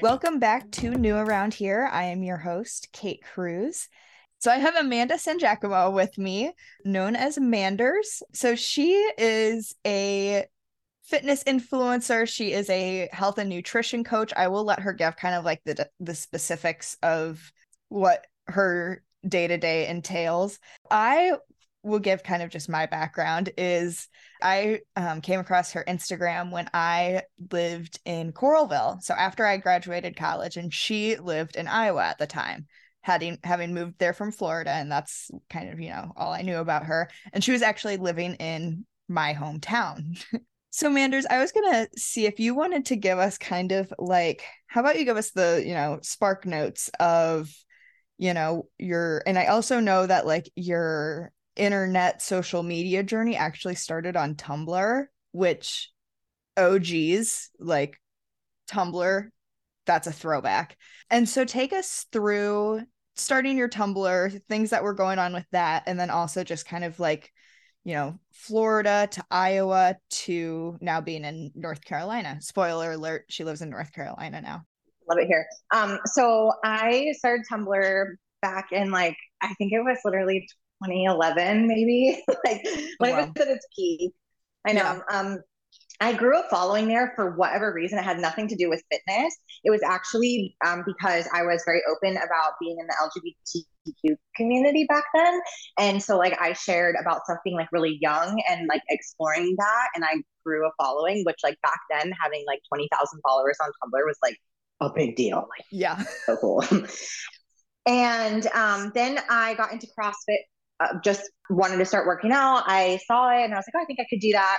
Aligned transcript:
Welcome 0.00 0.38
back 0.38 0.70
to 0.72 0.90
New 0.90 1.16
Around 1.16 1.54
Here. 1.54 1.88
I 1.90 2.04
am 2.04 2.22
your 2.22 2.36
host, 2.36 2.88
Kate 2.92 3.22
Cruz. 3.22 3.88
So 4.38 4.50
I 4.50 4.58
have 4.58 4.76
Amanda 4.76 5.14
Sangiacomo 5.14 5.92
with 5.92 6.16
me, 6.16 6.52
known 6.84 7.16
as 7.16 7.38
Manders. 7.38 8.22
So 8.32 8.54
she 8.54 8.92
is 9.18 9.74
a 9.84 10.44
fitness 11.02 11.42
influencer. 11.44 12.28
She 12.28 12.52
is 12.52 12.70
a 12.70 13.08
health 13.12 13.38
and 13.38 13.50
nutrition 13.50 14.04
coach. 14.04 14.32
I 14.36 14.48
will 14.48 14.64
let 14.64 14.80
her 14.80 14.92
give 14.92 15.16
kind 15.16 15.34
of 15.34 15.44
like 15.44 15.62
the 15.64 15.88
the 15.98 16.14
specifics 16.14 16.96
of 17.02 17.52
what 17.88 18.26
her 18.46 19.02
day 19.26 19.48
to 19.48 19.58
day 19.58 19.88
entails. 19.88 20.60
I 20.90 21.32
will 21.82 21.98
give 21.98 22.22
kind 22.22 22.42
of 22.42 22.50
just 22.50 22.68
my 22.68 22.86
background 22.86 23.50
is 23.56 24.08
I 24.42 24.80
um, 24.96 25.20
came 25.20 25.40
across 25.40 25.72
her 25.72 25.84
Instagram 25.86 26.50
when 26.50 26.68
I 26.74 27.22
lived 27.50 28.00
in 28.04 28.32
Coralville. 28.32 29.02
So 29.02 29.14
after 29.14 29.44
I 29.46 29.56
graduated 29.56 30.16
college, 30.16 30.56
and 30.56 30.72
she 30.72 31.16
lived 31.16 31.56
in 31.56 31.68
Iowa 31.68 32.04
at 32.04 32.18
the 32.18 32.26
time, 32.26 32.66
having 33.02 33.38
having 33.44 33.74
moved 33.74 33.98
there 33.98 34.12
from 34.12 34.32
Florida, 34.32 34.70
and 34.70 34.90
that's 34.90 35.30
kind 35.50 35.70
of 35.70 35.80
you 35.80 35.90
know 35.90 36.12
all 36.16 36.32
I 36.32 36.42
knew 36.42 36.58
about 36.58 36.86
her. 36.86 37.10
And 37.32 37.42
she 37.42 37.52
was 37.52 37.62
actually 37.62 37.96
living 37.96 38.34
in 38.34 38.84
my 39.08 39.34
hometown. 39.34 40.22
so 40.70 40.90
Manders, 40.90 41.26
I 41.30 41.38
was 41.38 41.52
gonna 41.52 41.88
see 41.96 42.26
if 42.26 42.40
you 42.40 42.54
wanted 42.54 42.86
to 42.86 42.96
give 42.96 43.18
us 43.18 43.38
kind 43.38 43.72
of 43.72 43.92
like, 43.98 44.42
how 44.66 44.80
about 44.80 44.98
you 44.98 45.04
give 45.04 45.16
us 45.16 45.30
the 45.30 45.62
you 45.64 45.74
know 45.74 46.00
spark 46.02 46.44
notes 46.44 46.90
of 47.00 47.50
you 48.18 48.34
know 48.34 48.68
your 48.78 49.22
and 49.26 49.38
i 49.38 49.46
also 49.46 49.78
know 49.78 50.04
that 50.04 50.26
like 50.26 50.50
your 50.56 51.32
internet 51.58 52.22
social 52.22 52.62
media 52.62 53.02
journey 53.02 53.36
actually 53.36 53.74
started 53.74 54.16
on 54.16 54.34
Tumblr, 54.34 55.06
which 55.32 55.90
OGs 56.56 57.50
like 57.58 58.00
Tumblr, 58.70 59.28
that's 59.86 60.06
a 60.06 60.12
throwback. 60.12 60.76
And 61.10 61.28
so 61.28 61.44
take 61.44 61.72
us 61.72 62.06
through 62.12 62.82
starting 63.16 63.56
your 63.56 63.68
Tumblr, 63.68 64.40
things 64.48 64.70
that 64.70 64.82
were 64.82 64.94
going 64.94 65.18
on 65.18 65.32
with 65.32 65.46
that, 65.52 65.84
and 65.86 65.98
then 65.98 66.10
also 66.10 66.44
just 66.44 66.66
kind 66.66 66.84
of 66.84 67.00
like, 67.00 67.32
you 67.84 67.94
know, 67.94 68.18
Florida 68.32 69.08
to 69.10 69.24
Iowa 69.30 69.96
to 70.10 70.76
now 70.80 71.00
being 71.00 71.24
in 71.24 71.50
North 71.54 71.84
Carolina. 71.84 72.38
Spoiler 72.40 72.92
alert, 72.92 73.24
she 73.28 73.44
lives 73.44 73.62
in 73.62 73.70
North 73.70 73.92
Carolina 73.92 74.40
now. 74.40 74.62
Love 75.08 75.18
it 75.18 75.26
here. 75.26 75.46
Um, 75.74 75.98
so 76.04 76.52
I 76.62 77.12
started 77.16 77.46
Tumblr 77.50 78.04
back 78.42 78.72
in 78.72 78.90
like 78.90 79.16
I 79.40 79.54
think 79.54 79.72
it 79.72 79.80
was 79.80 79.98
literally 80.04 80.46
2011 80.84 81.66
maybe 81.66 82.22
like 82.44 82.66
when 82.98 83.12
wow. 83.12 83.18
it 83.18 83.28
was 83.28 83.46
at 83.46 83.48
its 83.48 83.66
peak 83.76 84.12
i 84.66 84.72
know 84.72 85.02
yeah. 85.10 85.18
um 85.18 85.38
I 86.00 86.12
grew 86.12 86.36
up 86.38 86.48
following 86.48 86.86
there 86.86 87.12
for 87.16 87.34
whatever 87.34 87.72
reason. 87.72 87.98
It 87.98 88.04
had 88.04 88.20
nothing 88.20 88.46
to 88.48 88.54
do 88.54 88.68
with 88.68 88.82
fitness. 88.90 89.34
It 89.64 89.70
was 89.70 89.82
actually 89.82 90.56
um, 90.64 90.84
because 90.86 91.28
I 91.34 91.42
was 91.42 91.62
very 91.66 91.82
open 91.90 92.16
about 92.16 92.52
being 92.60 92.76
in 92.78 92.86
the 92.86 92.94
LGBTQ 93.02 94.16
community 94.36 94.86
back 94.88 95.04
then. 95.12 95.40
And 95.76 96.00
so, 96.00 96.16
like, 96.16 96.40
I 96.40 96.52
shared 96.52 96.94
about 97.00 97.26
something 97.26 97.54
like 97.54 97.66
really 97.72 97.98
young 98.00 98.40
and 98.48 98.68
like 98.68 98.82
exploring 98.88 99.56
that. 99.58 99.88
And 99.96 100.04
I 100.04 100.22
grew 100.46 100.68
a 100.68 100.70
following, 100.80 101.24
which, 101.24 101.38
like, 101.42 101.60
back 101.62 101.80
then, 101.90 102.12
having 102.22 102.44
like 102.46 102.60
20,000 102.68 103.20
followers 103.26 103.56
on 103.60 103.68
Tumblr 103.68 104.06
was 104.06 104.18
like 104.22 104.36
a 104.80 104.90
big 104.94 105.16
deal. 105.16 105.48
Like, 105.50 105.66
yeah. 105.72 106.00
So 106.26 106.36
cool. 106.36 106.64
and 107.86 108.46
um, 108.48 108.92
then 108.94 109.18
I 109.28 109.54
got 109.54 109.72
into 109.72 109.88
CrossFit 109.98 110.44
uh, 110.80 110.98
just 111.02 111.30
wanted 111.50 111.78
to 111.78 111.84
start 111.84 112.06
working 112.06 112.32
out. 112.32 112.64
I 112.66 112.98
saw 113.06 113.30
it 113.30 113.44
and 113.44 113.54
I 113.54 113.56
was 113.56 113.64
like, 113.66 113.80
oh, 113.80 113.82
I 113.82 113.84
think 113.84 114.00
I 114.00 114.06
could 114.08 114.20
do 114.20 114.32
that 114.32 114.58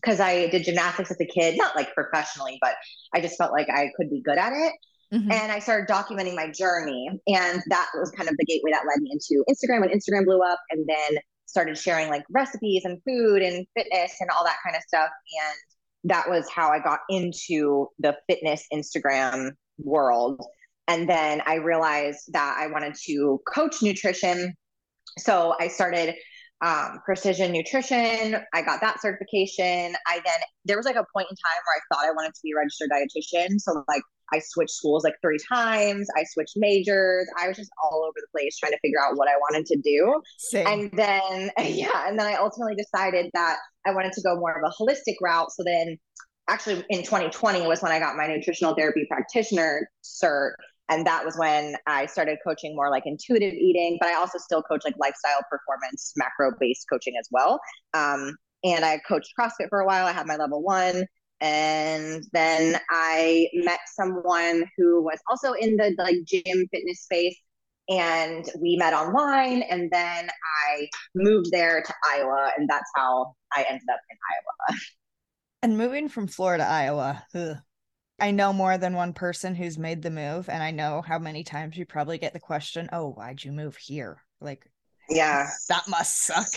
because 0.00 0.20
I 0.20 0.48
did 0.48 0.64
gymnastics 0.64 1.10
as 1.10 1.20
a 1.20 1.26
kid, 1.26 1.56
not 1.56 1.74
like 1.74 1.92
professionally, 1.94 2.58
but 2.60 2.74
I 3.14 3.20
just 3.20 3.36
felt 3.36 3.52
like 3.52 3.68
I 3.70 3.90
could 3.96 4.10
be 4.10 4.20
good 4.22 4.38
at 4.38 4.52
it. 4.52 4.72
Mm-hmm. 5.12 5.32
And 5.32 5.50
I 5.50 5.58
started 5.58 5.88
documenting 5.88 6.34
my 6.34 6.50
journey. 6.50 7.08
And 7.26 7.62
that 7.68 7.88
was 7.94 8.10
kind 8.10 8.28
of 8.28 8.36
the 8.36 8.44
gateway 8.44 8.72
that 8.72 8.84
led 8.86 9.00
me 9.00 9.10
into 9.12 9.44
Instagram 9.48 9.80
when 9.80 9.90
Instagram 9.90 10.24
blew 10.26 10.42
up 10.42 10.60
and 10.70 10.86
then 10.86 11.20
started 11.46 11.78
sharing 11.78 12.08
like 12.08 12.24
recipes 12.30 12.84
and 12.84 13.00
food 13.04 13.42
and 13.42 13.66
fitness 13.74 14.12
and 14.20 14.28
all 14.30 14.44
that 14.44 14.58
kind 14.62 14.76
of 14.76 14.82
stuff. 14.82 15.08
And 15.08 16.10
that 16.10 16.28
was 16.28 16.48
how 16.50 16.70
I 16.70 16.78
got 16.78 17.00
into 17.08 17.88
the 17.98 18.16
fitness 18.28 18.66
Instagram 18.72 19.52
world. 19.78 20.44
And 20.86 21.08
then 21.08 21.42
I 21.46 21.54
realized 21.54 22.32
that 22.32 22.56
I 22.58 22.66
wanted 22.66 22.94
to 23.06 23.40
coach 23.46 23.82
nutrition 23.82 24.54
so 25.18 25.54
I 25.60 25.68
started 25.68 26.14
um, 26.60 27.00
precision 27.04 27.52
nutrition. 27.52 28.36
I 28.52 28.62
got 28.62 28.80
that 28.80 29.00
certification. 29.00 29.94
I 30.06 30.20
then, 30.24 30.40
there 30.64 30.76
was 30.76 30.86
like 30.86 30.96
a 30.96 31.06
point 31.14 31.28
in 31.30 31.36
time 31.36 31.62
where 31.64 31.76
I 31.76 31.80
thought 31.94 32.08
I 32.08 32.12
wanted 32.12 32.34
to 32.34 32.40
be 32.42 32.52
a 32.52 32.56
registered 32.56 32.90
dietitian. 32.90 33.60
So, 33.60 33.84
like, 33.88 34.02
I 34.32 34.40
switched 34.40 34.72
schools 34.72 35.04
like 35.04 35.14
three 35.22 35.38
times. 35.48 36.08
I 36.16 36.24
switched 36.24 36.54
majors. 36.56 37.26
I 37.38 37.48
was 37.48 37.56
just 37.56 37.70
all 37.82 38.04
over 38.04 38.14
the 38.16 38.26
place 38.36 38.58
trying 38.58 38.72
to 38.72 38.78
figure 38.80 38.98
out 39.00 39.16
what 39.16 39.28
I 39.28 39.36
wanted 39.36 39.66
to 39.66 39.76
do. 39.78 40.20
Same. 40.38 40.66
And 40.66 40.90
then, 40.92 41.50
yeah, 41.58 42.08
and 42.08 42.18
then 42.18 42.26
I 42.26 42.34
ultimately 42.34 42.74
decided 42.74 43.30
that 43.34 43.58
I 43.86 43.92
wanted 43.92 44.12
to 44.12 44.22
go 44.22 44.36
more 44.36 44.60
of 44.60 44.62
a 44.68 44.82
holistic 44.82 45.14
route. 45.22 45.50
So 45.52 45.62
then, 45.64 45.96
actually, 46.48 46.84
in 46.90 47.04
2020 47.04 47.66
was 47.66 47.82
when 47.82 47.92
I 47.92 47.98
got 47.98 48.16
my 48.16 48.26
nutritional 48.26 48.74
therapy 48.74 49.06
practitioner 49.08 49.88
cert 50.02 50.54
and 50.88 51.06
that 51.06 51.24
was 51.24 51.36
when 51.36 51.76
i 51.86 52.06
started 52.06 52.38
coaching 52.46 52.74
more 52.74 52.90
like 52.90 53.04
intuitive 53.06 53.52
eating 53.54 53.96
but 54.00 54.08
i 54.08 54.14
also 54.14 54.38
still 54.38 54.62
coach 54.62 54.82
like 54.84 54.94
lifestyle 54.98 55.40
performance 55.50 56.12
macro 56.16 56.52
based 56.60 56.86
coaching 56.90 57.14
as 57.18 57.28
well. 57.30 57.60
Um, 57.94 58.36
and 58.64 58.84
i 58.84 58.98
coached 59.08 59.32
crossfit 59.38 59.68
for 59.68 59.80
a 59.80 59.86
while. 59.86 60.06
I 60.06 60.12
had 60.12 60.26
my 60.26 60.36
level 60.36 60.62
one. 60.62 61.04
And 61.40 62.24
then 62.32 62.80
i 62.90 63.48
met 63.54 63.80
someone 63.94 64.64
who 64.76 65.02
was 65.02 65.20
also 65.30 65.52
in 65.52 65.76
the 65.76 65.94
like 65.98 66.16
gym 66.24 66.66
fitness 66.72 67.02
space. 67.02 67.36
And 67.88 68.44
we 68.60 68.76
met 68.76 68.92
online. 68.92 69.62
And 69.62 69.90
then 69.90 70.28
i 70.68 70.88
moved 71.14 71.50
there 71.52 71.82
to 71.82 71.94
iowa. 72.10 72.50
And 72.56 72.68
that's 72.68 72.90
how 72.96 73.34
i 73.52 73.64
ended 73.68 73.88
up 73.92 74.00
in 74.10 74.16
iowa. 74.32 74.80
And 75.60 75.76
moving 75.76 76.08
from 76.08 76.28
florida 76.28 76.62
to 76.62 76.70
iowa 76.70 77.24
ugh, 77.34 77.56
I 78.18 78.30
know 78.32 78.52
more 78.52 78.78
than 78.78 78.94
one 78.94 79.12
person 79.12 79.54
who's 79.54 79.78
made 79.78 80.02
the 80.02 80.10
move, 80.10 80.48
and 80.48 80.62
I 80.62 80.70
know 80.70 81.02
how 81.02 81.18
many 81.18 81.44
times 81.44 81.76
you 81.76 81.86
probably 81.86 82.18
get 82.18 82.32
the 82.32 82.40
question, 82.40 82.88
"Oh, 82.92 83.10
why'd 83.12 83.44
you 83.44 83.52
move 83.52 83.76
here?" 83.76 84.22
Like, 84.40 84.70
yeah, 85.08 85.48
that 85.68 85.88
must 85.88 86.22
suck. 86.24 86.48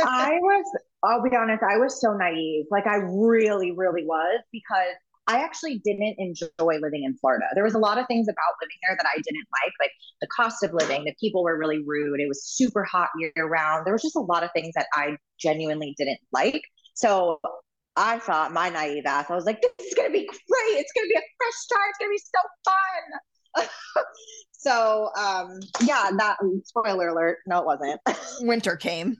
I 0.00 0.38
was, 0.40 0.64
I'll 1.04 1.22
be 1.22 1.34
honest, 1.36 1.62
I 1.62 1.78
was 1.78 2.00
so 2.00 2.14
naive. 2.14 2.66
Like, 2.70 2.86
I 2.86 2.96
really, 2.96 3.72
really 3.72 4.04
was 4.04 4.42
because 4.52 4.94
I 5.28 5.42
actually 5.44 5.78
didn't 5.84 6.16
enjoy 6.18 6.48
living 6.58 7.04
in 7.04 7.14
Florida. 7.18 7.44
There 7.54 7.64
was 7.64 7.74
a 7.74 7.78
lot 7.78 7.98
of 7.98 8.06
things 8.06 8.28
about 8.28 8.54
living 8.62 8.76
there 8.88 8.96
that 8.96 9.06
I 9.06 9.16
didn't 9.16 9.46
like, 9.62 9.72
like 9.78 9.90
the 10.22 10.26
cost 10.28 10.62
of 10.62 10.72
living. 10.72 11.04
The 11.04 11.14
people 11.20 11.44
were 11.44 11.58
really 11.58 11.82
rude. 11.86 12.18
It 12.18 12.28
was 12.28 12.42
super 12.44 12.82
hot 12.82 13.10
year 13.18 13.46
round. 13.46 13.86
There 13.86 13.92
was 13.92 14.02
just 14.02 14.16
a 14.16 14.20
lot 14.20 14.42
of 14.42 14.50
things 14.52 14.74
that 14.74 14.86
I 14.94 15.18
genuinely 15.38 15.94
didn't 15.98 16.18
like. 16.32 16.62
So 16.94 17.40
I 17.98 18.18
thought 18.20 18.52
my 18.52 18.68
naive 18.68 19.06
ass, 19.06 19.26
I 19.28 19.34
was 19.34 19.44
like, 19.44 19.60
this 19.60 19.72
is 19.88 19.94
gonna 19.94 20.10
be 20.10 20.24
great. 20.24 20.80
It's 20.80 20.92
gonna 20.92 21.08
be 21.08 21.16
a 21.16 21.22
fresh 21.36 21.54
start. 21.54 21.88
It's 21.90 21.98
gonna 21.98 22.10
be 22.10 22.18
so 22.18 22.38
fun. 22.64 23.18
so 24.52 25.10
um 25.18 25.58
yeah, 25.82 26.10
that 26.16 26.36
spoiler 26.64 27.08
alert. 27.08 27.38
No, 27.48 27.58
it 27.58 27.66
wasn't. 27.66 28.00
Winter 28.48 28.76
came. 28.76 29.16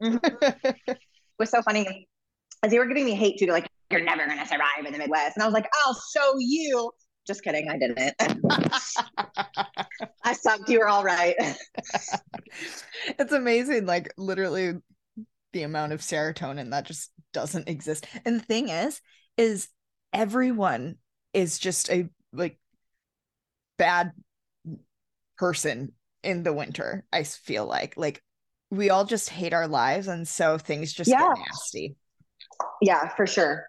it 0.00 0.98
was 1.40 1.50
so 1.50 1.62
funny. 1.62 2.06
As 2.62 2.70
they 2.70 2.78
were 2.78 2.86
giving 2.86 3.04
me 3.04 3.14
hate 3.14 3.40
too, 3.40 3.46
like, 3.46 3.68
you're 3.90 4.04
never 4.04 4.24
gonna 4.24 4.46
survive 4.46 4.86
in 4.86 4.92
the 4.92 5.00
Midwest. 5.00 5.36
And 5.36 5.42
I 5.42 5.46
was 5.46 5.54
like, 5.54 5.68
I'll 5.84 6.00
show 6.16 6.36
you. 6.38 6.92
Just 7.26 7.42
kidding, 7.42 7.68
I 7.68 7.76
didn't. 7.78 8.14
I 10.24 10.32
sucked. 10.32 10.68
You 10.68 10.78
were 10.78 10.86
all 10.88 11.02
right. 11.02 11.34
it's 13.18 13.32
amazing, 13.32 13.86
like 13.86 14.14
literally 14.16 14.74
the 15.52 15.62
amount 15.62 15.92
of 15.92 16.00
serotonin 16.00 16.70
that 16.70 16.86
just 16.86 17.10
doesn't 17.32 17.68
exist. 17.68 18.06
And 18.24 18.40
the 18.40 18.44
thing 18.44 18.68
is, 18.68 19.00
is 19.36 19.68
everyone 20.12 20.96
is 21.32 21.58
just 21.58 21.90
a 21.90 22.08
like 22.32 22.58
bad 23.78 24.12
person 25.38 25.92
in 26.22 26.42
the 26.42 26.52
winter. 26.52 27.04
I 27.12 27.24
feel 27.24 27.66
like 27.66 27.96
like 27.96 28.22
we 28.70 28.90
all 28.90 29.04
just 29.04 29.28
hate 29.28 29.52
our 29.52 29.68
lives, 29.68 30.08
and 30.08 30.26
so 30.26 30.58
things 30.58 30.92
just 30.92 31.10
yeah. 31.10 31.18
get 31.18 31.38
nasty. 31.38 31.96
Yeah, 32.80 33.08
for 33.08 33.26
sure. 33.26 33.66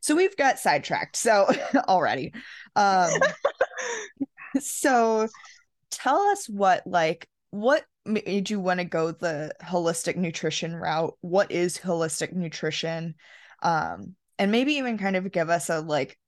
So 0.00 0.14
we've 0.14 0.36
got 0.36 0.58
sidetracked. 0.58 1.16
So 1.16 1.50
already, 1.88 2.32
um, 2.76 3.10
so 4.60 5.28
tell 5.90 6.20
us 6.28 6.48
what 6.48 6.86
like 6.86 7.28
what 7.50 7.84
made 8.04 8.50
you 8.50 8.60
want 8.60 8.80
to 8.80 8.84
go 8.84 9.10
the 9.10 9.52
holistic 9.62 10.16
nutrition 10.16 10.74
route? 10.74 11.14
What 11.20 11.50
is 11.50 11.78
holistic 11.78 12.32
nutrition? 12.32 13.14
Um, 13.62 14.14
and 14.38 14.50
maybe 14.50 14.74
even 14.74 14.98
kind 14.98 15.16
of 15.16 15.30
give 15.32 15.50
us 15.50 15.70
a 15.70 15.80
like 15.80 16.18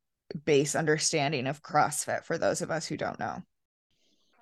base 0.44 0.74
understanding 0.74 1.46
of 1.46 1.62
CrossFit 1.62 2.24
for 2.24 2.38
those 2.38 2.62
of 2.62 2.70
us 2.70 2.86
who 2.86 2.96
don't 2.96 3.18
know. 3.18 3.42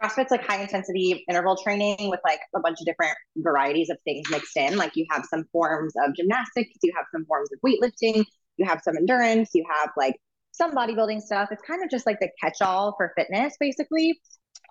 CrossFit's 0.02 0.30
like 0.30 0.44
high 0.46 0.60
intensity 0.60 1.24
interval 1.28 1.56
training 1.56 2.10
with 2.10 2.20
like 2.24 2.40
a 2.54 2.60
bunch 2.60 2.78
of 2.80 2.86
different 2.86 3.16
varieties 3.36 3.90
of 3.90 3.96
things 4.04 4.28
mixed 4.30 4.56
in. 4.56 4.76
Like 4.76 4.92
you 4.94 5.06
have 5.10 5.24
some 5.24 5.44
forms 5.52 5.94
of 6.04 6.14
gymnastics, 6.14 6.70
you 6.82 6.92
have 6.96 7.06
some 7.12 7.24
forms 7.26 7.48
of 7.52 7.60
weightlifting, 7.60 8.24
you 8.56 8.66
have 8.66 8.80
some 8.82 8.96
endurance, 8.96 9.50
you 9.54 9.64
have 9.80 9.90
like 9.96 10.16
some 10.52 10.74
bodybuilding 10.74 11.20
stuff. 11.20 11.48
It's 11.50 11.62
kind 11.62 11.82
of 11.82 11.90
just 11.90 12.06
like 12.06 12.20
the 12.20 12.28
catch 12.42 12.60
all 12.60 12.94
for 12.96 13.12
fitness, 13.16 13.56
basically. 13.58 14.20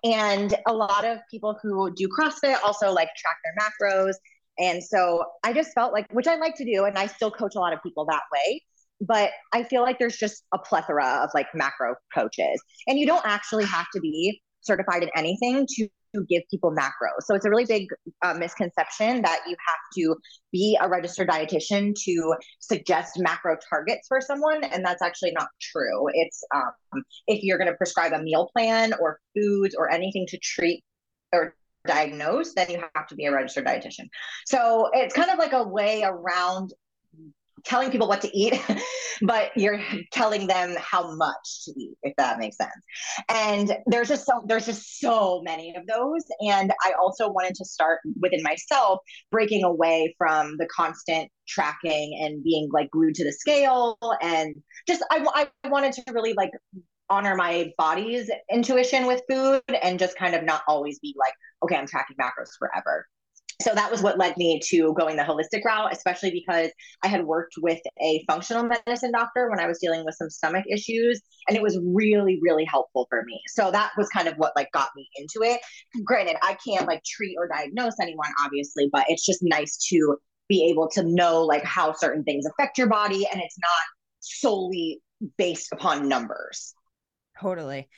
And 0.04 0.54
a 0.66 0.72
lot 0.72 1.04
of 1.04 1.18
people 1.30 1.58
who 1.62 1.92
do 1.94 2.06
CrossFit 2.08 2.58
also 2.62 2.92
like 2.92 3.08
track 3.16 3.36
their 3.42 3.54
macros. 3.58 4.14
And 4.58 4.84
so 4.84 5.24
I 5.42 5.52
just 5.52 5.72
felt 5.72 5.92
like, 5.92 6.12
which 6.12 6.26
I 6.26 6.36
like 6.36 6.54
to 6.56 6.64
do, 6.64 6.84
and 6.84 6.96
I 6.98 7.06
still 7.06 7.30
coach 7.30 7.54
a 7.56 7.58
lot 7.58 7.72
of 7.72 7.82
people 7.82 8.04
that 8.06 8.22
way. 8.32 8.62
But 9.00 9.30
I 9.52 9.64
feel 9.64 9.82
like 9.82 9.98
there's 9.98 10.16
just 10.16 10.44
a 10.52 10.58
plethora 10.58 11.22
of 11.24 11.30
like 11.34 11.48
macro 11.54 11.96
coaches, 12.14 12.62
and 12.86 12.98
you 12.98 13.06
don't 13.06 13.24
actually 13.26 13.64
have 13.64 13.86
to 13.94 14.00
be 14.00 14.40
certified 14.60 15.02
in 15.02 15.10
anything 15.16 15.66
to 15.68 15.88
to 16.14 16.24
give 16.28 16.42
people 16.50 16.72
macros. 16.72 17.22
So 17.22 17.34
it's 17.34 17.44
a 17.44 17.50
really 17.50 17.64
big 17.64 17.88
uh, 18.22 18.34
misconception 18.34 19.22
that 19.22 19.40
you 19.46 19.56
have 19.66 19.78
to 19.98 20.16
be 20.52 20.78
a 20.80 20.88
registered 20.88 21.28
dietitian 21.28 21.94
to 22.04 22.34
suggest 22.60 23.18
macro 23.18 23.56
targets 23.68 24.06
for 24.08 24.20
someone, 24.20 24.64
and 24.64 24.84
that's 24.84 25.02
actually 25.02 25.32
not 25.32 25.48
true. 25.60 26.06
It's 26.12 26.42
um, 26.54 27.02
if 27.26 27.42
you're 27.42 27.58
going 27.58 27.70
to 27.70 27.76
prescribe 27.76 28.12
a 28.12 28.22
meal 28.22 28.48
plan 28.54 28.92
or 29.00 29.20
foods 29.36 29.74
or 29.76 29.90
anything 29.90 30.26
to 30.28 30.38
treat 30.38 30.82
or 31.32 31.54
diagnose, 31.86 32.54
then 32.54 32.70
you 32.70 32.82
have 32.94 33.06
to 33.08 33.14
be 33.14 33.26
a 33.26 33.32
registered 33.32 33.66
dietitian. 33.66 34.08
So 34.46 34.88
it's 34.92 35.14
kind 35.14 35.30
of 35.30 35.38
like 35.38 35.52
a 35.52 35.66
way 35.66 36.02
around 36.02 36.72
telling 37.64 37.90
people 37.90 38.08
what 38.08 38.20
to 38.22 38.36
eat, 38.36 38.60
but 39.22 39.50
you're 39.56 39.80
telling 40.12 40.46
them 40.46 40.76
how 40.78 41.14
much 41.16 41.64
to 41.64 41.72
eat, 41.76 41.96
if 42.02 42.14
that 42.16 42.38
makes 42.38 42.56
sense. 42.56 42.72
And 43.28 43.76
there's 43.86 44.08
just 44.08 44.26
so 44.26 44.42
there's 44.46 44.66
just 44.66 45.00
so 45.00 45.42
many 45.42 45.74
of 45.76 45.86
those. 45.86 46.22
And 46.40 46.72
I 46.82 46.92
also 47.00 47.30
wanted 47.30 47.54
to 47.56 47.64
start 47.64 48.00
within 48.20 48.42
myself, 48.42 49.00
breaking 49.30 49.64
away 49.64 50.14
from 50.18 50.56
the 50.58 50.66
constant 50.74 51.30
tracking 51.48 52.18
and 52.22 52.42
being 52.42 52.68
like 52.72 52.90
glued 52.90 53.14
to 53.16 53.24
the 53.24 53.32
scale. 53.32 53.98
And 54.22 54.54
just 54.86 55.04
I, 55.10 55.48
I 55.64 55.68
wanted 55.68 55.92
to 55.94 56.04
really 56.12 56.34
like 56.34 56.50
honor 57.10 57.36
my 57.36 57.70
body's 57.76 58.30
intuition 58.50 59.06
with 59.06 59.22
food 59.28 59.62
and 59.82 59.98
just 59.98 60.16
kind 60.16 60.34
of 60.34 60.42
not 60.42 60.62
always 60.66 60.98
be 61.00 61.14
like, 61.18 61.34
okay, 61.62 61.76
I'm 61.76 61.86
tracking 61.86 62.16
macros 62.16 62.50
forever 62.58 63.06
so 63.64 63.74
that 63.74 63.90
was 63.90 64.02
what 64.02 64.18
led 64.18 64.36
me 64.36 64.60
to 64.66 64.92
going 64.92 65.16
the 65.16 65.22
holistic 65.22 65.64
route, 65.64 65.90
especially 65.90 66.30
because 66.30 66.70
I 67.02 67.08
had 67.08 67.24
worked 67.24 67.54
with 67.62 67.80
a 67.98 68.22
functional 68.28 68.64
medicine 68.64 69.12
doctor 69.12 69.48
when 69.48 69.58
I 69.58 69.66
was 69.66 69.78
dealing 69.78 70.04
with 70.04 70.14
some 70.16 70.28
stomach 70.28 70.64
issues, 70.70 71.22
and 71.48 71.56
it 71.56 71.62
was 71.62 71.80
really, 71.82 72.38
really 72.42 72.66
helpful 72.66 73.06
for 73.08 73.22
me. 73.24 73.40
So 73.48 73.70
that 73.70 73.92
was 73.96 74.10
kind 74.10 74.28
of 74.28 74.36
what 74.36 74.52
like 74.54 74.70
got 74.72 74.90
me 74.94 75.08
into 75.16 75.40
it. 75.50 75.60
Granted, 76.04 76.36
I 76.42 76.58
can't 76.66 76.86
like 76.86 77.02
treat 77.04 77.36
or 77.38 77.48
diagnose 77.48 77.94
anyone, 78.00 78.30
obviously, 78.44 78.90
but 78.92 79.06
it's 79.08 79.24
just 79.24 79.42
nice 79.42 79.78
to 79.88 80.18
be 80.46 80.68
able 80.70 80.88
to 80.90 81.02
know 81.02 81.42
like 81.42 81.64
how 81.64 81.94
certain 81.94 82.22
things 82.22 82.44
affect 82.44 82.76
your 82.76 82.88
body, 82.88 83.26
and 83.32 83.40
it's 83.40 83.58
not 83.58 83.70
solely 84.20 85.00
based 85.38 85.72
upon 85.72 86.06
numbers. 86.06 86.74
Totally. 87.40 87.88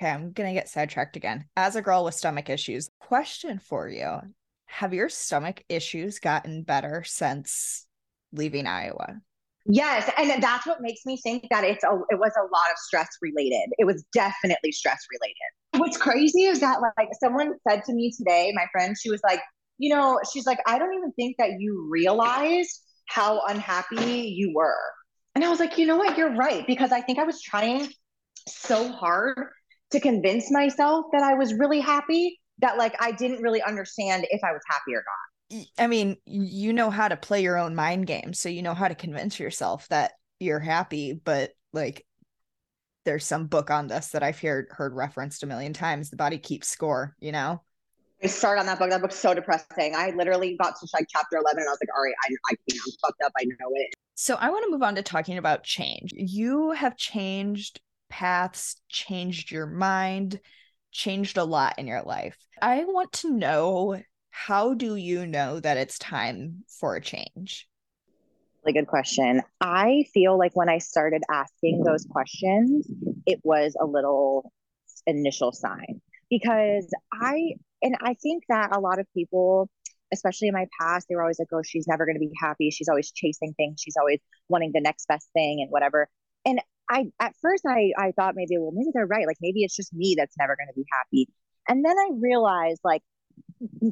Okay, 0.00 0.10
I'm 0.10 0.30
gonna 0.30 0.52
get 0.52 0.68
sidetracked 0.68 1.16
again. 1.16 1.46
As 1.56 1.74
a 1.74 1.82
girl 1.82 2.04
with 2.04 2.14
stomach 2.14 2.48
issues, 2.48 2.90
question 3.00 3.58
for 3.58 3.88
you 3.88 4.20
have 4.66 4.92
your 4.92 5.08
stomach 5.08 5.64
issues 5.68 6.18
gotten 6.18 6.62
better 6.62 7.02
since 7.04 7.86
leaving 8.32 8.66
Iowa? 8.66 9.20
Yes, 9.68 10.08
and 10.16 10.40
that's 10.42 10.66
what 10.66 10.80
makes 10.80 11.04
me 11.04 11.16
think 11.16 11.46
that 11.50 11.64
it's 11.64 11.82
a 11.82 11.90
it 12.10 12.18
was 12.18 12.32
a 12.38 12.42
lot 12.42 12.70
of 12.70 12.78
stress 12.78 13.08
related. 13.20 13.72
It 13.78 13.84
was 13.84 14.04
definitely 14.12 14.70
stress 14.70 15.04
related. 15.10 15.80
What's 15.80 15.96
crazy 15.96 16.44
is 16.44 16.60
that 16.60 16.78
like 16.96 17.08
someone 17.20 17.54
said 17.68 17.82
to 17.84 17.92
me 17.92 18.12
today, 18.16 18.52
my 18.54 18.66
friend, 18.70 18.94
she 19.00 19.10
was 19.10 19.20
like, 19.24 19.40
you 19.78 19.94
know, 19.94 20.20
she's 20.32 20.46
like, 20.46 20.60
I 20.66 20.78
don't 20.78 20.94
even 20.94 21.12
think 21.12 21.36
that 21.38 21.58
you 21.58 21.88
realized 21.90 22.80
how 23.08 23.42
unhappy 23.48 24.34
you 24.36 24.52
were. 24.54 24.78
And 25.34 25.44
I 25.44 25.48
was 25.48 25.60
like, 25.60 25.78
you 25.78 25.86
know 25.86 25.96
what, 25.96 26.16
you're 26.16 26.34
right 26.34 26.66
because 26.66 26.92
I 26.92 27.00
think 27.00 27.18
I 27.18 27.24
was 27.24 27.42
trying 27.42 27.88
so 28.48 28.88
hard 28.88 29.36
to 29.90 30.00
convince 30.00 30.50
myself 30.50 31.06
that 31.12 31.22
I 31.22 31.34
was 31.34 31.54
really 31.54 31.80
happy 31.80 32.40
that 32.58 32.78
like 32.78 32.94
I 33.00 33.12
didn't 33.12 33.42
really 33.42 33.62
understand 33.62 34.26
if 34.30 34.42
I 34.44 34.52
was 34.52 34.62
happy 34.68 34.94
or 34.94 35.04
not. 35.04 35.66
I 35.78 35.86
mean, 35.86 36.16
you 36.26 36.72
know 36.72 36.90
how 36.90 37.08
to 37.08 37.16
play 37.16 37.42
your 37.42 37.56
own 37.56 37.74
mind 37.74 38.06
game, 38.06 38.32
so 38.32 38.48
you 38.48 38.62
know 38.62 38.74
how 38.74 38.88
to 38.88 38.94
convince 38.94 39.38
yourself 39.38 39.88
that 39.88 40.12
you're 40.40 40.60
happy, 40.60 41.12
but 41.12 41.52
like 41.72 42.04
there's 43.04 43.24
some 43.24 43.46
book 43.46 43.70
on 43.70 43.86
this 43.86 44.08
that 44.08 44.22
I've 44.22 44.40
heard 44.40 44.66
heard 44.70 44.94
referenced 44.94 45.42
a 45.42 45.46
million 45.46 45.72
times. 45.72 46.10
The 46.10 46.16
body 46.16 46.38
keeps 46.38 46.68
score, 46.68 47.14
you 47.20 47.32
know. 47.32 47.62
I 48.22 48.28
start 48.28 48.58
on 48.58 48.66
that 48.66 48.78
book. 48.78 48.90
That 48.90 49.02
book's 49.02 49.16
so 49.16 49.34
depressing. 49.34 49.94
I 49.94 50.10
literally 50.16 50.56
got 50.60 50.74
to 50.80 50.88
like 50.94 51.06
chapter 51.08 51.36
11 51.36 51.60
and 51.60 51.68
I 51.68 51.70
was 51.70 51.78
like, 51.80 51.90
all 51.96 52.02
right, 52.02 52.14
I, 52.24 52.34
I 52.50 52.54
can't. 52.68 52.82
I'm 52.86 52.92
fucked 53.02 53.22
up. 53.22 53.32
I 53.38 53.44
know 53.44 53.70
it. 53.74 53.94
So 54.14 54.36
I 54.36 54.50
want 54.50 54.64
to 54.64 54.70
move 54.70 54.82
on 54.82 54.94
to 54.94 55.02
talking 55.02 55.36
about 55.36 55.62
change. 55.62 56.12
You 56.14 56.72
have 56.72 56.96
changed 56.96 57.80
paths, 58.08 58.80
changed 58.88 59.50
your 59.50 59.66
mind, 59.66 60.40
changed 60.96 61.36
a 61.36 61.44
lot 61.44 61.78
in 61.78 61.86
your 61.86 62.02
life. 62.02 62.36
I 62.60 62.84
want 62.84 63.12
to 63.14 63.30
know 63.30 64.00
how 64.30 64.74
do 64.74 64.96
you 64.96 65.26
know 65.26 65.60
that 65.60 65.76
it's 65.76 65.98
time 65.98 66.64
for 66.80 66.96
a 66.96 67.00
change? 67.00 67.68
Really 68.64 68.80
good 68.80 68.88
question. 68.88 69.42
I 69.60 70.06
feel 70.12 70.38
like 70.38 70.54
when 70.54 70.68
I 70.68 70.78
started 70.78 71.22
asking 71.30 71.84
those 71.84 72.04
questions, 72.10 72.86
it 73.26 73.40
was 73.44 73.76
a 73.80 73.86
little 73.86 74.52
initial 75.06 75.52
sign 75.52 76.00
because 76.28 76.92
I, 77.12 77.54
and 77.82 77.96
I 78.00 78.14
think 78.14 78.44
that 78.48 78.74
a 78.74 78.80
lot 78.80 78.98
of 78.98 79.06
people, 79.14 79.70
especially 80.12 80.48
in 80.48 80.54
my 80.54 80.66
past, 80.80 81.06
they 81.08 81.14
were 81.14 81.22
always 81.22 81.38
like, 81.38 81.48
oh, 81.52 81.62
she's 81.64 81.86
never 81.86 82.04
going 82.04 82.16
to 82.16 82.20
be 82.20 82.32
happy. 82.40 82.70
She's 82.70 82.88
always 82.88 83.12
chasing 83.12 83.54
things. 83.56 83.80
She's 83.80 83.96
always 83.98 84.20
wanting 84.48 84.72
the 84.74 84.80
next 84.80 85.06
best 85.06 85.28
thing 85.32 85.60
and 85.60 85.70
whatever. 85.70 86.08
And 86.44 86.60
I 86.90 87.06
at 87.20 87.34
first 87.40 87.64
I 87.66 87.92
I 87.98 88.12
thought 88.12 88.34
maybe 88.36 88.58
well 88.58 88.72
maybe 88.72 88.90
they're 88.92 89.06
right 89.06 89.26
like 89.26 89.38
maybe 89.40 89.62
it's 89.62 89.76
just 89.76 89.92
me 89.92 90.14
that's 90.16 90.36
never 90.38 90.56
going 90.56 90.68
to 90.68 90.74
be 90.74 90.86
happy. 90.92 91.28
And 91.68 91.84
then 91.84 91.98
I 91.98 92.10
realized 92.20 92.80
like 92.84 93.02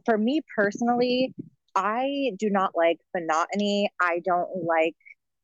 for 0.05 0.17
me 0.17 0.43
personally 0.57 1.35
I 1.75 2.31
do 2.39 2.51
not 2.51 2.73
like 2.77 2.99
monotony. 3.15 3.91
I 4.01 4.21
don't 4.25 4.49
like 4.65 4.95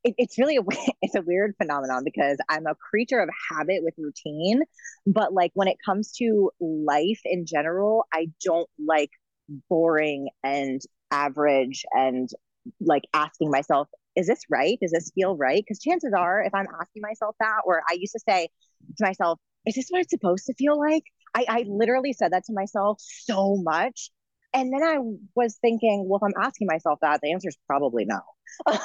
it, 0.05 0.15
it's 0.19 0.39
really 0.39 0.57
a 0.57 0.63
it's 1.03 1.15
a 1.15 1.23
weird 1.23 1.55
phenomenon 1.61 2.03
because 2.05 2.39
I'm 2.49 2.67
a 2.67 2.75
creature 2.75 3.21
of 3.21 3.29
habit 3.51 3.83
with 3.83 3.95
routine 3.99 4.63
but 5.07 5.33
like 5.33 5.51
when 5.55 5.69
it 5.69 5.77
comes 5.85 6.13
to 6.19 6.51
life 6.61 7.21
in 7.25 7.47
general 7.47 8.07
I 8.13 8.29
don't 8.45 8.69
like 8.79 9.11
boring 9.69 10.29
and 10.45 10.81
average 11.11 11.85
and 11.93 12.29
like 12.81 13.05
asking 13.15 13.51
myself 13.51 13.89
is 14.17 14.27
this 14.27 14.43
right? 14.51 14.79
Does 14.81 14.93
this 14.93 15.11
feel 15.15 15.37
right? 15.37 15.63
Because 15.63 15.81
chances 15.81 16.13
are, 16.17 16.43
if 16.43 16.55
I'm 16.55 16.67
asking 16.81 17.03
myself 17.03 17.37
that, 17.41 17.61
or 17.65 17.83
I 17.89 17.95
used 17.95 18.13
to 18.13 18.21
say 18.29 18.49
to 18.99 19.05
myself, 19.05 19.39
is 19.67 19.75
this 19.75 19.87
what 19.89 20.01
it's 20.01 20.11
supposed 20.11 20.47
to 20.47 20.55
feel 20.55 20.79
like? 20.79 21.05
I, 21.35 21.45
I 21.49 21.65
literally 21.69 22.13
said 22.13 22.33
that 22.33 22.45
to 22.47 22.53
myself 22.53 22.99
so 23.01 23.57
much. 23.57 24.11
And 24.53 24.73
then 24.73 24.83
I 24.83 24.97
was 25.37 25.59
thinking, 25.63 26.07
well, 26.09 26.19
if 26.21 26.25
I'm 26.25 26.43
asking 26.43 26.67
myself 26.67 26.99
that, 27.03 27.21
the 27.23 27.33
answer 27.33 27.49
is 27.49 27.59
probably 27.69 28.05
no. 28.05 28.21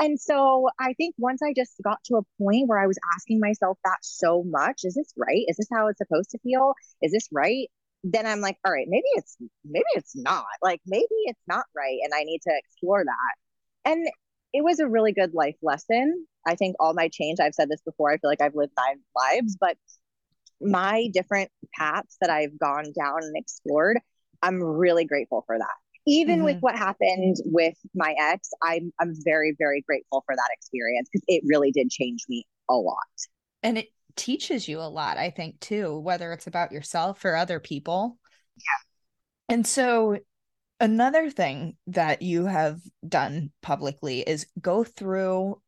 and 0.00 0.20
so 0.20 0.68
I 0.78 0.92
think 0.94 1.14
once 1.16 1.40
I 1.42 1.54
just 1.56 1.72
got 1.82 1.98
to 2.06 2.16
a 2.16 2.42
point 2.42 2.68
where 2.68 2.78
I 2.78 2.86
was 2.86 2.98
asking 3.16 3.40
myself 3.40 3.78
that 3.84 3.98
so 4.02 4.44
much, 4.44 4.80
is 4.84 4.94
this 4.94 5.10
right? 5.16 5.44
Is 5.48 5.56
this 5.56 5.68
how 5.72 5.88
it's 5.88 5.98
supposed 5.98 6.30
to 6.30 6.38
feel? 6.40 6.74
Is 7.00 7.12
this 7.12 7.28
right? 7.32 7.68
Then 8.04 8.26
I'm 8.26 8.40
like, 8.40 8.56
all 8.64 8.72
right, 8.72 8.86
maybe 8.88 9.06
it's 9.14 9.36
maybe 9.64 9.84
it's 9.94 10.14
not. 10.14 10.44
Like 10.62 10.80
maybe 10.86 11.06
it's 11.10 11.42
not 11.48 11.64
right 11.76 11.98
and 12.02 12.12
I 12.14 12.22
need 12.22 12.40
to 12.42 12.52
explore 12.56 13.04
that. 13.04 13.90
And 13.90 14.08
it 14.52 14.64
was 14.64 14.80
a 14.80 14.88
really 14.88 15.12
good 15.12 15.34
life 15.34 15.56
lesson. 15.62 16.26
I 16.46 16.54
think 16.54 16.76
all 16.80 16.94
my 16.94 17.08
change, 17.08 17.38
I've 17.40 17.54
said 17.54 17.68
this 17.68 17.82
before, 17.84 18.12
I 18.12 18.18
feel 18.18 18.30
like 18.30 18.40
I've 18.40 18.54
lived 18.54 18.72
nine 18.78 19.00
lives, 19.14 19.56
but 19.60 19.76
my 20.60 21.08
different 21.12 21.50
paths 21.78 22.16
that 22.20 22.30
I've 22.30 22.58
gone 22.58 22.92
down 22.98 23.18
and 23.22 23.36
explored, 23.36 23.98
I'm 24.42 24.62
really 24.62 25.04
grateful 25.04 25.44
for 25.46 25.58
that. 25.58 25.66
Even 26.06 26.36
mm-hmm. 26.36 26.44
with 26.44 26.60
what 26.60 26.74
happened 26.74 27.36
with 27.44 27.76
my 27.94 28.14
ex, 28.18 28.48
I'm 28.62 28.92
I'm 28.98 29.14
very 29.24 29.54
very 29.58 29.82
grateful 29.86 30.22
for 30.24 30.34
that 30.34 30.48
experience 30.52 31.08
because 31.12 31.24
it 31.28 31.42
really 31.46 31.70
did 31.70 31.90
change 31.90 32.24
me 32.28 32.46
a 32.70 32.74
lot. 32.74 32.96
And 33.62 33.78
it 33.78 33.88
teaches 34.18 34.68
you 34.68 34.80
a 34.80 34.82
lot, 34.82 35.16
I 35.16 35.30
think, 35.30 35.60
too, 35.60 35.98
whether 35.98 36.32
it's 36.32 36.46
about 36.46 36.72
yourself 36.72 37.24
or 37.24 37.34
other 37.34 37.60
people. 37.60 38.18
Yeah. 38.56 39.54
And 39.54 39.66
so 39.66 40.18
Another 40.80 41.28
thing 41.28 41.76
that 41.88 42.22
you 42.22 42.46
have 42.46 42.80
done 43.06 43.50
publicly 43.62 44.20
is 44.20 44.46
go 44.60 44.84
through 44.84 45.60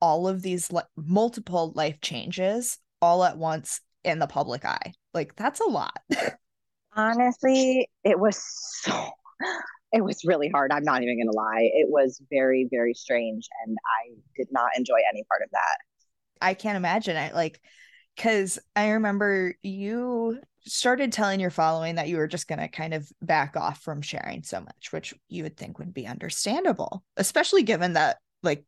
all 0.00 0.28
of 0.28 0.42
these 0.42 0.70
le- 0.70 0.86
multiple 0.94 1.72
life 1.74 2.00
changes 2.02 2.78
all 3.00 3.24
at 3.24 3.38
once 3.38 3.80
in 4.04 4.18
the 4.18 4.26
public 4.26 4.66
eye. 4.66 4.92
Like 5.14 5.34
that's 5.36 5.60
a 5.60 5.64
lot. 5.64 5.98
Honestly, 6.96 7.88
it 8.04 8.18
was 8.18 8.38
so 8.82 9.10
it 9.92 10.04
was 10.04 10.22
really 10.26 10.50
hard. 10.50 10.70
I'm 10.70 10.84
not 10.84 11.02
even 11.02 11.16
going 11.16 11.30
to 11.30 11.36
lie. 11.36 11.70
It 11.72 11.88
was 11.88 12.20
very 12.30 12.68
very 12.70 12.92
strange 12.92 13.48
and 13.64 13.74
I 14.02 14.16
did 14.36 14.48
not 14.50 14.68
enjoy 14.76 14.98
any 15.10 15.24
part 15.30 15.40
of 15.42 15.50
that. 15.52 15.78
I 16.42 16.52
can't 16.52 16.76
imagine 16.76 17.16
it 17.16 17.34
like 17.34 17.58
cuz 18.18 18.58
I 18.76 18.90
remember 18.90 19.54
you 19.62 20.40
started 20.66 21.12
telling 21.12 21.40
your 21.40 21.50
following 21.50 21.94
that 21.94 22.08
you 22.08 22.16
were 22.16 22.26
just 22.26 22.48
going 22.48 22.58
to 22.58 22.68
kind 22.68 22.92
of 22.92 23.10
back 23.22 23.56
off 23.56 23.80
from 23.80 24.02
sharing 24.02 24.42
so 24.42 24.60
much, 24.60 24.92
which 24.92 25.14
you 25.28 25.42
would 25.42 25.56
think 25.56 25.78
would 25.78 25.94
be 25.94 26.06
understandable, 26.06 27.02
especially 27.16 27.62
given 27.62 27.94
that 27.94 28.18
like 28.42 28.64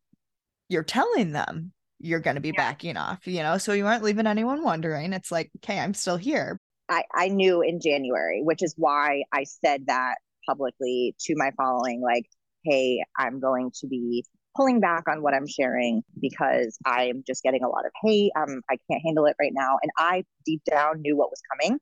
you're 0.69 0.83
telling 0.83 1.33
them 1.33 1.73
you're 1.99 2.21
going 2.21 2.37
to 2.37 2.41
be 2.41 2.53
yeah. 2.55 2.71
backing 2.71 2.97
off, 2.97 3.27
you 3.27 3.43
know? 3.43 3.59
So 3.59 3.73
you 3.73 3.87
aren't 3.87 4.03
leaving 4.03 4.27
anyone 4.27 4.65
wondering. 4.65 5.13
It's 5.13 5.31
like, 5.31 5.51
okay, 5.59 5.79
I'm 5.79 5.95
still 5.95 6.17
here. 6.17 6.59
I, 6.89 7.05
I 7.15 7.29
knew 7.29 7.61
in 7.61 7.81
January, 7.81 8.41
which 8.43 8.63
is 8.63 8.75
why 8.77 9.25
I 9.33 9.45
said 9.45 9.87
that 9.87 10.17
publicly 10.49 11.15
to 11.21 11.35
my 11.37 11.53
following, 11.57 12.01
like, 12.01 12.25
hey, 12.65 13.03
I'm 13.19 13.41
going 13.41 13.71
to 13.81 13.87
be 13.87 14.25
pulling 14.57 14.81
back 14.81 15.05
on 15.09 15.23
what 15.23 15.35
I'm 15.35 15.47
sharing 15.47 16.03
because 16.21 16.79
I'm 16.85 17.23
just 17.27 17.43
getting 17.43 17.63
a 17.63 17.69
lot 17.69 17.87
of 17.87 17.93
hate. 18.03 18.33
Um, 18.37 18.63
I 18.71 18.77
can't 18.91 19.03
handle 19.05 19.27
it 19.27 19.37
right 19.41 19.53
now. 19.55 19.79
And 19.83 19.91
I 19.97 20.25
deep 20.45 20.63
down 20.69 21.01
knew 21.03 21.17
what 21.17 21.31
was 21.31 21.41
coming. 21.53 21.79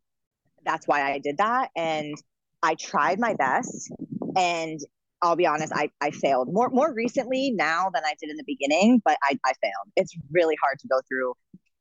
That's 0.64 0.87
why 0.87 1.12
I 1.12 1.18
did 1.18 1.38
that. 1.38 1.70
And 1.76 2.14
I 2.62 2.75
tried 2.75 3.18
my 3.18 3.34
best. 3.34 3.90
And 4.37 4.80
I'll 5.22 5.37
be 5.37 5.46
honest, 5.46 5.72
I, 5.75 5.90
I 6.00 6.10
failed 6.10 6.52
more 6.52 6.68
more 6.70 6.92
recently 6.92 7.50
now 7.50 7.90
than 7.92 8.04
I 8.04 8.14
did 8.20 8.30
in 8.30 8.37
the 8.37 8.44
beginning, 8.46 9.02
but 9.04 9.16
I, 9.22 9.37
I 9.44 9.52
failed. 9.60 9.92
It's 9.96 10.14
really 10.30 10.56
hard 10.62 10.78
to 10.80 10.88
go 10.88 11.00
through 11.08 11.34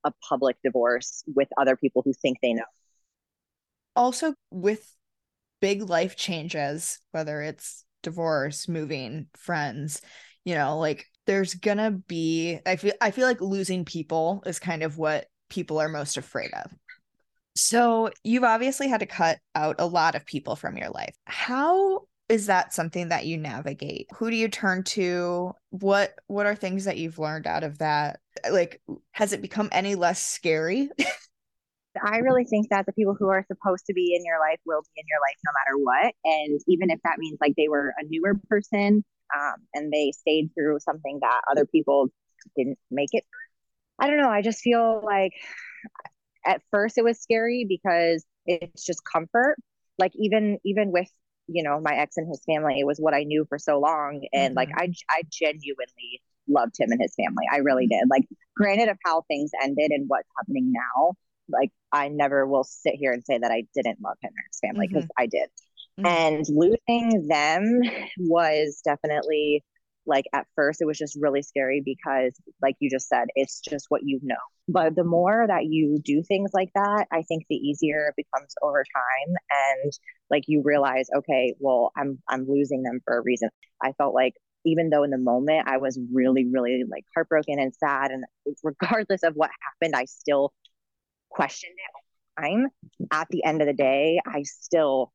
a 0.03 0.11
public 0.27 0.57
divorce 0.63 1.23
with 1.35 1.47
other 1.57 1.75
people 1.75 2.01
who 2.03 2.13
think 2.13 2.39
they 2.41 2.53
know. 2.53 2.63
Also, 3.95 4.33
with 4.51 4.95
big 5.59 5.87
life 5.87 6.15
changes, 6.15 6.99
whether 7.11 7.41
it's 7.41 7.83
divorce, 8.03 8.67
moving, 8.67 9.27
friends, 9.35 10.01
you 10.47 10.55
know, 10.55 10.77
like 10.77 11.05
there's 11.25 11.55
gonna 11.55 11.91
be 11.91 12.59
I 12.65 12.77
feel 12.77 12.93
I 13.01 13.11
feel 13.11 13.27
like 13.27 13.41
losing 13.41 13.83
people 13.83 14.41
is 14.45 14.59
kind 14.59 14.81
of 14.81 14.97
what 14.97 15.25
people 15.49 15.77
are 15.77 15.89
most 15.89 16.15
afraid 16.15 16.51
of. 16.53 16.71
So, 17.57 18.11
you've 18.23 18.45
obviously 18.45 18.87
had 18.87 19.01
to 19.01 19.07
cut 19.07 19.39
out 19.55 19.75
a 19.79 19.85
lot 19.85 20.15
of 20.15 20.25
people 20.25 20.55
from 20.55 20.77
your 20.77 20.89
life. 20.89 21.13
How 21.25 22.03
is 22.29 22.45
that 22.45 22.73
something 22.73 23.09
that 23.09 23.25
you 23.25 23.37
navigate 23.37 24.07
who 24.15 24.29
do 24.29 24.37
you 24.37 24.47
turn 24.47 24.83
to 24.83 25.51
what 25.71 26.13
what 26.27 26.45
are 26.45 26.55
things 26.55 26.85
that 26.85 26.97
you've 26.97 27.19
learned 27.19 27.47
out 27.47 27.63
of 27.63 27.77
that 27.77 28.19
like 28.51 28.81
has 29.11 29.31
it 29.31 29.41
become 29.41 29.69
any 29.71 29.95
less 29.95 30.21
scary 30.21 30.89
I 32.03 32.17
really 32.17 32.43
think 32.43 32.69
that 32.69 32.85
the 32.85 32.91
people 32.93 33.15
who 33.17 33.29
are 33.29 33.45
supposed 33.47 33.85
to 33.87 33.93
be 33.93 34.13
in 34.13 34.25
your 34.25 34.39
life 34.39 34.59
will 34.65 34.81
be 34.81 34.99
in 34.99 35.05
your 35.09 35.19
life 35.19 35.37
no 35.43 35.51
matter 35.55 35.77
what. 35.83 36.13
And 36.25 36.61
even 36.67 36.91
if 36.91 36.99
that 37.03 37.17
means 37.17 37.39
like 37.41 37.53
they 37.57 37.69
were 37.69 37.91
a 37.97 38.03
newer 38.07 38.39
person 38.47 39.03
um, 39.35 39.55
and 39.73 39.91
they 39.91 40.11
stayed 40.11 40.51
through 40.53 40.79
something 40.79 41.19
that 41.21 41.41
other 41.49 41.65
people 41.65 42.07
didn't 42.55 42.77
make 42.91 43.09
it. 43.11 43.23
I 43.99 44.07
don't 44.07 44.21
know. 44.21 44.29
I 44.29 44.41
just 44.41 44.61
feel 44.61 45.01
like 45.03 45.33
at 46.45 46.61
first 46.71 46.97
it 46.97 47.03
was 47.03 47.19
scary 47.19 47.65
because 47.67 48.23
it's 48.45 48.85
just 48.85 49.03
comfort. 49.03 49.57
Like 49.97 50.11
even 50.15 50.59
even 50.63 50.91
with 50.91 51.09
you 51.47 51.63
know 51.63 51.79
my 51.79 51.95
ex 51.95 52.17
and 52.17 52.27
his 52.27 52.41
family 52.45 52.79
it 52.79 52.85
was 52.85 52.99
what 52.99 53.13
i 53.13 53.23
knew 53.23 53.45
for 53.47 53.57
so 53.57 53.79
long 53.79 54.21
and 54.33 54.51
mm-hmm. 54.51 54.57
like 54.57 54.69
i 54.75 54.91
i 55.09 55.21
genuinely 55.31 56.21
loved 56.47 56.75
him 56.77 56.91
and 56.91 57.01
his 57.01 57.15
family 57.15 57.45
i 57.51 57.57
really 57.57 57.87
did 57.87 58.03
like 58.09 58.25
granted 58.55 58.89
of 58.89 58.97
how 59.05 59.21
things 59.27 59.51
ended 59.63 59.91
and 59.91 60.05
what's 60.07 60.27
happening 60.37 60.71
now 60.71 61.13
like 61.49 61.71
i 61.91 62.09
never 62.09 62.45
will 62.45 62.63
sit 62.63 62.95
here 62.95 63.11
and 63.11 63.23
say 63.25 63.37
that 63.37 63.51
i 63.51 63.63
didn't 63.73 63.99
love 64.01 64.17
him 64.21 64.31
and 64.35 64.45
his 64.51 64.59
family 64.59 64.87
because 64.87 65.03
mm-hmm. 65.03 65.23
i 65.23 65.25
did 65.25 65.49
mm-hmm. 65.99 66.05
and 66.05 66.45
losing 66.49 67.27
them 67.27 67.81
was 68.19 68.81
definitely 68.83 69.63
like 70.05 70.25
at 70.33 70.47
first 70.55 70.81
it 70.81 70.85
was 70.85 70.97
just 70.97 71.17
really 71.19 71.41
scary 71.41 71.81
because 71.83 72.39
like 72.61 72.75
you 72.79 72.89
just 72.89 73.09
said 73.09 73.25
it's 73.35 73.59
just 73.59 73.87
what 73.89 74.01
you 74.03 74.19
know. 74.23 74.35
But 74.69 74.95
the 74.95 75.03
more 75.03 75.45
that 75.47 75.65
you 75.65 75.99
do 76.03 76.23
things 76.23 76.51
like 76.53 76.69
that 76.75 77.07
i 77.11 77.23
think 77.23 77.45
the 77.49 77.55
easier 77.55 78.07
it 78.07 78.15
becomes 78.15 78.55
over 78.61 78.83
time. 78.83 79.35
And 79.83 79.93
like 80.29 80.43
you 80.47 80.61
realize 80.63 81.07
okay 81.17 81.53
well 81.59 81.91
i'm 81.97 82.19
i'm 82.29 82.47
losing 82.47 82.83
them 82.83 82.99
for 83.05 83.17
a 83.17 83.21
reason. 83.21 83.49
I 83.81 83.91
felt 83.93 84.13
like 84.13 84.33
even 84.65 84.89
though 84.89 85.03
in 85.03 85.11
the 85.11 85.17
moment 85.17 85.67
i 85.67 85.77
was 85.77 85.99
really 86.11 86.47
really 86.49 86.83
like 86.89 87.05
heartbroken 87.13 87.59
and 87.59 87.73
sad 87.75 88.11
and 88.11 88.23
regardless 88.63 89.23
of 89.23 89.33
what 89.35 89.51
happened 89.61 89.95
i 89.95 90.05
still 90.05 90.53
questioned 91.29 91.73
it 91.75 92.41
time. 92.41 92.67
At 93.11 93.27
the 93.29 93.43
end 93.43 93.61
of 93.61 93.67
the 93.67 93.73
day 93.73 94.19
i 94.25 94.43
still 94.43 95.11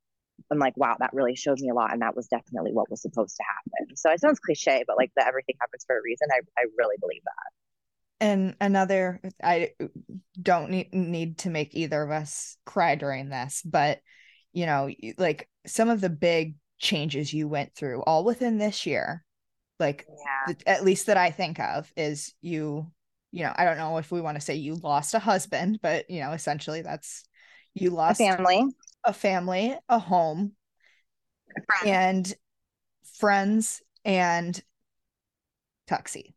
I'm 0.51 0.59
like, 0.59 0.77
wow, 0.77 0.97
that 0.99 1.13
really 1.13 1.35
showed 1.35 1.61
me 1.61 1.71
a 1.71 1.75
lot. 1.75 1.93
And 1.93 2.03
that 2.03 2.17
was 2.17 2.27
definitely 2.29 2.73
what 2.73 2.91
was 2.91 3.03
supposed 3.03 3.37
to 3.37 3.43
happen. 3.43 3.97
So 3.97 4.11
it 4.11 4.21
sounds 4.21 4.39
cliche, 4.39 4.85
but 4.87 4.97
like 4.97 5.13
that 5.17 5.27
everything 5.27 5.57
happens 5.61 5.85
for 5.87 5.97
a 5.97 6.03
reason. 6.03 6.29
I, 6.31 6.41
I 6.59 6.65
really 6.79 6.97
believe 7.01 7.23
that. 7.25 8.27
And 8.27 8.55
another, 8.61 9.21
I 9.43 9.71
don't 10.41 10.71
need, 10.71 10.95
need 10.95 11.39
to 11.39 11.51
make 11.51 11.75
either 11.75 12.03
of 12.03 12.11
us 12.11 12.57
cry 12.65 12.95
during 12.95 13.29
this, 13.29 13.63
but 13.65 13.99
you 14.53 14.67
know, 14.67 14.91
like 15.19 15.49
some 15.67 15.89
of 15.89 16.01
the 16.01 16.11
big 16.11 16.57
changes 16.79 17.33
you 17.33 17.49
went 17.49 17.75
through 17.75 18.03
all 18.03 18.25
within 18.25 18.59
this 18.59 18.87
year, 18.87 19.25
like 19.81 20.07
yeah. 20.47 20.55
at 20.67 20.85
least 20.85 21.07
that 21.07 21.17
I 21.17 21.31
think 21.31 21.59
of 21.59 21.91
is 21.97 22.35
you, 22.41 22.93
you 23.33 23.45
know, 23.45 23.53
I 23.57 23.65
don't 23.65 23.79
know 23.79 23.97
if 23.99 24.13
we 24.13 24.21
want 24.21 24.37
to 24.37 24.41
say 24.41 24.55
you 24.55 24.75
lost 24.75 25.15
a 25.15 25.19
husband, 25.19 25.81
but 25.83 26.09
you 26.11 26.21
know, 26.21 26.33
essentially 26.33 26.83
that's 26.83 27.25
you 27.75 27.91
lost 27.91 28.21
a 28.21 28.25
family 28.25 28.63
a 29.05 29.13
family, 29.13 29.77
a 29.89 29.99
home, 29.99 30.53
friends. 31.67 31.87
and 31.87 32.35
friends 33.19 33.83
and 34.05 34.63
Tuxy. 35.89 36.35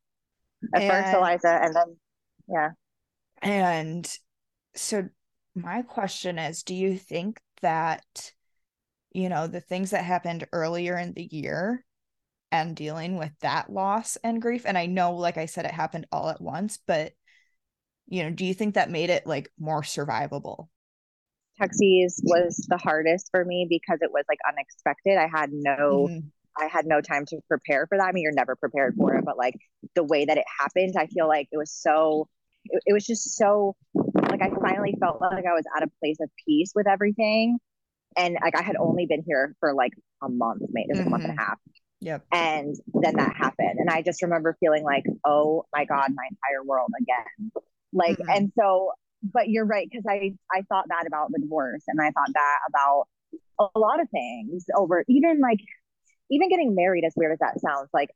At 0.73 0.81
and, 0.81 0.91
first 0.91 1.15
Eliza 1.15 1.59
and 1.61 1.75
then 1.75 1.97
yeah. 2.47 2.69
And 3.41 4.17
so 4.75 5.07
my 5.55 5.83
question 5.83 6.39
is, 6.39 6.63
do 6.63 6.75
you 6.75 6.97
think 6.97 7.39
that 7.61 8.33
you 9.11 9.29
know 9.29 9.47
the 9.47 9.61
things 9.61 9.91
that 9.91 10.03
happened 10.03 10.47
earlier 10.51 10.97
in 10.97 11.13
the 11.13 11.27
year 11.31 11.85
and 12.51 12.75
dealing 12.75 13.17
with 13.17 13.31
that 13.41 13.69
loss 13.69 14.17
and 14.23 14.41
grief 14.41 14.63
and 14.65 14.77
I 14.77 14.85
know 14.85 15.15
like 15.15 15.37
I 15.37 15.45
said 15.45 15.65
it 15.65 15.71
happened 15.71 16.07
all 16.11 16.29
at 16.29 16.41
once, 16.41 16.79
but 16.85 17.13
you 18.07 18.23
know, 18.23 18.29
do 18.29 18.45
you 18.45 18.53
think 18.53 18.75
that 18.75 18.91
made 18.91 19.09
it 19.09 19.25
like 19.25 19.51
more 19.59 19.81
survivable? 19.81 20.67
Tuxy's 21.59 22.19
was 22.23 22.65
the 22.69 22.77
hardest 22.77 23.29
for 23.31 23.43
me 23.45 23.67
because 23.69 23.99
it 24.01 24.11
was 24.11 24.23
like 24.27 24.39
unexpected. 24.47 25.17
I 25.17 25.27
had 25.27 25.51
no 25.51 26.07
mm-hmm. 26.09 26.27
I 26.57 26.67
had 26.67 26.85
no 26.85 27.01
time 27.01 27.25
to 27.27 27.39
prepare 27.47 27.85
for 27.87 27.97
that. 27.97 28.07
I 28.07 28.11
mean, 28.13 28.23
you're 28.23 28.31
never 28.31 28.55
prepared 28.55 28.95
for 28.97 29.15
it, 29.15 29.25
but 29.25 29.37
like 29.37 29.55
the 29.93 30.03
way 30.03 30.25
that 30.25 30.37
it 30.37 30.45
happened, 30.59 30.95
I 30.97 31.07
feel 31.07 31.27
like 31.27 31.47
it 31.51 31.57
was 31.57 31.71
so 31.71 32.27
it, 32.65 32.81
it 32.87 32.93
was 32.93 33.05
just 33.05 33.35
so 33.35 33.75
like 34.29 34.41
I 34.41 34.49
finally 34.61 34.95
felt 34.99 35.21
like 35.21 35.45
I 35.45 35.53
was 35.53 35.65
at 35.75 35.83
a 35.83 35.91
place 35.99 36.17
of 36.21 36.29
peace 36.45 36.71
with 36.75 36.87
everything. 36.87 37.57
And 38.17 38.37
like 38.41 38.57
I 38.57 38.61
had 38.61 38.77
only 38.77 39.05
been 39.05 39.23
here 39.25 39.55
for 39.59 39.73
like 39.73 39.91
a 40.23 40.29
month, 40.29 40.63
maybe 40.71 40.93
mm-hmm. 40.93 41.07
a 41.07 41.09
month 41.09 41.23
and 41.23 41.33
a 41.33 41.35
mm-hmm. 41.35 41.45
half. 41.45 41.59
Yep. 42.01 42.25
And 42.31 42.75
then 42.93 43.15
that 43.15 43.35
happened. 43.35 43.79
And 43.79 43.89
I 43.89 44.01
just 44.01 44.21
remember 44.21 44.55
feeling 44.59 44.83
like, 44.83 45.03
oh 45.25 45.65
my 45.73 45.85
God, 45.85 46.11
my 46.13 46.27
entire 46.29 46.63
world 46.63 46.91
again. 47.01 47.51
Like, 47.91 48.17
mm-hmm. 48.17 48.29
and 48.29 48.51
so 48.59 48.91
but 49.33 49.49
you're 49.49 49.65
right 49.65 49.87
because 49.89 50.05
I 50.07 50.33
I 50.51 50.61
thought 50.69 50.85
that 50.89 51.05
about 51.07 51.29
the 51.31 51.39
divorce 51.39 51.83
and 51.87 51.99
I 52.01 52.11
thought 52.11 52.29
that 52.33 52.59
about 52.69 53.07
a 53.59 53.79
lot 53.79 54.01
of 54.01 54.09
things 54.09 54.65
over 54.75 55.03
even 55.07 55.39
like 55.39 55.59
even 56.29 56.49
getting 56.49 56.75
married 56.75 57.03
as 57.05 57.13
weird 57.15 57.31
as 57.33 57.39
that 57.39 57.59
sounds 57.59 57.89
like 57.93 58.09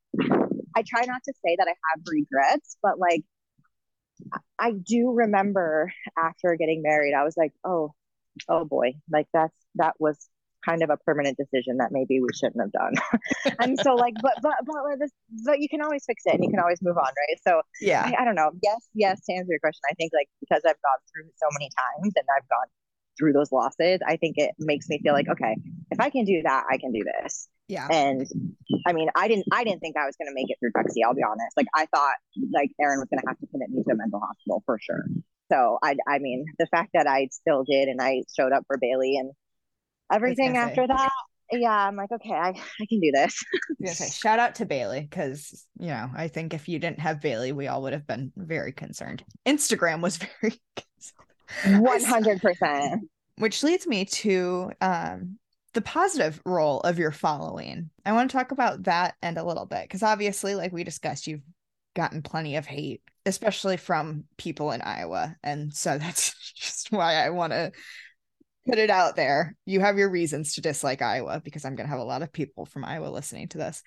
I 0.76 0.84
try 0.88 1.06
not 1.06 1.22
to 1.26 1.34
say 1.46 1.56
that 1.58 1.68
I 1.68 1.74
have 1.94 2.04
regrets 2.08 2.78
but 2.82 3.00
like 3.00 3.24
I 4.60 4.72
do 4.72 5.12
remember 5.12 5.92
after 6.18 6.56
getting 6.56 6.82
married 6.82 7.14
I 7.14 7.24
was 7.24 7.38
like 7.38 7.54
oh 7.64 7.94
oh 8.48 8.66
boy 8.66 8.94
like 9.12 9.28
that's 9.34 9.56
that 9.76 9.96
was 10.00 10.18
kind 10.66 10.84
of 10.84 10.90
a 10.90 10.98
permanent 10.98 11.38
decision 11.38 11.78
that 11.78 11.90
maybe 11.92 12.20
we 12.20 12.28
shouldn't 12.34 12.62
have 12.62 12.72
done. 12.72 12.94
and 13.60 13.80
so 13.80 13.96
like, 13.96 14.14
but, 14.22 14.34
but, 14.42 14.56
but, 14.66 14.76
this, 15.00 15.12
but 15.46 15.60
you 15.60 15.70
can 15.70 15.82
always 15.82 16.04
fix 16.06 16.24
it 16.26 16.36
and 16.36 16.44
you 16.44 16.50
can 16.50 16.60
always 16.60 16.80
move 16.82 16.98
on. 16.98 17.06
Right. 17.06 17.40
So 17.48 17.62
yeah, 17.82 18.04
I, 18.04 18.22
I 18.22 18.26
don't 18.26 18.36
know. 18.36 18.52
Yes. 18.62 18.88
Yes. 18.94 19.22
To 19.26 19.36
answer 19.36 19.52
your 19.52 19.60
question, 19.60 19.82
I 19.90 19.94
think 19.96 20.12
like, 20.14 20.28
because 20.40 20.62
I've 20.66 20.82
gone 20.82 21.02
through 21.14 21.30
so 21.36 21.48
many 21.54 21.70
times 21.70 22.14
and 22.16 22.26
I've 22.36 22.48
gone 22.50 22.68
through 23.18 23.34
those 23.34 23.52
losses, 23.52 24.00
I 24.06 24.16
think 24.16 24.38
it 24.38 24.52
makes 24.58 24.88
me 24.90 25.00
feel 25.04 25.14
like, 25.14 25.28
okay, 25.30 25.56
if 25.92 26.00
I 26.00 26.10
can 26.10 26.26
do 26.26 26.42
that, 26.44 26.64
I 26.72 26.78
can 26.78 26.92
do 26.92 27.04
this. 27.04 27.50
Yeah. 27.68 27.88
And 27.92 28.26
I 28.88 28.94
mean, 28.94 29.10
I 29.16 29.28
didn't, 29.28 29.46
I 29.52 29.64
didn't 29.64 29.82
think 29.82 29.96
I 29.96 30.06
was 30.06 30.16
going 30.18 30.28
to 30.28 30.34
make 30.34 30.48
it 30.50 30.58
through 30.60 30.72
Tuxy. 30.72 31.06
I'll 31.06 31.14
be 31.14 31.24
honest. 31.24 31.56
Like 31.56 31.68
I 31.76 31.86
thought 31.94 32.16
like 32.54 32.72
Aaron 32.82 33.00
was 33.00 33.08
going 33.10 33.22
to 33.22 33.28
have 33.28 33.38
to 33.40 33.48
commit 33.48 33.70
me 33.70 33.84
to 33.84 33.94
a 33.94 33.96
mental 33.96 34.20
hospital 34.20 34.64
for 34.66 34.80
sure. 34.82 35.06
So 35.52 35.78
I, 35.84 35.96
I 36.08 36.20
mean, 36.20 36.46
the 36.58 36.68
fact 36.68 36.92
that 36.94 37.08
I 37.08 37.28
still 37.32 37.64
did 37.64 37.90
and 37.90 38.02
I 38.02 38.24
showed 38.36 38.54
up 38.54 38.64
for 38.68 38.78
Bailey 38.80 39.18
and 39.18 39.32
everything 40.12 40.58
after 40.58 40.88
that? 40.88 41.10
Yeah 41.52 41.88
i'm 41.88 41.96
like 41.96 42.12
okay 42.12 42.34
i, 42.34 42.50
I 42.50 42.86
can 42.88 43.00
do 43.00 43.12
this. 43.12 43.44
Okay 43.84 44.10
shout 44.12 44.40
out 44.40 44.56
to 44.56 44.66
bailey 44.66 45.02
because 45.02 45.66
you 45.80 45.88
know 45.88 46.10
i 46.16 46.28
think 46.28 46.54
if 46.54 46.70
you 46.70 46.78
didn't 46.78 47.00
have 47.00 47.22
bailey 47.22 47.52
we 47.52 47.68
all 47.68 47.82
would 47.84 47.94
have 47.94 48.06
been 48.06 48.32
very 48.38 48.72
concerned. 48.72 49.24
Instagram 49.48 50.02
was 50.02 50.18
very 50.42 50.60
100% 51.64 53.00
which 53.38 53.64
leads 53.64 53.88
me 53.88 54.06
to 54.06 54.72
um 54.82 55.38
the 55.74 55.82
positive 55.82 56.42
role 56.46 56.80
of 56.82 56.98
your 56.98 57.12
following. 57.12 57.92
I 58.04 58.12
want 58.12 58.32
to 58.32 58.36
talk 58.36 58.52
about 58.52 58.84
that 58.84 59.16
and 59.22 59.38
a 59.38 59.44
little 59.44 59.68
bit 59.68 59.84
because 59.84 60.02
obviously 60.02 60.56
like 60.56 60.72
we 60.72 60.84
discussed 60.84 61.28
you've 61.28 61.44
gotten 61.96 62.22
plenty 62.22 62.56
of 62.56 62.66
hate 62.66 63.02
especially 63.26 63.78
from 63.78 64.24
people 64.38 64.72
in 64.72 64.82
iowa 64.82 65.36
and 65.44 65.74
so 65.74 65.98
that's 65.98 66.54
just 66.54 66.92
why 66.92 67.16
i 67.16 67.30
want 67.30 67.52
to 67.52 67.72
put 68.68 68.78
it 68.78 68.90
out 68.90 69.16
there. 69.16 69.56
You 69.66 69.80
have 69.80 69.98
your 69.98 70.10
reasons 70.10 70.54
to 70.54 70.62
dislike 70.62 71.02
Iowa 71.02 71.42
because 71.44 71.66
I'm 71.66 71.76
going 71.76 71.88
to 71.88 71.92
have 71.92 72.00
a 72.00 72.04
lot 72.04 72.22
of 72.22 72.32
people 72.32 72.66
from 72.66 72.86
Iowa 72.86 73.08
listening 73.08 73.48
to 73.50 73.58
this. 73.58 73.84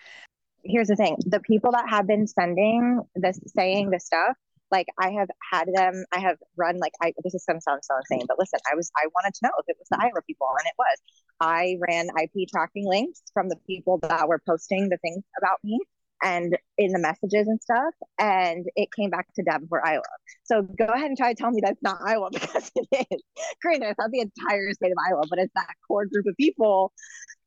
Here's 0.64 0.88
the 0.88 0.96
thing 0.96 1.16
the 1.26 1.40
people 1.40 1.72
that 1.72 1.88
have 1.88 2.06
been 2.06 2.26
sending 2.26 3.00
this, 3.16 3.40
saying 3.46 3.90
this 3.90 4.06
stuff, 4.06 4.36
Like 4.70 4.86
I 4.98 5.10
have 5.10 5.28
had 5.50 5.68
them, 5.72 6.04
I 6.12 6.20
have 6.20 6.36
run 6.56 6.78
like 6.78 6.92
I 7.00 7.12
this 7.22 7.34
is 7.34 7.44
gonna 7.46 7.60
sound 7.60 7.80
so 7.82 7.94
insane, 7.96 8.26
but 8.28 8.38
listen, 8.38 8.60
I 8.70 8.76
was 8.76 8.90
I 8.96 9.06
wanted 9.14 9.34
to 9.34 9.40
know 9.44 9.50
if 9.58 9.64
it 9.68 9.76
was 9.78 9.88
the 9.90 9.98
Iowa 10.00 10.22
people, 10.26 10.48
and 10.58 10.66
it 10.66 10.74
was. 10.78 10.98
I 11.40 11.76
ran 11.88 12.08
IP 12.22 12.48
tracking 12.48 12.86
links 12.88 13.22
from 13.34 13.48
the 13.48 13.56
people 13.66 13.98
that 13.98 14.28
were 14.28 14.40
posting 14.46 14.88
the 14.88 14.98
things 14.98 15.24
about 15.36 15.58
me 15.64 15.80
and 16.22 16.56
in 16.78 16.92
the 16.92 16.98
messages 16.98 17.48
and 17.48 17.60
stuff, 17.60 17.94
and 18.18 18.66
it 18.76 18.88
came 18.92 19.10
back 19.10 19.26
to 19.34 19.42
Davenport, 19.42 19.82
Iowa. 19.84 20.02
So 20.44 20.62
go 20.62 20.86
ahead 20.86 21.06
and 21.06 21.16
try 21.16 21.32
to 21.32 21.40
tell 21.40 21.50
me 21.50 21.60
that's 21.62 21.82
not 21.82 21.98
Iowa 22.04 22.30
because 22.32 22.70
it 22.74 23.06
is. 23.10 23.22
Granted, 23.60 23.88
it's 23.90 23.98
not 23.98 24.10
the 24.10 24.20
entire 24.20 24.72
state 24.72 24.92
of 24.92 24.98
Iowa, 25.08 25.22
but 25.28 25.38
it's 25.38 25.52
that 25.54 25.74
core 25.86 26.06
group 26.06 26.26
of 26.26 26.36
people 26.36 26.92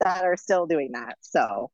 that 0.01 0.23
are 0.23 0.37
still 0.37 0.65
doing 0.65 0.91
that. 0.93 1.15
So 1.21 1.71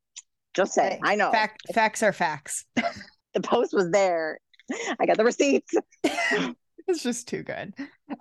just 0.54 0.74
say, 0.74 1.00
I 1.04 1.16
know. 1.16 1.32
Fact, 1.32 1.62
facts 1.74 2.04
are 2.04 2.14
facts. 2.14 2.66
the 2.76 3.42
post 3.42 3.74
was 3.74 3.90
there. 3.90 4.40
I 5.00 5.06
got 5.06 5.18
the 5.18 5.26
receipts. 5.26 5.74
it's 6.04 7.04
just 7.04 7.28
too 7.28 7.44
good. 7.44 7.74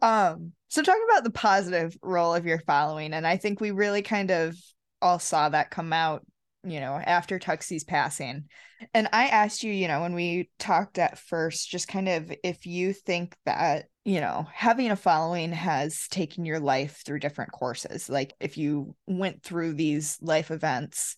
Um, 0.02 0.52
so 0.68 0.82
talking 0.82 1.04
about 1.10 1.24
the 1.24 1.30
positive 1.30 1.96
role 2.02 2.34
of 2.34 2.46
your 2.46 2.60
following, 2.60 3.12
and 3.12 3.26
I 3.26 3.36
think 3.36 3.60
we 3.60 3.72
really 3.72 4.02
kind 4.02 4.30
of 4.30 4.56
all 5.02 5.18
saw 5.18 5.48
that 5.48 5.70
come 5.70 5.92
out, 5.92 6.24
you 6.64 6.80
know, 6.80 6.94
after 6.94 7.38
Tuxy's 7.38 7.84
passing. 7.84 8.44
And 8.92 9.08
I 9.12 9.28
asked 9.28 9.62
you, 9.62 9.72
you 9.72 9.88
know, 9.88 10.02
when 10.02 10.14
we 10.14 10.50
talked 10.58 10.98
at 10.98 11.18
first, 11.18 11.70
just 11.70 11.88
kind 11.88 12.08
of 12.08 12.32
if 12.44 12.66
you 12.66 12.92
think 12.92 13.36
that, 13.46 13.86
you 14.04 14.20
know, 14.20 14.46
having 14.52 14.90
a 14.90 14.96
following 14.96 15.52
has 15.52 16.06
taken 16.10 16.44
your 16.44 16.60
life 16.60 17.02
through 17.04 17.20
different 17.20 17.52
courses. 17.52 18.08
Like 18.08 18.34
if 18.40 18.58
you 18.58 18.94
went 19.06 19.42
through 19.42 19.74
these 19.74 20.18
life 20.20 20.50
events 20.50 21.16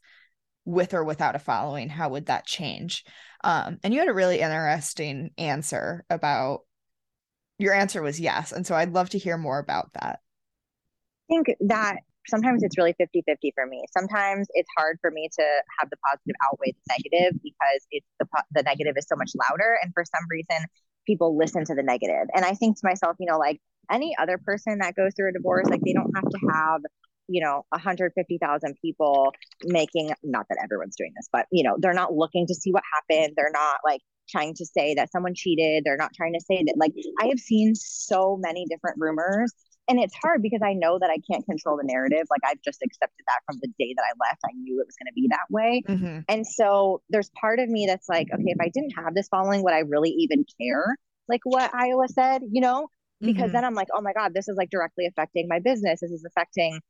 with 0.64 0.94
or 0.94 1.02
without 1.02 1.34
a 1.34 1.40
following, 1.40 1.88
how 1.88 2.10
would 2.10 2.26
that 2.26 2.46
change? 2.46 3.04
Um, 3.42 3.78
and 3.82 3.92
you 3.92 4.00
had 4.00 4.08
a 4.08 4.14
really 4.14 4.40
interesting 4.40 5.30
answer 5.38 6.04
about 6.08 6.60
your 7.58 7.74
answer 7.74 8.02
was 8.02 8.20
yes. 8.20 8.52
And 8.52 8.66
so 8.66 8.74
I'd 8.74 8.92
love 8.92 9.10
to 9.10 9.18
hear 9.18 9.36
more 9.36 9.58
about 9.58 9.92
that. 9.94 10.20
I 11.30 11.34
think 11.34 11.46
that 11.60 11.96
sometimes 12.28 12.62
it's 12.62 12.78
really 12.78 12.94
50 12.98 13.22
50 13.26 13.52
for 13.54 13.66
me. 13.66 13.84
Sometimes 13.90 14.48
it's 14.54 14.68
hard 14.76 14.98
for 15.00 15.10
me 15.10 15.28
to 15.38 15.44
have 15.80 15.90
the 15.90 15.96
positive 16.06 16.36
outweigh 16.44 16.72
the 16.72 16.94
negative 16.94 17.40
because 17.42 17.86
it's 17.90 18.06
the, 18.18 18.26
the 18.52 18.62
negative 18.62 18.94
is 18.96 19.06
so 19.08 19.16
much 19.16 19.32
louder. 19.34 19.78
And 19.82 19.92
for 19.94 20.04
some 20.04 20.24
reason, 20.30 20.66
people 21.06 21.36
listen 21.36 21.64
to 21.64 21.74
the 21.74 21.82
negative. 21.82 22.28
And 22.34 22.44
I 22.44 22.52
think 22.52 22.76
to 22.76 22.86
myself, 22.86 23.16
you 23.18 23.26
know, 23.30 23.38
like 23.38 23.60
any 23.90 24.14
other 24.18 24.38
person 24.38 24.78
that 24.78 24.94
goes 24.94 25.12
through 25.16 25.30
a 25.30 25.32
divorce, 25.32 25.68
like 25.68 25.80
they 25.84 25.92
don't 25.92 26.12
have 26.14 26.28
to 26.28 26.38
have 26.52 26.80
you 27.28 27.42
know 27.42 27.64
150,000 27.70 28.76
people 28.82 29.32
making 29.64 30.12
not 30.24 30.46
that 30.48 30.58
everyone's 30.62 30.96
doing 30.96 31.12
this 31.16 31.28
but 31.32 31.46
you 31.52 31.62
know 31.62 31.76
they're 31.78 31.94
not 31.94 32.12
looking 32.12 32.46
to 32.48 32.54
see 32.54 32.72
what 32.72 32.82
happened 32.92 33.34
they're 33.36 33.52
not 33.52 33.76
like 33.84 34.00
trying 34.28 34.54
to 34.54 34.66
say 34.66 34.94
that 34.94 35.10
someone 35.12 35.32
cheated 35.34 35.84
they're 35.84 35.96
not 35.96 36.10
trying 36.16 36.32
to 36.32 36.40
say 36.40 36.64
that 36.66 36.74
like 36.76 36.92
I 37.20 37.26
have 37.26 37.38
seen 37.38 37.74
so 37.76 38.36
many 38.40 38.66
different 38.68 38.96
rumors 38.98 39.52
and 39.88 39.98
it's 39.98 40.14
hard 40.22 40.42
because 40.42 40.60
I 40.64 40.74
know 40.74 40.98
that 40.98 41.10
I 41.10 41.18
can't 41.30 41.44
control 41.44 41.76
the 41.76 41.84
narrative 41.84 42.26
like 42.30 42.40
I've 42.44 42.62
just 42.62 42.80
accepted 42.82 43.24
that 43.26 43.40
from 43.46 43.58
the 43.60 43.68
day 43.78 43.94
that 43.96 44.04
I 44.04 44.12
left 44.28 44.40
I 44.44 44.52
knew 44.54 44.80
it 44.80 44.86
was 44.86 44.96
going 44.96 45.08
to 45.08 45.14
be 45.14 45.28
that 45.30 45.50
way 45.50 45.82
mm-hmm. 45.88 46.20
and 46.28 46.46
so 46.46 47.02
there's 47.10 47.30
part 47.40 47.58
of 47.58 47.68
me 47.68 47.86
that's 47.86 48.08
like 48.08 48.28
okay 48.32 48.44
if 48.46 48.58
I 48.60 48.68
didn't 48.68 48.92
have 48.96 49.14
this 49.14 49.28
following 49.28 49.62
would 49.64 49.74
I 49.74 49.80
really 49.80 50.10
even 50.10 50.44
care 50.60 50.96
like 51.28 51.40
what 51.44 51.74
Iowa 51.74 52.08
said 52.08 52.42
you 52.50 52.60
know 52.60 52.88
because 53.22 53.44
mm-hmm. 53.44 53.52
then 53.52 53.64
I'm 53.64 53.74
like, 53.74 53.88
oh 53.94 54.00
my 54.02 54.12
God, 54.12 54.34
this 54.34 54.48
is 54.48 54.56
like 54.56 54.70
directly 54.70 55.06
affecting 55.06 55.46
my 55.48 55.60
business. 55.60 56.00
This 56.00 56.10
is 56.10 56.24
affecting 56.24 56.80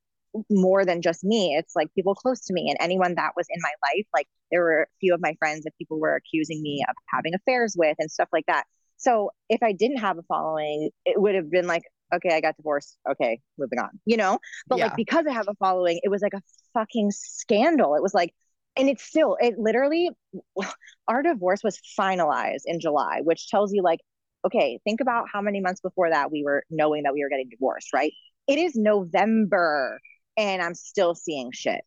more 0.51 0.85
than 0.85 1.03
just 1.03 1.23
me. 1.23 1.55
It's 1.59 1.77
like 1.77 1.93
people 1.95 2.15
close 2.15 2.41
to 2.47 2.55
me 2.55 2.71
and 2.71 2.79
anyone 2.81 3.15
that 3.17 3.33
was 3.37 3.47
in 3.51 3.61
my 3.61 3.73
life. 3.91 4.07
Like 4.15 4.27
there 4.51 4.63
were 4.63 4.83
a 4.83 4.87
few 4.99 5.15
of 5.15 5.21
my 5.21 5.35
friends 5.39 5.65
that 5.65 5.77
people 5.77 6.01
were 6.01 6.17
accusing 6.17 6.63
me 6.63 6.83
of 6.89 6.95
having 7.13 7.35
affairs 7.35 7.75
with 7.77 7.97
and 7.99 8.11
stuff 8.11 8.29
like 8.33 8.47
that. 8.47 8.65
So 8.97 9.31
if 9.51 9.63
I 9.63 9.73
didn't 9.73 9.99
have 9.99 10.17
a 10.17 10.23
following, 10.23 10.91
it 11.05 11.21
would 11.21 11.35
have 11.35 11.51
been 11.51 11.67
like, 11.67 11.83
okay, 12.13 12.35
I 12.35 12.41
got 12.41 12.57
divorced. 12.57 12.99
Okay, 13.11 13.41
moving 13.59 13.79
on, 13.79 13.91
you 14.05 14.17
know? 14.17 14.39
But 14.67 14.79
yeah. 14.79 14.87
like 14.87 14.97
because 14.97 15.27
I 15.27 15.33
have 15.33 15.49
a 15.49 15.55
following, 15.55 16.01
it 16.03 16.09
was 16.09 16.23
like 16.23 16.35
a 16.35 16.43
fucking 16.75 17.11
scandal. 17.13 17.95
It 17.95 18.03
was 18.03 18.15
like, 18.15 18.35
and 18.77 18.89
it's 18.89 19.03
still, 19.03 19.37
it 19.41 19.59
literally, 19.59 20.11
our 21.09 21.23
divorce 21.23 21.63
was 21.63 21.79
finalized 21.99 22.63
in 22.67 22.81
July, 22.81 23.21
which 23.23 23.49
tells 23.49 23.73
you 23.73 23.83
like, 23.83 24.01
okay, 24.45 24.81
think 24.85 25.01
about 25.01 25.27
how 25.33 25.41
many 25.41 25.61
months 25.61 25.81
before 25.81 26.11
that 26.11 26.33
we 26.33 26.43
were 26.45 26.65
knowing 26.71 27.05
that 27.05 27.13
we 27.13 27.23
were 27.23 27.29
getting 27.29 27.49
divorced, 27.49 27.93
right? 27.93 28.13
It 28.49 28.59
is 28.59 28.75
November 28.75 29.99
and 30.37 30.63
I'm 30.63 30.75
still 30.75 31.15
seeing 31.15 31.53
shit. 31.53 31.83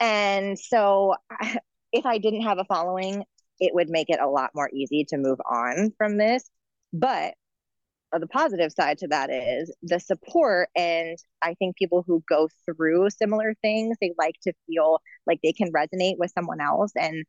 And 0.00 0.58
so 0.58 1.14
if 1.92 2.04
I 2.04 2.18
didn't 2.18 2.42
have 2.42 2.58
a 2.58 2.64
following, 2.64 3.24
it 3.60 3.74
would 3.74 3.88
make 3.88 4.10
it 4.10 4.20
a 4.20 4.28
lot 4.28 4.50
more 4.54 4.70
easy 4.72 5.04
to 5.08 5.16
move 5.16 5.38
on 5.50 5.92
from 5.96 6.18
this. 6.18 6.48
But 6.92 7.34
the 8.12 8.26
positive 8.26 8.72
side 8.72 8.98
to 8.98 9.08
that 9.08 9.30
is 9.30 9.74
the 9.82 10.00
support 10.00 10.68
and 10.74 11.18
i 11.42 11.54
think 11.54 11.76
people 11.76 12.02
who 12.06 12.22
go 12.28 12.48
through 12.64 13.08
similar 13.10 13.54
things 13.60 13.96
they 14.00 14.12
like 14.18 14.34
to 14.42 14.52
feel 14.66 15.00
like 15.26 15.38
they 15.42 15.52
can 15.52 15.70
resonate 15.72 16.16
with 16.18 16.32
someone 16.32 16.60
else 16.60 16.90
and 16.96 17.24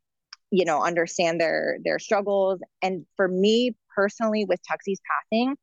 you 0.50 0.64
know 0.64 0.82
understand 0.82 1.40
their 1.40 1.78
their 1.84 1.98
struggles 1.98 2.60
and 2.82 3.04
for 3.16 3.28
me 3.28 3.76
personally 3.94 4.46
with 4.46 4.58
tuxy's 4.66 5.00
passing 5.30 5.54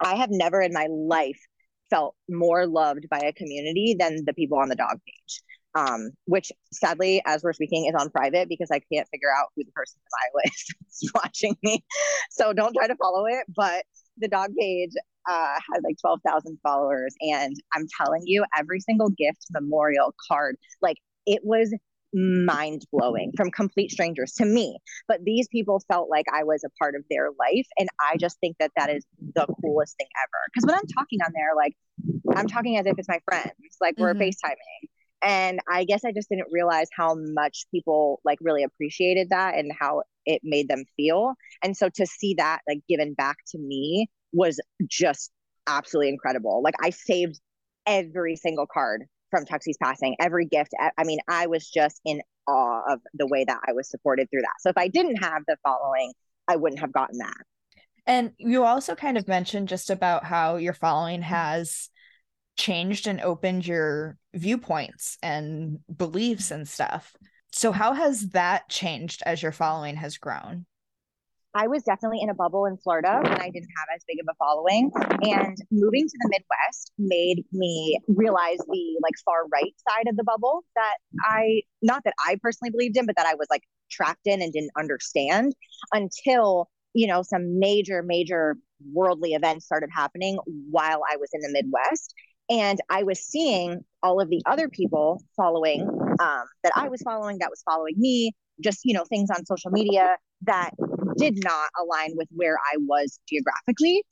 i 0.00 0.14
have 0.14 0.30
never 0.30 0.62
in 0.62 0.72
my 0.72 0.86
life 0.90 1.38
felt 1.90 2.14
more 2.28 2.66
loved 2.66 3.08
by 3.10 3.18
a 3.18 3.32
community 3.32 3.96
than 3.98 4.24
the 4.24 4.34
people 4.34 4.58
on 4.58 4.68
the 4.68 4.76
dog 4.76 4.98
page. 5.06 5.42
Um, 5.74 6.10
which 6.24 6.50
sadly, 6.72 7.22
as 7.26 7.42
we're 7.42 7.52
speaking, 7.52 7.86
is 7.86 7.94
on 7.94 8.10
private 8.10 8.48
because 8.48 8.70
I 8.70 8.80
can't 8.92 9.06
figure 9.12 9.28
out 9.36 9.48
who 9.54 9.64
the 9.64 9.70
person 9.72 10.00
in 10.00 10.40
Iowa 10.40 10.50
is 10.88 11.12
watching 11.14 11.56
me. 11.62 11.84
So 12.30 12.52
don't 12.52 12.74
try 12.74 12.88
to 12.88 12.96
follow 12.96 13.26
it. 13.26 13.44
But 13.54 13.84
the 14.20 14.28
dog 14.28 14.50
page 14.58 14.92
uh, 15.28 15.54
has 15.72 15.82
like 15.84 15.96
12,000 16.00 16.58
followers. 16.62 17.14
And 17.20 17.56
I'm 17.74 17.86
telling 18.00 18.22
you, 18.24 18.44
every 18.56 18.80
single 18.80 19.10
gift, 19.10 19.46
memorial, 19.52 20.14
card, 20.28 20.56
like 20.80 20.96
it 21.26 21.40
was 21.44 21.74
mind 22.14 22.82
blowing 22.90 23.32
from 23.36 23.50
complete 23.50 23.90
strangers 23.90 24.32
to 24.32 24.44
me. 24.44 24.78
But 25.06 25.24
these 25.24 25.46
people 25.48 25.82
felt 25.88 26.08
like 26.10 26.24
I 26.32 26.44
was 26.44 26.64
a 26.64 26.70
part 26.82 26.94
of 26.94 27.04
their 27.10 27.28
life. 27.38 27.66
And 27.78 27.88
I 28.00 28.16
just 28.16 28.38
think 28.40 28.56
that 28.60 28.72
that 28.76 28.90
is 28.90 29.04
the 29.34 29.46
coolest 29.60 29.96
thing 29.98 30.08
ever. 30.24 30.38
Because 30.52 30.66
when 30.66 30.74
I'm 30.74 30.86
talking 30.96 31.18
on 31.24 31.32
there, 31.34 31.54
like 31.54 31.74
I'm 32.36 32.48
talking 32.48 32.78
as 32.78 32.86
if 32.86 32.94
it's 32.98 33.08
my 33.08 33.20
friends, 33.24 33.52
like 33.80 33.94
we're 33.98 34.14
mm-hmm. 34.14 34.22
FaceTiming. 34.22 34.88
And 35.20 35.58
I 35.70 35.84
guess 35.84 36.04
I 36.04 36.12
just 36.12 36.28
didn't 36.28 36.46
realize 36.52 36.86
how 36.96 37.16
much 37.16 37.66
people 37.72 38.20
like 38.24 38.38
really 38.40 38.62
appreciated 38.62 39.30
that 39.30 39.56
and 39.56 39.72
how 39.78 40.02
it 40.28 40.42
made 40.44 40.68
them 40.68 40.84
feel. 40.96 41.34
And 41.64 41.76
so 41.76 41.88
to 41.96 42.06
see 42.06 42.34
that 42.38 42.60
like 42.68 42.80
given 42.88 43.14
back 43.14 43.38
to 43.48 43.58
me 43.58 44.06
was 44.32 44.60
just 44.86 45.32
absolutely 45.66 46.10
incredible. 46.10 46.62
Like 46.62 46.74
I 46.80 46.90
saved 46.90 47.40
every 47.86 48.36
single 48.36 48.66
card 48.66 49.06
from 49.30 49.44
Tuxy's 49.44 49.78
passing, 49.82 50.16
every 50.20 50.46
gift. 50.46 50.72
I 50.96 51.04
mean, 51.04 51.18
I 51.28 51.46
was 51.46 51.68
just 51.68 52.00
in 52.04 52.20
awe 52.46 52.92
of 52.92 53.00
the 53.14 53.26
way 53.26 53.44
that 53.44 53.60
I 53.66 53.72
was 53.72 53.90
supported 53.90 54.28
through 54.30 54.42
that. 54.42 54.54
So 54.60 54.68
if 54.68 54.76
I 54.78 54.88
didn't 54.88 55.16
have 55.16 55.42
the 55.46 55.56
following, 55.62 56.12
I 56.46 56.56
wouldn't 56.56 56.80
have 56.80 56.92
gotten 56.92 57.18
that. 57.18 57.36
And 58.06 58.32
you 58.38 58.64
also 58.64 58.94
kind 58.94 59.18
of 59.18 59.28
mentioned 59.28 59.68
just 59.68 59.90
about 59.90 60.24
how 60.24 60.56
your 60.56 60.72
following 60.72 61.22
has 61.22 61.90
changed 62.56 63.06
and 63.06 63.20
opened 63.20 63.66
your 63.66 64.16
viewpoints 64.34 65.18
and 65.22 65.78
beliefs 65.94 66.50
and 66.50 66.66
stuff. 66.66 67.14
So, 67.58 67.72
how 67.72 67.92
has 67.92 68.28
that 68.28 68.68
changed 68.68 69.20
as 69.26 69.42
your 69.42 69.50
following 69.50 69.96
has 69.96 70.16
grown? 70.16 70.64
I 71.56 71.66
was 71.66 71.82
definitely 71.82 72.20
in 72.22 72.30
a 72.30 72.34
bubble 72.34 72.66
in 72.66 72.76
Florida 72.76 73.18
when 73.20 73.32
I 73.32 73.50
didn't 73.50 73.70
have 73.76 73.88
as 73.96 74.04
big 74.06 74.18
of 74.20 74.28
a 74.30 74.34
following. 74.38 74.92
And 75.22 75.58
moving 75.72 76.06
to 76.06 76.18
the 76.20 76.28
Midwest 76.28 76.92
made 76.98 77.44
me 77.50 77.98
realize 78.06 78.58
the 78.58 79.00
like 79.02 79.14
far 79.24 79.48
right 79.52 79.74
side 79.88 80.06
of 80.08 80.16
the 80.16 80.22
bubble 80.22 80.62
that 80.76 80.98
I, 81.24 81.62
not 81.82 82.04
that 82.04 82.14
I 82.24 82.38
personally 82.40 82.70
believed 82.70 82.96
in, 82.96 83.06
but 83.06 83.16
that 83.16 83.26
I 83.26 83.34
was 83.34 83.48
like 83.50 83.64
trapped 83.90 84.28
in 84.28 84.40
and 84.40 84.52
didn't 84.52 84.70
understand 84.78 85.52
until, 85.92 86.70
you 86.94 87.08
know, 87.08 87.22
some 87.22 87.58
major, 87.58 88.04
major 88.04 88.56
worldly 88.92 89.32
events 89.34 89.66
started 89.66 89.90
happening 89.92 90.38
while 90.70 91.00
I 91.12 91.16
was 91.16 91.30
in 91.32 91.40
the 91.40 91.50
Midwest. 91.50 92.14
And 92.50 92.78
I 92.88 93.02
was 93.02 93.20
seeing 93.20 93.84
all 94.02 94.20
of 94.20 94.30
the 94.30 94.42
other 94.46 94.68
people 94.68 95.22
following 95.36 95.82
um, 95.82 96.44
that 96.62 96.72
I 96.74 96.88
was 96.88 97.02
following, 97.02 97.38
that 97.38 97.50
was 97.50 97.62
following 97.62 97.94
me, 97.96 98.32
just, 98.62 98.80
you 98.84 98.94
know, 98.94 99.04
things 99.04 99.28
on 99.30 99.44
social 99.44 99.70
media 99.70 100.16
that 100.42 100.70
did 101.18 101.42
not 101.42 101.68
align 101.80 102.12
with 102.16 102.28
where 102.30 102.56
I 102.56 102.76
was 102.78 103.20
geographically. 103.28 104.04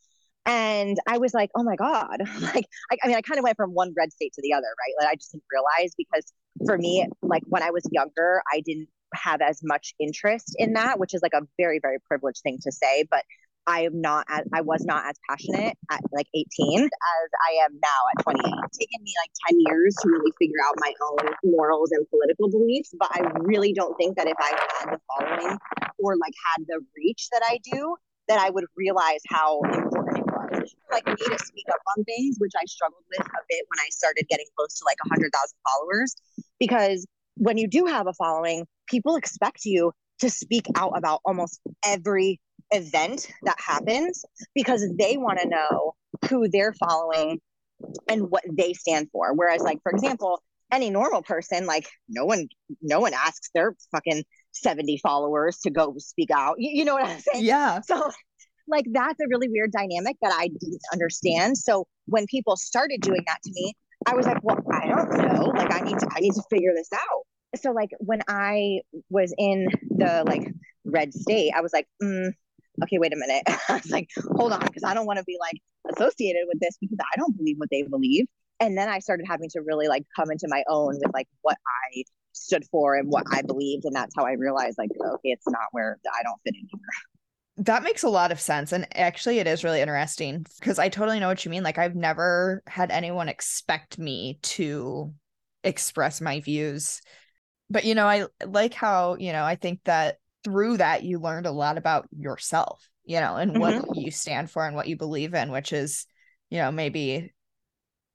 And 0.45 0.97
I 1.09 1.19
was 1.19 1.35
like, 1.35 1.51
oh 1.57 1.65
my 1.65 1.77
God. 1.77 2.19
like, 2.41 2.67
I, 2.91 2.97
I 3.03 3.09
mean, 3.09 3.17
I 3.17 3.21
kind 3.23 3.39
of 3.39 3.45
went 3.45 3.57
from 3.57 3.71
one 3.73 3.93
red 3.97 4.13
state 4.13 4.33
to 4.35 4.43
the 4.43 4.53
other, 4.53 4.67
right? 4.67 5.05
Like, 5.05 5.13
I 5.13 5.17
just 5.17 5.33
didn't 5.33 5.45
realize 5.53 5.95
because 5.97 6.33
for 6.67 6.79
me, 6.79 7.07
like 7.23 7.43
when 7.47 7.63
I 7.63 7.71
was 7.71 7.83
younger, 7.91 8.43
I 8.53 8.61
didn't 8.61 8.89
have 9.15 9.41
as 9.41 9.61
much 9.63 9.95
interest 9.99 10.55
in 10.59 10.75
that, 10.75 10.99
which 10.99 11.15
is 11.15 11.23
like 11.23 11.33
a 11.35 11.43
very, 11.59 11.79
very 11.81 11.99
privileged 12.07 12.43
thing 12.43 12.59
to 12.63 12.73
say. 12.73 13.05
But 13.11 13.25
I 13.67 13.81
am 13.83 14.01
not 14.01 14.27
as 14.29 14.45
I 14.55 14.61
was 14.61 14.85
not 14.85 15.07
as 15.07 15.17
passionate 15.29 15.77
at 15.91 16.01
like 16.13 16.27
18 16.35 16.85
as 16.85 16.91
I 17.49 17.65
am 17.65 17.79
now 17.83 18.01
at 18.17 18.23
28. 18.23 18.55
It's 18.65 18.79
taken 18.79 19.03
me 19.03 19.13
like 19.23 19.31
10 19.49 19.61
years 19.67 19.95
to 20.03 20.09
really 20.09 20.33
figure 20.39 20.59
out 20.65 20.75
my 20.79 20.93
own 21.03 21.35
morals 21.45 21.91
and 21.91 22.09
political 22.09 22.49
beliefs, 22.49 22.95
but 22.99 23.11
I 23.13 23.27
really 23.41 23.73
don't 23.73 23.97
think 23.97 24.17
that 24.17 24.29
if 24.29 24.37
I 24.39 24.51
had 24.79 24.95
the 24.95 25.01
following 25.09 25.59
or 25.99 26.17
like 26.17 26.35
had 26.55 26.65
the 26.69 26.81
reach 26.97 27.29
that 27.33 27.43
I 27.45 27.59
do, 27.73 27.97
that 28.29 28.39
I 28.39 28.51
would 28.51 28.65
realize 28.77 29.21
how 29.29 29.61
important 29.63 30.19
it 30.19 30.27
was. 30.27 30.75
Like 30.91 31.07
me 31.07 31.15
to 31.15 31.39
speak 31.45 31.67
up 31.71 31.81
on 31.97 32.05
things, 32.05 32.37
which 32.39 32.53
I 32.57 32.65
struggled 32.67 33.03
with 33.11 33.27
a 33.27 33.43
bit 33.49 33.65
when 33.69 33.81
I 33.81 33.89
started 33.91 34.27
getting 34.29 34.47
close 34.57 34.75
to 34.79 34.85
like 34.85 34.99
100,000 35.05 35.31
followers. 35.67 36.15
Because 36.59 37.07
when 37.37 37.59
you 37.59 37.67
do 37.67 37.87
have 37.87 38.07
a 38.07 38.13
following, 38.13 38.67
people 38.87 39.17
expect 39.17 39.65
you 39.65 39.93
to 40.21 40.31
speak 40.31 40.67
out 40.77 40.93
about 40.97 41.21
almost 41.25 41.61
every 41.85 42.41
event 42.71 43.29
that 43.45 43.57
happens 43.59 44.25
because 44.55 44.85
they 44.99 45.17
want 45.17 45.39
to 45.41 45.49
know 45.49 45.95
who 46.29 46.49
they're 46.49 46.75
following 46.75 47.41
and 48.09 48.31
what 48.31 48.45
they 48.51 48.73
stand 48.73 49.09
for. 49.13 49.35
Whereas, 49.35 49.63
like, 49.63 49.79
for 49.83 49.93
example, 49.93 50.43
any 50.73 50.91
normal 50.91 51.23
person, 51.23 51.67
like 51.67 51.89
no 52.09 52.25
one, 52.25 52.49
no 52.83 53.01
one 53.01 53.15
asks 53.15 53.51
their 53.55 53.75
fucking 53.93 54.25
70 54.53 54.99
followers 54.99 55.59
to 55.59 55.71
go 55.71 55.95
speak 55.99 56.31
out. 56.31 56.57
You, 56.59 56.71
you 56.79 56.85
know 56.85 56.95
what 56.95 57.05
I'm 57.05 57.21
saying? 57.21 57.45
Yeah. 57.45 57.81
So 57.83 58.11
like 58.69 58.87
that's 58.93 59.21
a 59.21 59.29
really 59.29 59.49
weird 59.49 59.73
dynamic 59.73 60.17
that 60.23 60.33
I 60.33 60.49
didn't 60.49 60.81
understand. 60.93 61.57
So 61.57 61.87
when 62.07 62.27
people 62.27 62.57
started 62.57 63.01
doing 63.01 63.23
that 63.27 63.39
to 63.45 63.51
me, 63.55 63.75
I 64.07 64.15
was 64.15 64.27
like, 64.27 64.43
well, 64.43 64.59
I 64.73 64.87
don't 64.87 65.11
know. 65.17 65.45
Like 65.55 65.73
I 65.73 65.81
need 65.81 65.99
to 65.99 66.09
I 66.11 66.21
need 66.21 66.35
to 66.35 66.43
figure 66.51 66.73
this 66.75 66.89
out. 66.93 67.61
So 67.61 67.73
like 67.73 67.91
when 67.99 68.21
I 68.29 68.81
was 69.09 69.33
in 69.39 69.69
the 69.91 70.25
like 70.27 70.53
red 70.85 71.15
state, 71.15 71.53
I 71.57 71.61
was 71.61 71.73
like, 71.73 71.87
mm, 72.03 72.33
okay, 72.83 72.99
wait 72.99 73.13
a 73.13 73.17
minute. 73.17 73.43
I 73.69 73.75
was 73.75 73.91
like, 73.91 74.09
hold 74.37 74.53
on, 74.53 74.61
because 74.61 74.85
I 74.85 74.95
don't 74.95 75.07
want 75.07 75.19
to 75.19 75.25
be 75.25 75.37
like 75.41 75.61
associated 75.95 76.43
with 76.49 76.61
this 76.61 76.77
because 76.81 76.99
I 77.01 77.19
don't 77.19 77.37
believe 77.37 77.57
what 77.59 77.71
they 77.71 77.83
believe. 77.83 78.27
And 78.61 78.77
then 78.77 78.89
I 78.89 79.01
started 79.01 79.27
having 79.29 79.51
to 79.51 79.61
really 79.61 79.89
like 79.89 80.05
come 80.15 80.31
into 80.31 80.47
my 80.49 80.65
own 80.69 80.99
with 81.03 81.13
like 81.13 81.29
what 81.43 81.59
I 81.95 82.05
stood 82.33 82.65
for 82.71 82.95
and 82.95 83.09
what 83.09 83.25
I 83.31 83.43
believed. 83.43 83.85
And 83.85 83.95
that's 83.95 84.15
how 84.17 84.25
I 84.25 84.33
realized 84.33 84.79
like, 84.79 84.91
okay, 84.93 85.31
it's 85.31 85.49
not 85.49 85.67
where 85.73 85.99
I 86.07 86.23
don't 86.23 86.41
fit 86.45 86.55
in 86.55 86.69
here. 86.71 87.65
That 87.65 87.83
makes 87.83 88.03
a 88.03 88.09
lot 88.09 88.33
of 88.33 88.41
sense. 88.41 88.73
And 88.73 88.87
actually, 88.97 89.39
it 89.39 89.47
is 89.47 89.65
really 89.65 89.81
interesting 89.81 90.47
because 90.59 90.79
I 90.79 90.89
totally 90.89 91.21
know 91.21 91.29
what 91.29 91.45
you 91.45 91.51
mean. 91.51 91.63
Like, 91.63 91.79
I've 91.79 91.95
never 91.95 92.63
had 92.67 92.91
anyone 92.91 93.31
expect 93.31 93.99
me 93.99 94.39
to 94.43 95.15
express 95.65 96.21
my 96.21 96.41
views. 96.41 97.01
But, 97.71 97.85
you 97.85 97.95
know, 97.95 98.07
I 98.07 98.27
like 98.45 98.75
how, 98.75 99.17
you 99.17 99.33
know, 99.33 99.43
I 99.43 99.57
think 99.57 99.81
that 99.85 100.19
through 100.47 100.77
that, 100.77 101.03
you 101.03 101.19
learned 101.19 101.47
a 101.47 101.51
lot 101.51 101.77
about 101.77 102.07
yourself, 102.17 102.89
you 103.05 103.19
know, 103.19 103.35
and 103.35 103.51
mm-hmm. 103.51 103.61
what 103.61 103.97
you 103.97 104.13
stand 104.13 104.49
for 104.49 104.65
and 104.65 104.77
what 104.77 104.87
you 104.87 104.97
believe 104.97 105.35
in, 105.35 105.51
which 105.51 105.73
is, 105.73 106.07
you 106.51 106.59
know, 106.59 106.71
maybe 106.71 107.35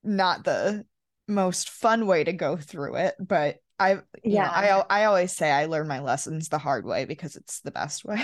not 0.01 0.45
the 0.45 0.85
most 1.27 1.69
fun 1.69 2.07
way 2.07 2.23
to 2.23 2.31
go 2.31 2.55
through 2.55 2.95
it, 2.95 3.15
but 3.19 3.57
I 3.77 3.97
yeah, 4.23 4.45
know, 4.45 4.85
I 4.89 5.01
I 5.01 5.05
always 5.05 5.33
say 5.33 5.51
I 5.51 5.65
learn 5.65 5.89
my 5.89 5.99
lessons 5.99 6.47
the 6.47 6.57
hard 6.57 6.85
way 6.85 7.03
because 7.03 7.35
it's 7.35 7.59
the 7.59 7.71
best 7.71 8.05
way. 8.05 8.23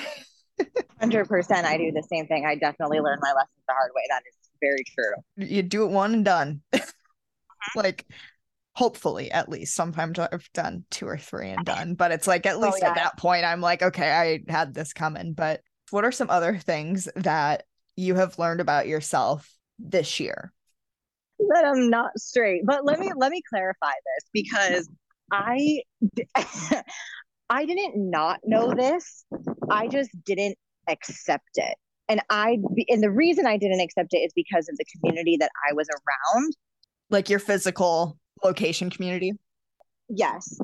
Hundred 1.02 1.28
percent, 1.28 1.67
I 1.67 1.78
do 1.78 1.91
the 1.96 2.04
same 2.04 2.28
thing. 2.28 2.46
I 2.46 2.56
definitely 2.56 3.00
learn 3.02 3.20
my 3.22 3.34
lessons 3.34 3.63
the 3.67 3.74
hard 3.74 3.91
way. 3.93 4.04
That 4.10 4.22
is 4.26 4.50
very 4.62 4.84
true. 4.96 5.48
You 5.50 5.63
do 5.63 5.84
it 5.84 5.91
one 5.91 6.13
and 6.13 6.26
done. 6.26 6.62
Mm-hmm. 7.58 7.80
like 7.80 8.06
hopefully 8.78 9.32
at 9.32 9.50
least 9.50 9.74
sometimes 9.74 10.20
i've 10.20 10.48
done 10.54 10.86
two 10.92 11.08
or 11.08 11.18
three 11.18 11.50
and 11.50 11.66
done 11.66 11.96
but 11.96 12.12
it's 12.12 12.28
like 12.28 12.46
at 12.46 12.58
oh, 12.58 12.60
least 12.60 12.78
oh, 12.78 12.86
yeah. 12.86 12.90
at 12.90 12.96
that 12.96 13.18
point 13.18 13.44
i'm 13.44 13.60
like 13.60 13.82
okay 13.82 14.12
i 14.12 14.52
had 14.52 14.72
this 14.72 14.94
coming 14.94 15.34
but 15.34 15.62
what 15.90 16.04
are 16.04 16.12
some 16.12 16.30
other 16.30 16.58
things 16.58 17.08
that 17.16 17.63
you 17.96 18.16
have 18.16 18.38
learned 18.40 18.62
about 18.62 18.88
yourself 18.88 19.52
this 19.80 20.20
year? 20.20 20.52
That 21.40 21.66
i'm 21.66 21.90
not 21.90 22.18
straight 22.18 22.62
but 22.66 22.84
let 22.84 23.00
me 23.00 23.12
let 23.16 23.32
me 23.32 23.42
clarify 23.48 23.92
this 23.92 24.30
because 24.34 24.90
i 25.32 25.82
i 27.50 27.66
didn't 27.66 28.10
not 28.10 28.40
know 28.44 28.74
this. 28.74 29.24
I 29.70 29.88
just 29.88 30.10
didn't 30.26 30.58
accept 30.90 31.50
it. 31.56 31.76
And 32.10 32.22
i 32.32 32.58
and 32.90 33.04
the 33.04 33.12
reason 33.12 33.46
i 33.46 33.56
didn't 33.56 33.82
accept 33.82 34.13
it 34.13 34.18
is 34.18 34.34
because 34.36 34.68
of 34.68 34.78
the 34.78 34.86
community 34.96 35.38
that 35.40 35.52
i 35.70 35.74
was 35.74 35.88
around. 35.90 36.54
Like 37.12 37.30
your 37.30 37.40
physical 37.40 38.18
location 38.43 38.89
community? 38.89 39.34
Yes. 40.10 40.60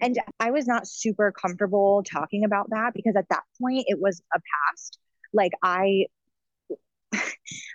And 0.00 0.18
I 0.40 0.50
was 0.50 0.66
not 0.66 0.86
super 0.86 1.32
comfortable 1.32 2.02
talking 2.02 2.44
about 2.44 2.70
that 2.70 2.92
because 2.94 3.14
at 3.16 3.28
that 3.30 3.42
point 3.60 3.84
it 3.88 3.98
was 4.00 4.20
a 4.34 4.38
past. 4.38 4.98
Like, 5.32 5.52
I, 5.62 6.06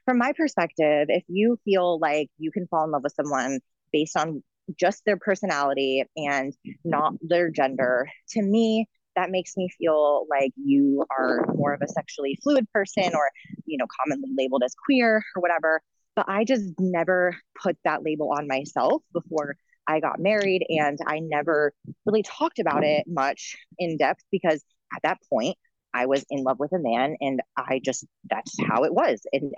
from 0.06 0.18
my 0.18 0.34
perspective, 0.34 1.08
if 1.10 1.24
you 1.28 1.58
feel 1.66 2.00
like 2.00 2.30
you 2.38 2.52
can 2.52 2.68
fall 2.68 2.86
in 2.86 2.92
love 2.92 3.04
with 3.04 3.14
someone 3.14 3.60
based 3.92 4.16
on 4.16 4.44
just 4.80 5.04
their 5.06 5.18
personality 5.18 6.04
and 6.16 6.54
not 6.84 7.14
their 7.22 7.50
gender, 7.50 8.08
to 8.30 8.42
me, 8.42 8.88
that 9.16 9.32
makes 9.32 9.58
me 9.58 9.70
feel 9.78 10.26
like 10.30 10.52
you 10.56 11.06
are 11.18 11.46
more 11.56 11.74
of 11.74 11.82
a 11.82 11.88
sexually 11.88 12.38
fluid 12.44 12.68
person 12.72 13.12
or, 13.16 13.30
you 13.66 13.78
know, 13.78 13.88
commonly 14.00 14.30
labeled 14.38 14.64
as 14.64 14.76
queer 14.86 15.24
or 15.36 15.42
whatever. 15.42 15.82
But 16.20 16.28
I 16.28 16.44
just 16.44 16.74
never 16.78 17.34
put 17.64 17.78
that 17.86 18.04
label 18.04 18.34
on 18.38 18.46
myself 18.46 19.04
before 19.14 19.56
I 19.88 20.02
got 20.02 20.20
married. 20.20 20.66
And 20.68 21.00
I 21.08 21.20
never 21.22 21.72
really 22.06 22.24
talked 22.24 22.60
about 22.60 22.84
it 22.84 23.06
much 23.08 23.56
in 23.78 23.96
depth 23.96 24.26
because 24.30 24.62
at 24.94 25.02
that 25.04 25.20
point, 25.32 25.56
I 25.94 26.08
was 26.08 26.26
in 26.30 26.44
love 26.44 26.60
with 26.60 26.74
a 26.74 26.78
man 26.78 27.16
and 27.22 27.40
I 27.56 27.80
just, 27.82 28.06
that's 28.30 28.54
how 28.68 28.84
it 28.84 28.94
was. 28.94 29.22
And 29.32 29.54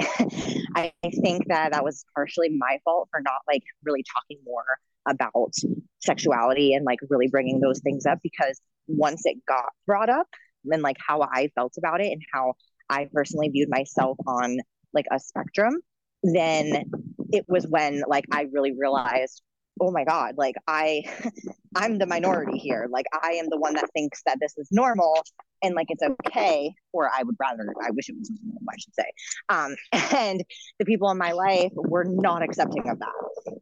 I 0.75 0.93
think 1.23 1.47
that 1.47 1.71
that 1.71 1.83
was 1.83 2.05
partially 2.13 2.49
my 2.55 2.77
fault 2.85 3.09
for 3.09 3.21
not 3.21 3.41
like 3.47 3.63
really 3.83 4.03
talking 4.13 4.37
more 4.45 4.77
about 5.09 5.55
sexuality 5.97 6.75
and 6.75 6.85
like 6.85 6.99
really 7.09 7.27
bringing 7.27 7.59
those 7.59 7.79
things 7.79 8.05
up 8.05 8.19
because 8.21 8.61
once 8.85 9.23
it 9.25 9.43
got 9.47 9.69
brought 9.87 10.11
up 10.11 10.27
and 10.71 10.83
like 10.83 10.97
how 10.99 11.23
I 11.23 11.49
felt 11.55 11.73
about 11.79 12.01
it 12.01 12.11
and 12.11 12.21
how 12.31 12.53
I 12.87 13.07
personally 13.11 13.49
viewed 13.49 13.69
myself 13.71 14.19
on 14.27 14.59
like 14.93 15.05
a 15.11 15.17
spectrum, 15.17 15.73
then 16.23 16.85
it 17.31 17.45
was 17.47 17.65
when 17.67 18.03
like 18.07 18.25
I 18.31 18.47
really 18.51 18.73
realized, 18.77 19.41
oh 19.79 19.91
my 19.91 20.03
God, 20.03 20.35
like 20.37 20.55
I 20.67 21.03
I'm 21.75 21.97
the 21.97 22.05
minority 22.05 22.57
here. 22.57 22.87
Like 22.91 23.05
I 23.13 23.33
am 23.33 23.49
the 23.49 23.57
one 23.57 23.73
that 23.75 23.89
thinks 23.93 24.21
that 24.25 24.37
this 24.41 24.57
is 24.57 24.67
normal 24.71 25.21
and 25.63 25.75
like 25.75 25.87
it's 25.89 26.03
okay, 26.03 26.73
or 26.93 27.09
I 27.09 27.23
would 27.23 27.35
rather 27.39 27.73
I 27.81 27.91
wish 27.91 28.09
it 28.09 28.15
was 28.17 28.31
normal, 28.43 28.61
I 28.69 28.75
should 28.77 28.95
say. 28.95 29.11
Um, 29.49 29.75
and 30.17 30.43
the 30.79 30.85
people 30.85 31.09
in 31.11 31.17
my 31.17 31.31
life 31.31 31.71
were 31.75 32.05
not 32.05 32.43
accepting 32.43 32.89
of 32.89 32.99
that. 32.99 33.57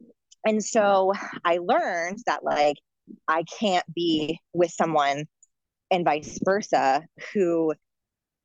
And 0.46 0.64
so 0.64 1.12
I 1.44 1.58
learned 1.58 2.18
that 2.26 2.44
like 2.44 2.76
I 3.28 3.44
can't 3.58 3.84
be 3.94 4.40
with 4.54 4.70
someone 4.70 5.26
and 5.90 6.04
vice 6.04 6.38
versa 6.44 7.02
who 7.34 7.74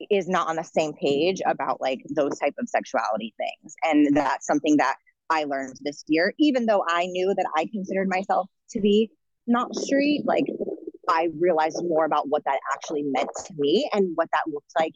is 0.10 0.28
not 0.28 0.48
on 0.48 0.56
the 0.56 0.64
same 0.64 0.94
page 0.94 1.42
about 1.46 1.80
like 1.82 2.00
those 2.16 2.38
type 2.40 2.54
of 2.60 2.68
sexuality 2.68 3.34
things 3.38 3.76
and 3.84 4.16
that's 4.16 4.46
something 4.46 4.78
that 4.78 4.96
i 5.30 5.44
learned 5.46 5.76
this 5.82 6.04
year 6.08 6.34
even 6.38 6.66
though 6.66 6.84
i 6.90 7.06
knew 7.08 7.34
that 7.36 7.46
i 7.56 7.68
considered 7.72 8.08
myself 8.10 8.50
to 8.70 8.82
be 8.82 9.10
not 9.48 9.74
straight 9.76 10.22
like 10.26 10.46
i 11.10 11.30
realized 11.40 11.82
more 11.88 12.06
about 12.06 12.28
what 12.30 12.44
that 12.46 12.60
actually 12.74 13.04
meant 13.04 13.30
to 13.46 13.54
me 13.58 13.90
and 13.94 14.12
what 14.16 14.28
that 14.34 14.44
looked 14.48 14.72
like 14.78 14.94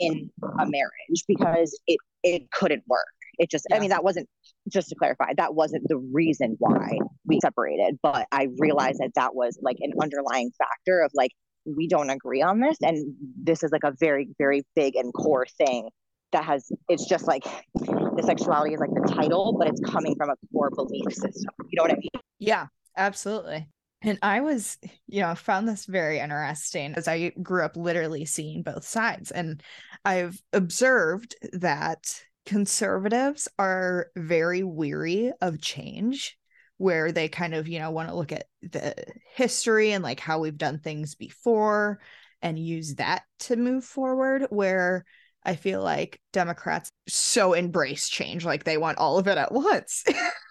in 0.00 0.30
a 0.60 0.66
marriage 0.66 1.24
because 1.28 1.78
it 1.86 1.98
it 2.22 2.50
couldn't 2.50 2.82
work 2.88 3.06
it 3.38 3.50
just 3.50 3.66
yeah. 3.70 3.76
i 3.76 3.80
mean 3.80 3.90
that 3.90 4.02
wasn't 4.02 4.28
just 4.68 4.88
to 4.88 4.94
clarify 4.94 5.32
that 5.36 5.54
wasn't 5.54 5.86
the 5.88 5.96
reason 5.96 6.56
why 6.58 6.98
we 7.24 7.38
separated 7.40 7.98
but 8.02 8.26
i 8.32 8.48
realized 8.58 8.98
that 8.98 9.12
that 9.14 9.34
was 9.34 9.58
like 9.62 9.76
an 9.80 9.92
underlying 10.00 10.50
factor 10.58 11.00
of 11.00 11.10
like 11.14 11.30
we 11.64 11.86
don't 11.86 12.10
agree 12.10 12.42
on 12.42 12.60
this 12.60 12.76
and 12.82 13.14
this 13.42 13.62
is 13.62 13.70
like 13.70 13.84
a 13.84 13.92
very 13.98 14.28
very 14.38 14.62
big 14.74 14.96
and 14.96 15.12
core 15.12 15.46
thing 15.58 15.88
that 16.32 16.44
has 16.44 16.70
it's 16.88 17.06
just 17.06 17.26
like 17.26 17.44
the 17.74 18.22
sexuality 18.24 18.74
is 18.74 18.80
like 18.80 18.90
the 18.90 19.12
title 19.12 19.56
but 19.58 19.68
it's 19.68 19.80
coming 19.80 20.14
from 20.16 20.30
a 20.30 20.34
core 20.52 20.70
belief 20.70 21.12
system. 21.12 21.50
You 21.70 21.76
know 21.76 21.82
what 21.82 21.92
i 21.92 21.96
mean? 21.96 22.22
Yeah 22.38 22.66
absolutely. 22.96 23.68
And 24.02 24.18
i 24.22 24.40
was 24.40 24.78
you 25.06 25.20
know 25.20 25.34
found 25.34 25.68
this 25.68 25.86
very 25.86 26.18
interesting 26.18 26.94
as 26.94 27.08
i 27.08 27.30
grew 27.42 27.64
up 27.64 27.76
literally 27.76 28.24
seeing 28.24 28.62
both 28.62 28.84
sides 28.84 29.30
and 29.30 29.62
i've 30.04 30.40
observed 30.52 31.34
that 31.52 32.22
conservatives 32.46 33.48
are 33.58 34.08
very 34.16 34.62
weary 34.62 35.32
of 35.40 35.60
change 35.60 36.38
where 36.80 37.12
they 37.12 37.28
kind 37.28 37.54
of, 37.54 37.68
you 37.68 37.78
know, 37.78 37.90
want 37.90 38.08
to 38.08 38.14
look 38.14 38.32
at 38.32 38.46
the 38.62 38.94
history 39.34 39.92
and 39.92 40.02
like 40.02 40.18
how 40.18 40.38
we've 40.38 40.56
done 40.56 40.78
things 40.78 41.14
before 41.14 42.00
and 42.40 42.58
use 42.58 42.94
that 42.94 43.24
to 43.38 43.54
move 43.54 43.84
forward. 43.84 44.46
Where 44.48 45.04
I 45.44 45.56
feel 45.56 45.82
like 45.82 46.18
Democrats 46.32 46.90
so 47.06 47.52
embrace 47.52 48.08
change, 48.08 48.46
like 48.46 48.64
they 48.64 48.78
want 48.78 48.96
all 48.96 49.18
of 49.18 49.28
it 49.28 49.36
at 49.36 49.52
once. 49.52 50.04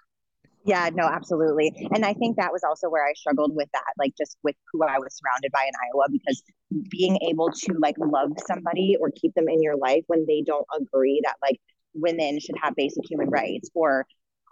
yeah, 0.65 0.91
no, 0.93 1.05
absolutely. 1.05 1.73
And 1.95 2.05
I 2.05 2.13
think 2.13 2.37
that 2.37 2.51
was 2.51 2.63
also 2.63 2.91
where 2.91 3.03
I 3.03 3.13
struggled 3.13 3.55
with 3.55 3.69
that, 3.73 3.93
like 3.97 4.13
just 4.15 4.37
with 4.43 4.55
who 4.71 4.83
I 4.83 4.99
was 4.99 5.17
surrounded 5.17 5.51
by 5.51 5.63
in 5.63 5.73
Iowa, 5.83 6.09
because 6.11 6.43
being 6.91 7.17
able 7.27 7.49
to 7.51 7.73
like 7.79 7.95
love 7.97 8.33
somebody 8.45 8.97
or 9.01 9.09
keep 9.09 9.33
them 9.33 9.49
in 9.49 9.63
your 9.63 9.77
life 9.77 10.03
when 10.05 10.27
they 10.27 10.43
don't 10.45 10.67
agree 10.79 11.21
that 11.23 11.37
like 11.41 11.59
women 11.95 12.39
should 12.39 12.55
have 12.61 12.75
basic 12.75 13.03
human 13.09 13.31
rights 13.31 13.71
or 13.73 14.05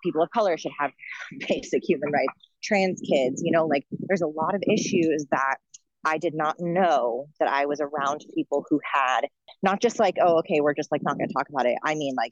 people 0.03 0.21
of 0.21 0.29
color 0.31 0.57
should 0.57 0.71
have 0.79 0.91
basic 1.47 1.83
human 1.83 2.11
rights, 2.11 2.33
trans 2.63 3.01
kids, 3.01 3.41
you 3.43 3.51
know, 3.51 3.65
like 3.65 3.85
there's 4.07 4.21
a 4.21 4.27
lot 4.27 4.55
of 4.55 4.63
issues 4.67 5.25
that 5.31 5.57
I 6.05 6.17
did 6.17 6.33
not 6.35 6.55
know 6.59 7.27
that 7.39 7.49
I 7.49 7.65
was 7.65 7.81
around 7.81 8.25
people 8.33 8.65
who 8.69 8.79
had 8.93 9.21
not 9.61 9.81
just 9.81 9.99
like, 9.99 10.15
oh, 10.21 10.39
okay, 10.39 10.61
we're 10.61 10.73
just 10.73 10.91
like 10.91 11.03
not 11.03 11.17
going 11.17 11.27
to 11.27 11.33
talk 11.33 11.49
about 11.49 11.65
it. 11.65 11.77
I 11.83 11.95
mean, 11.95 12.15
like, 12.15 12.31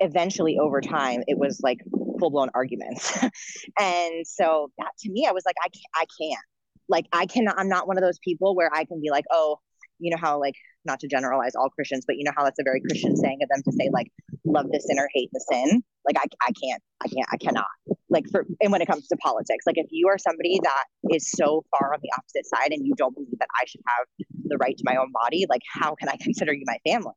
eventually 0.00 0.58
over 0.58 0.80
time, 0.80 1.22
it 1.26 1.38
was 1.38 1.60
like 1.62 1.78
full 2.18 2.30
blown 2.30 2.50
arguments. 2.54 3.16
and 3.80 4.26
so 4.26 4.70
that 4.78 4.90
to 5.00 5.10
me, 5.10 5.26
I 5.26 5.32
was 5.32 5.44
like, 5.46 5.56
I 5.62 5.68
can't, 5.68 5.84
I 5.94 6.04
can't. 6.20 6.44
Like, 6.88 7.06
I 7.12 7.26
cannot, 7.26 7.58
I'm 7.58 7.68
not 7.68 7.86
one 7.88 7.96
of 7.96 8.02
those 8.02 8.18
people 8.18 8.54
where 8.54 8.70
I 8.74 8.84
can 8.84 9.00
be 9.00 9.10
like, 9.10 9.24
oh, 9.30 9.58
you 9.98 10.10
know 10.10 10.18
how 10.20 10.38
like 10.38 10.56
not 10.84 11.00
to 11.00 11.08
generalize 11.08 11.54
all 11.54 11.70
Christians, 11.70 12.04
but 12.06 12.16
you 12.16 12.24
know 12.24 12.32
how 12.36 12.44
that's 12.44 12.58
a 12.58 12.64
very 12.64 12.80
Christian 12.80 13.16
saying 13.16 13.38
of 13.42 13.48
them 13.48 13.62
to 13.62 13.72
say 13.72 13.88
like 13.92 14.12
love 14.44 14.66
the 14.70 14.80
sinner, 14.80 15.08
hate 15.14 15.30
the 15.32 15.44
sin. 15.50 15.82
Like 16.04 16.16
I, 16.18 16.24
I 16.42 16.52
can't, 16.52 16.82
I 17.02 17.08
can't, 17.08 17.28
I 17.32 17.36
cannot. 17.38 17.66
Like 18.10 18.24
for 18.30 18.46
and 18.60 18.70
when 18.70 18.82
it 18.82 18.86
comes 18.86 19.08
to 19.08 19.16
politics, 19.16 19.64
like 19.66 19.78
if 19.78 19.86
you 19.90 20.08
are 20.08 20.18
somebody 20.18 20.60
that 20.62 20.84
is 21.10 21.30
so 21.30 21.64
far 21.70 21.94
on 21.94 22.00
the 22.02 22.10
opposite 22.16 22.46
side 22.46 22.72
and 22.72 22.86
you 22.86 22.94
don't 22.96 23.14
believe 23.14 23.38
that 23.38 23.48
I 23.60 23.64
should 23.66 23.80
have 23.86 24.26
the 24.44 24.56
right 24.58 24.76
to 24.76 24.82
my 24.84 24.96
own 24.96 25.10
body, 25.12 25.46
like 25.48 25.62
how 25.72 25.94
can 25.94 26.08
I 26.08 26.16
consider 26.20 26.52
you 26.52 26.64
my 26.66 26.78
family? 26.86 27.14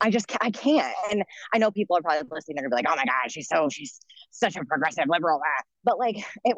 I 0.00 0.10
just 0.10 0.30
I 0.40 0.50
can't. 0.50 0.94
And 1.10 1.22
I 1.54 1.58
know 1.58 1.70
people 1.70 1.96
are 1.96 2.02
probably 2.02 2.28
listening 2.30 2.58
and 2.58 2.70
be 2.70 2.76
like, 2.76 2.84
oh 2.86 2.96
my 2.96 3.04
God, 3.04 3.30
she's 3.30 3.48
so 3.48 3.68
she's 3.70 3.98
such 4.30 4.56
a 4.56 4.64
progressive 4.64 5.06
liberal. 5.08 5.40
Ah. 5.42 5.62
But 5.84 5.98
like 5.98 6.16
it 6.44 6.56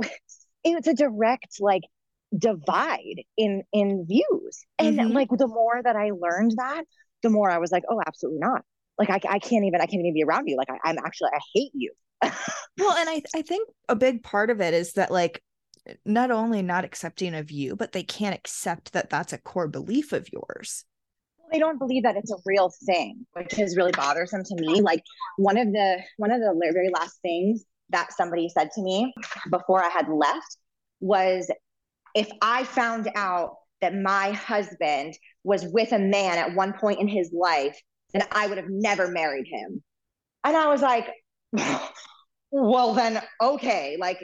it's 0.65 0.89
a 0.89 0.95
direct 0.95 1.59
like 1.61 1.83
divide 2.37 3.23
in 3.37 3.63
in 3.73 4.05
views 4.07 4.67
and 4.79 4.99
mm-hmm. 4.99 5.13
like 5.13 5.29
the 5.31 5.47
more 5.47 5.81
that 5.83 5.97
i 5.97 6.11
learned 6.11 6.53
that 6.59 6.83
the 7.23 7.31
more 7.31 7.51
i 7.51 7.57
was 7.57 7.73
like 7.73 7.85
oh 7.89 8.01
absolutely 8.07 8.39
not 8.39 8.63
like 8.99 9.11
i, 9.11 9.21
I 9.29 9.39
can't 9.39 9.65
even 9.65 9.81
i 9.81 9.87
can't 9.87 10.01
even 10.01 10.15
be 10.15 10.25
around 10.25 10.49
you. 10.49 10.57
Like 10.57 10.69
I, 10.71 10.91
i'm 10.91 10.99
actually 10.99 11.31
i 11.35 11.41
hate 11.55 11.73
you. 11.75 11.93
Well 12.79 12.97
and 12.97 13.09
i 13.09 13.23
i 13.35 13.43
think 13.43 13.69
a 13.89 13.97
big 13.97 14.23
part 14.23 14.51
of 14.51 14.61
it 14.61 14.73
is 14.73 14.93
that 14.93 15.11
like 15.11 15.43
not 16.05 16.31
only 16.31 16.63
not 16.63 16.85
accepting 16.85 17.35
of 17.35 17.51
you 17.51 17.75
but 17.75 17.93
they 17.93 18.03
can't 18.03 18.35
accept 18.35 18.93
that 18.93 19.11
that's 19.11 19.33
a 19.33 19.39
core 19.39 19.69
belief 19.69 20.13
of 20.13 20.29
yours. 20.33 20.85
They 21.51 21.59
don't 21.59 21.79
believe 21.79 22.03
that 22.03 22.17
it's 22.17 22.31
a 22.31 22.37
real 22.45 22.71
thing 22.87 23.27
which 23.33 23.59
is 23.59 23.77
really 23.77 23.93
bothersome 23.93 24.45
to 24.45 24.55
me. 24.57 24.81
Like 24.81 25.03
one 25.39 25.57
of 25.57 25.67
the 25.69 25.99
one 26.19 26.31
of 26.31 26.41
the 26.41 26.55
very 26.73 26.91
last 26.95 27.19
things 27.23 27.65
that 27.91 28.13
somebody 28.13 28.49
said 28.51 28.71
to 28.75 28.83
me 28.83 29.15
before 29.51 29.83
i 29.83 29.89
had 29.89 30.09
left 30.09 30.59
was 31.01 31.51
if 32.15 32.29
I 32.43 32.65
found 32.65 33.11
out 33.15 33.57
that 33.81 33.95
my 33.95 34.33
husband 34.33 35.17
was 35.45 35.65
with 35.67 35.93
a 35.93 35.99
man 35.99 36.39
at 36.39 36.55
one 36.55 36.73
point 36.73 37.01
in 37.01 37.09
his 37.09 37.33
life, 37.33 37.81
then 38.13 38.23
I 38.33 38.47
would 38.47 38.59
have 38.59 38.69
never 38.69 39.09
married 39.09 39.47
him. 39.47 39.83
And 40.45 40.57
I 40.57 40.69
was 40.69 40.83
like, 40.83 41.09
well, 42.51 42.95
then, 42.95 43.23
okay, 43.41 43.97
like 44.01 44.19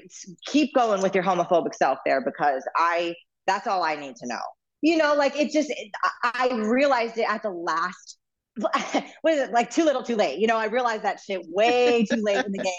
keep 0.47 0.75
going 0.75 1.03
with 1.03 1.15
your 1.15 1.25
homophobic 1.25 1.75
self 1.75 1.99
there 2.07 2.23
because 2.25 2.67
I, 2.77 3.15
that's 3.47 3.67
all 3.67 3.83
I 3.83 3.97
need 3.97 4.17
to 4.17 4.27
know. 4.27 4.41
You 4.81 4.99
know, 4.99 5.15
like 5.15 5.39
it 5.39 5.51
just, 5.51 5.71
it, 5.71 5.91
I 6.23 6.51
realized 6.55 7.19
it 7.19 7.29
at 7.29 7.43
the 7.43 7.51
last, 7.51 8.19
what 8.57 9.35
is 9.35 9.41
it, 9.41 9.53
like 9.53 9.71
too 9.71 9.85
little 9.85 10.03
too 10.03 10.17
late. 10.17 10.39
You 10.39 10.47
know, 10.47 10.57
I 10.57 10.67
realized 10.67 11.03
that 11.03 11.21
shit 11.21 11.43
way 11.49 12.05
too 12.11 12.23
late 12.23 12.45
in 12.45 12.53
the 12.53 12.59
game. 12.59 12.73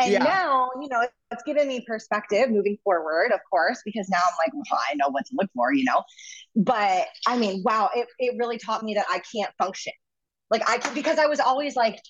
And 0.00 0.12
yeah. 0.12 0.22
now, 0.22 0.70
you 0.80 0.88
know, 0.88 1.06
it's 1.30 1.42
given 1.42 1.68
me 1.68 1.84
perspective 1.86 2.50
moving 2.50 2.78
forward, 2.82 3.32
of 3.32 3.40
course, 3.50 3.82
because 3.84 4.08
now 4.08 4.18
I'm 4.18 4.34
like, 4.38 4.52
well, 4.54 4.80
I 4.90 4.94
know 4.94 5.08
what 5.10 5.26
to 5.26 5.32
look 5.34 5.50
for, 5.54 5.74
you 5.74 5.84
know. 5.84 6.02
But 6.56 7.06
I 7.26 7.36
mean, 7.36 7.62
wow, 7.64 7.90
it, 7.94 8.08
it 8.18 8.34
really 8.38 8.56
taught 8.56 8.82
me 8.82 8.94
that 8.94 9.06
I 9.10 9.20
can't 9.32 9.52
function. 9.58 9.92
Like 10.50 10.68
I 10.68 10.78
can 10.78 10.94
because 10.94 11.18
I 11.18 11.26
was 11.26 11.40
always 11.40 11.76
like, 11.76 12.00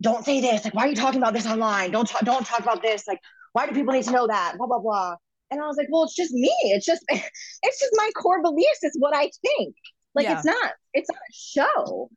don't 0.00 0.24
say 0.24 0.40
this. 0.40 0.64
Like, 0.64 0.74
why 0.74 0.84
are 0.84 0.88
you 0.88 0.96
talking 0.96 1.20
about 1.20 1.34
this 1.34 1.46
online? 1.46 1.90
Don't 1.90 2.08
talk, 2.08 2.22
don't 2.22 2.46
talk 2.46 2.60
about 2.60 2.82
this. 2.82 3.06
Like, 3.06 3.18
why 3.52 3.66
do 3.66 3.72
people 3.72 3.92
need 3.92 4.04
to 4.04 4.12
know 4.12 4.26
that? 4.26 4.54
Blah, 4.56 4.66
blah, 4.66 4.78
blah. 4.78 5.16
And 5.50 5.60
I 5.60 5.66
was 5.66 5.76
like, 5.76 5.88
well, 5.90 6.04
it's 6.04 6.14
just 6.14 6.32
me. 6.32 6.54
It's 6.62 6.86
just 6.86 7.04
it's 7.08 7.80
just 7.80 7.92
my 7.96 8.10
core 8.16 8.42
beliefs. 8.42 8.78
It's 8.82 8.96
what 8.98 9.14
I 9.14 9.30
think. 9.42 9.74
Like 10.14 10.24
yeah. 10.24 10.36
it's 10.36 10.44
not, 10.44 10.72
it's 10.94 11.08
not 11.10 11.18
a 11.18 11.32
show. 11.32 12.10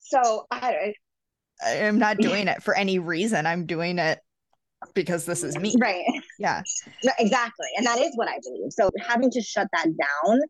So 0.00 0.46
I 0.50 0.92
I'm 1.64 1.98
not 1.98 2.18
doing 2.18 2.48
it 2.48 2.62
for 2.62 2.74
any 2.74 2.98
reason. 2.98 3.46
I'm 3.46 3.66
doing 3.66 3.98
it 3.98 4.20
because 4.94 5.24
this 5.24 5.42
is 5.42 5.56
me. 5.58 5.74
Right. 5.78 6.04
Yeah. 6.38 6.62
exactly. 7.18 7.66
And 7.76 7.86
that 7.86 7.98
is 7.98 8.12
what 8.14 8.28
I 8.28 8.38
believe. 8.42 8.72
So 8.72 8.90
having 9.00 9.30
to 9.32 9.40
shut 9.40 9.66
that 9.72 9.86
down 9.86 10.40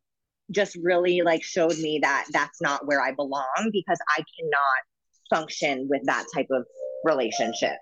just 0.50 0.76
really 0.82 1.22
like 1.22 1.42
showed 1.42 1.78
me 1.78 1.98
that 2.02 2.26
that's 2.32 2.60
not 2.60 2.86
where 2.86 3.00
I 3.00 3.12
belong 3.12 3.70
because 3.72 3.98
I 4.16 4.24
cannot 4.38 4.82
function 5.30 5.86
with 5.90 6.02
that 6.04 6.26
type 6.34 6.48
of 6.50 6.64
relationship. 7.04 7.76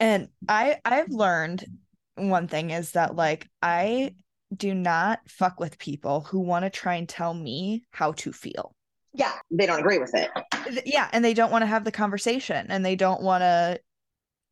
And 0.00 0.28
I 0.48 0.78
I've 0.84 1.10
learned 1.10 1.64
one 2.16 2.48
thing 2.48 2.70
is 2.70 2.92
that 2.92 3.16
like 3.16 3.48
I 3.60 4.14
do 4.54 4.74
not 4.74 5.20
fuck 5.28 5.60
with 5.60 5.78
people 5.78 6.22
who 6.22 6.40
want 6.40 6.64
to 6.64 6.70
try 6.70 6.94
and 6.94 7.08
tell 7.08 7.32
me 7.34 7.84
how 7.90 8.12
to 8.12 8.32
feel. 8.32 8.74
Yeah, 9.14 9.32
they 9.50 9.66
don't 9.66 9.80
agree 9.80 9.98
with 9.98 10.14
it. 10.14 10.30
Yeah, 10.86 11.08
and 11.12 11.24
they 11.24 11.34
don't 11.34 11.50
want 11.50 11.62
to 11.62 11.66
have 11.66 11.84
the 11.84 11.92
conversation 11.92 12.66
and 12.70 12.84
they 12.84 12.96
don't 12.96 13.22
want 13.22 13.42
to 13.42 13.80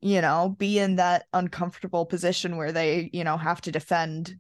you 0.00 0.20
know, 0.20 0.54
be 0.58 0.78
in 0.78 0.96
that 0.96 1.26
uncomfortable 1.32 2.06
position 2.06 2.56
where 2.56 2.72
they, 2.72 3.10
you 3.12 3.24
know, 3.24 3.36
have 3.36 3.60
to 3.62 3.72
defend 3.72 4.36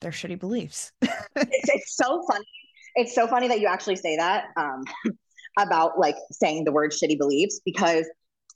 their 0.00 0.10
shitty 0.10 0.38
beliefs. 0.38 0.92
it's, 1.02 1.14
it's, 1.36 1.96
so 1.96 2.22
funny. 2.30 2.44
It's 2.94 3.14
so 3.14 3.26
funny 3.26 3.48
that 3.48 3.60
you 3.60 3.66
actually 3.66 3.96
say 3.96 4.16
that 4.16 4.46
um, 4.56 4.82
about 5.58 5.98
like 5.98 6.16
saying 6.32 6.64
the 6.64 6.72
word 6.72 6.92
shitty 6.92 7.18
beliefs 7.18 7.60
because 7.64 8.06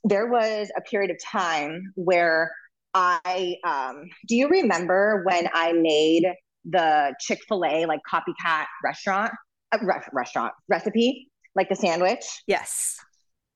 there 0.05 0.29
was 0.29 0.71
a 0.77 0.81
period 0.83 1.11
of 1.11 1.17
time 1.25 1.93
where 1.95 2.51
I, 2.95 3.57
um, 3.65 4.05
do 4.29 4.37
you 4.37 4.49
remember 4.49 5.23
when 5.25 5.49
I 5.55 5.73
made 5.73 6.25
the 6.65 7.15
Chick 7.21 7.41
fil 7.49 7.65
A 7.65 7.87
like 7.87 8.01
copycat 8.11 8.67
restaurant, 8.85 9.33
uh, 9.73 9.79
re- 9.83 10.03
restaurant 10.13 10.53
recipe, 10.69 11.29
like 11.55 11.69
the 11.69 11.77
sandwich? 11.77 12.25
Yes. 12.47 12.99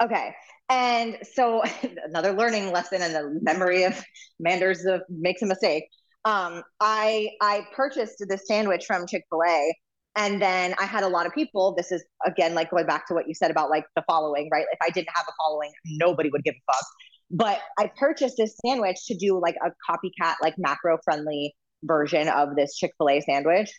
Okay. 0.02 0.34
And 0.68 1.18
so 1.34 1.62
another 2.04 2.32
learning 2.32 2.72
lesson 2.72 3.02
and 3.02 3.14
the 3.14 3.38
memory 3.42 3.84
of 3.84 4.02
Manders 4.40 4.84
of 4.84 5.02
makes 5.08 5.42
a 5.42 5.46
mistake. 5.46 5.84
Um, 6.26 6.62
I 6.80 7.30
I 7.40 7.66
purchased 7.74 8.24
this 8.28 8.46
sandwich 8.48 8.84
from 8.86 9.06
Chick 9.06 9.24
Fil 9.30 9.42
A, 9.48 9.74
and 10.16 10.42
then 10.42 10.74
I 10.78 10.84
had 10.84 11.04
a 11.04 11.08
lot 11.08 11.26
of 11.26 11.32
people. 11.32 11.74
This 11.76 11.92
is 11.92 12.04
again 12.26 12.54
like 12.54 12.70
going 12.70 12.86
back 12.86 13.06
to 13.08 13.14
what 13.14 13.28
you 13.28 13.34
said 13.34 13.50
about 13.50 13.70
like 13.70 13.84
the 13.94 14.02
following, 14.08 14.48
right? 14.52 14.66
If 14.72 14.78
I 14.82 14.90
didn't 14.90 15.10
have 15.14 15.26
a 15.28 15.32
following, 15.40 15.70
nobody 15.86 16.30
would 16.30 16.44
give 16.44 16.54
a 16.54 16.72
fuck. 16.72 16.84
But 17.30 17.60
I 17.78 17.90
purchased 17.96 18.36
this 18.38 18.56
sandwich 18.64 19.06
to 19.06 19.16
do 19.16 19.40
like 19.40 19.56
a 19.64 19.70
copycat, 19.90 20.34
like 20.42 20.54
macro 20.58 20.98
friendly 21.04 21.54
version 21.84 22.28
of 22.28 22.56
this 22.56 22.76
Chick 22.76 22.92
Fil 22.98 23.08
A 23.10 23.20
sandwich 23.20 23.70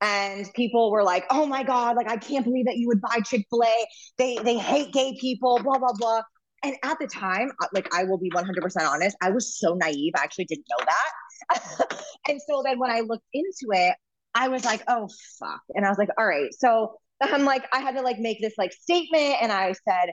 and 0.00 0.46
people 0.54 0.90
were 0.90 1.02
like, 1.04 1.24
"Oh 1.30 1.46
my 1.46 1.62
god, 1.62 1.96
like 1.96 2.10
I 2.10 2.16
can't 2.16 2.44
believe 2.44 2.66
that 2.66 2.76
you 2.76 2.88
would 2.88 3.00
buy 3.00 3.20
Chick-fil-A. 3.24 3.86
They 4.18 4.36
they 4.44 4.58
hate 4.58 4.92
gay 4.92 5.16
people, 5.20 5.58
blah 5.62 5.78
blah 5.78 5.92
blah." 5.94 6.22
And 6.62 6.76
at 6.82 6.98
the 6.98 7.06
time, 7.06 7.50
uh, 7.62 7.66
like 7.74 7.94
I 7.94 8.04
will 8.04 8.18
be 8.18 8.30
100% 8.30 8.88
honest, 8.88 9.16
I 9.22 9.30
was 9.30 9.58
so 9.58 9.74
naive. 9.74 10.12
I 10.16 10.22
actually 10.22 10.46
didn't 10.46 10.66
know 10.70 10.84
that. 10.84 11.10
and 12.28 12.40
so 12.48 12.62
then 12.64 12.78
when 12.78 12.90
I 12.90 13.00
looked 13.00 13.26
into 13.32 13.68
it, 13.72 13.94
I 14.34 14.48
was 14.48 14.64
like, 14.64 14.82
"Oh 14.88 15.08
fuck." 15.38 15.62
And 15.74 15.84
I 15.84 15.88
was 15.88 15.98
like, 15.98 16.10
"All 16.18 16.26
right." 16.26 16.52
So 16.52 16.96
I'm 17.22 17.44
like 17.44 17.64
I 17.72 17.80
had 17.80 17.96
to 17.96 18.02
like 18.02 18.18
make 18.18 18.40
this 18.40 18.54
like 18.58 18.72
statement 18.72 19.36
and 19.40 19.52
I 19.52 19.72
said, 19.88 20.12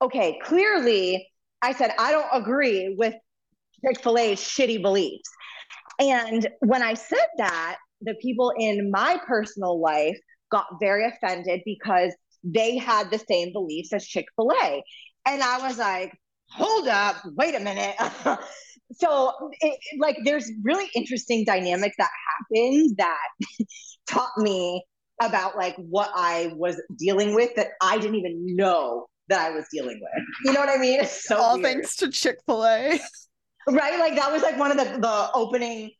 "Okay, 0.00 0.38
clearly 0.42 1.28
I 1.62 1.72
said 1.72 1.92
I 1.98 2.12
don't 2.12 2.28
agree 2.32 2.94
with 2.98 3.14
Chick-fil-A's 3.84 4.40
shitty 4.40 4.82
beliefs." 4.82 5.28
And 5.98 6.48
when 6.60 6.82
I 6.82 6.94
said 6.94 7.26
that, 7.38 7.76
the 8.00 8.14
people 8.14 8.52
in 8.58 8.90
my 8.90 9.20
personal 9.26 9.80
life 9.80 10.18
got 10.50 10.66
very 10.80 11.06
offended 11.06 11.60
because 11.64 12.12
they 12.44 12.76
had 12.76 13.10
the 13.10 13.18
same 13.18 13.52
beliefs 13.52 13.92
as 13.92 14.06
Chick 14.06 14.26
fil 14.36 14.52
A. 14.62 14.82
And 15.26 15.42
I 15.42 15.66
was 15.66 15.78
like, 15.78 16.12
hold 16.50 16.88
up, 16.88 17.16
wait 17.36 17.54
a 17.54 17.60
minute. 17.60 17.94
so, 18.98 19.32
it, 19.60 19.78
like, 19.98 20.18
there's 20.24 20.50
really 20.62 20.88
interesting 20.94 21.44
dynamics 21.44 21.96
that 21.98 22.10
happened 22.28 22.96
that 22.98 23.28
taught 24.06 24.36
me 24.38 24.84
about 25.20 25.56
like 25.56 25.76
what 25.76 26.10
I 26.14 26.52
was 26.56 26.80
dealing 26.98 27.34
with 27.34 27.54
that 27.56 27.68
I 27.80 27.98
didn't 27.98 28.16
even 28.16 28.56
know 28.56 29.06
that 29.28 29.40
I 29.40 29.50
was 29.50 29.66
dealing 29.72 30.00
with. 30.00 30.24
You 30.44 30.52
know 30.52 30.60
what 30.60 30.68
I 30.68 30.78
mean? 30.78 31.04
so 31.06 31.36
all 31.36 31.54
weird. 31.54 31.64
thanks 31.64 31.96
to 31.96 32.10
Chick 32.10 32.38
Fil 32.46 32.64
A. 32.64 33.00
Right, 33.68 33.98
like 33.98 34.16
that 34.16 34.32
was 34.32 34.42
like 34.42 34.58
one 34.58 34.72
of 34.72 34.76
the 34.76 34.98
the 34.98 35.30
opening 35.34 35.92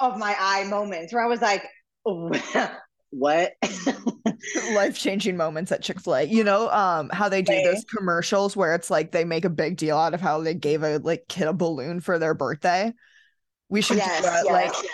of 0.00 0.18
my 0.18 0.36
eye 0.38 0.64
moments 0.64 1.12
where 1.12 1.24
I 1.24 1.28
was 1.28 1.40
like, 1.40 1.64
what? 3.10 3.52
Life 4.72 4.98
changing 4.98 5.36
moments 5.36 5.72
at 5.72 5.82
Chick 5.82 6.00
fil 6.00 6.16
A. 6.16 6.22
You 6.24 6.44
know, 6.44 6.70
um, 6.70 7.08
how 7.10 7.28
they 7.28 7.42
do 7.42 7.52
okay. 7.52 7.64
those 7.64 7.84
commercials 7.84 8.56
where 8.56 8.74
it's 8.74 8.90
like 8.90 9.12
they 9.12 9.24
make 9.24 9.44
a 9.44 9.50
big 9.50 9.76
deal 9.76 9.96
out 9.96 10.14
of 10.14 10.20
how 10.20 10.40
they 10.40 10.54
gave 10.54 10.82
a 10.82 10.98
like 10.98 11.26
kid 11.28 11.48
a 11.48 11.52
balloon 11.52 12.00
for 12.00 12.18
their 12.18 12.34
birthday. 12.34 12.92
We 13.68 13.82
should 13.82 13.96
yes, 13.96 14.18
do 14.18 14.22
that. 14.26 14.44
Yes, 14.44 14.52
like 14.52 14.72
yes. 14.72 14.86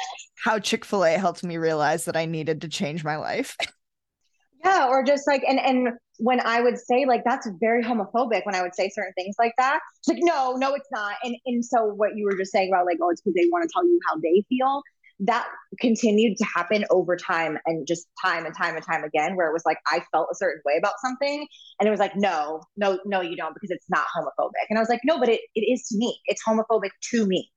how 0.43 0.59
Chick 0.59 0.85
fil 0.85 1.05
A 1.05 1.11
helped 1.13 1.45
me 1.45 1.57
realize 1.57 2.05
that 2.07 2.17
I 2.17 2.27
needed 2.27 2.63
to 2.63 2.69
change 2.69 3.05
my 3.05 3.17
life. 3.17 3.57
yeah, 4.65 4.87
or 4.89 5.03
just 5.03 5.27
like 5.27 5.43
and 5.47 5.59
and 5.59 5.95
when 6.19 6.41
I 6.41 6.61
would 6.61 6.79
say 6.79 7.05
like 7.07 7.23
that's 7.25 7.49
very 7.61 7.83
homophobic 7.83 8.47
when 8.47 8.55
I 8.55 8.63
would 8.63 8.75
say 8.75 8.89
certain 8.89 9.13
things 9.15 9.35
like 9.39 9.53
that. 9.59 9.81
It's 10.01 10.09
like 10.09 10.19
no, 10.21 10.55
no, 10.57 10.75
it's 10.75 10.89
not. 10.91 11.17
And 11.25 11.37
and 11.47 11.65
so 11.65 11.85
what 11.85 12.17
you 12.17 12.25
were 12.25 12.37
just 12.37 12.53
saying 12.53 12.71
about 12.71 12.87
like 12.87 12.99
oh, 13.03 13.11
it's 13.11 13.21
because 13.21 13.35
they 13.35 13.49
want 13.51 13.65
to 13.65 13.69
tell 13.73 13.85
you 13.85 13.99
how 14.09 14.17
they 14.17 14.45
feel. 14.49 14.83
That 15.21 15.47
continued 15.81 16.37
to 16.39 16.45
happen 16.45 16.85
over 16.91 17.17
time 17.17 17.59
and 17.67 17.87
just 17.87 18.07
time 18.25 18.45
and 18.45 18.57
time 18.57 18.77
and 18.77 18.85
time 18.85 19.05
again, 19.05 19.37
where 19.37 19.49
it 19.49 19.53
was 19.53 19.63
like 19.65 19.79
I 19.87 20.03
felt 20.13 20.29
a 20.33 20.35
certain 20.35 20.63
way 20.65 20.75
about 20.79 20.95
something. 21.05 21.47
And 21.79 21.87
it 21.87 21.91
was 21.91 22.01
like, 22.01 22.17
no, 22.17 22.63
no, 22.77 22.99
no, 23.05 23.21
you 23.21 23.37
don't, 23.37 23.55
because 23.55 23.71
it's 23.71 23.89
not 23.89 24.07
homophobic. 24.17 24.67
And 24.69 24.79
I 24.79 24.83
was 24.83 24.89
like, 24.89 25.01
no, 25.05 25.19
but 25.19 25.29
it, 25.29 25.41
it 25.55 25.61
is 25.61 25.87
to 25.89 25.97
me. 25.97 26.19
It's 26.27 26.43
homophobic 26.47 26.91
to 27.11 27.27
me. 27.27 27.51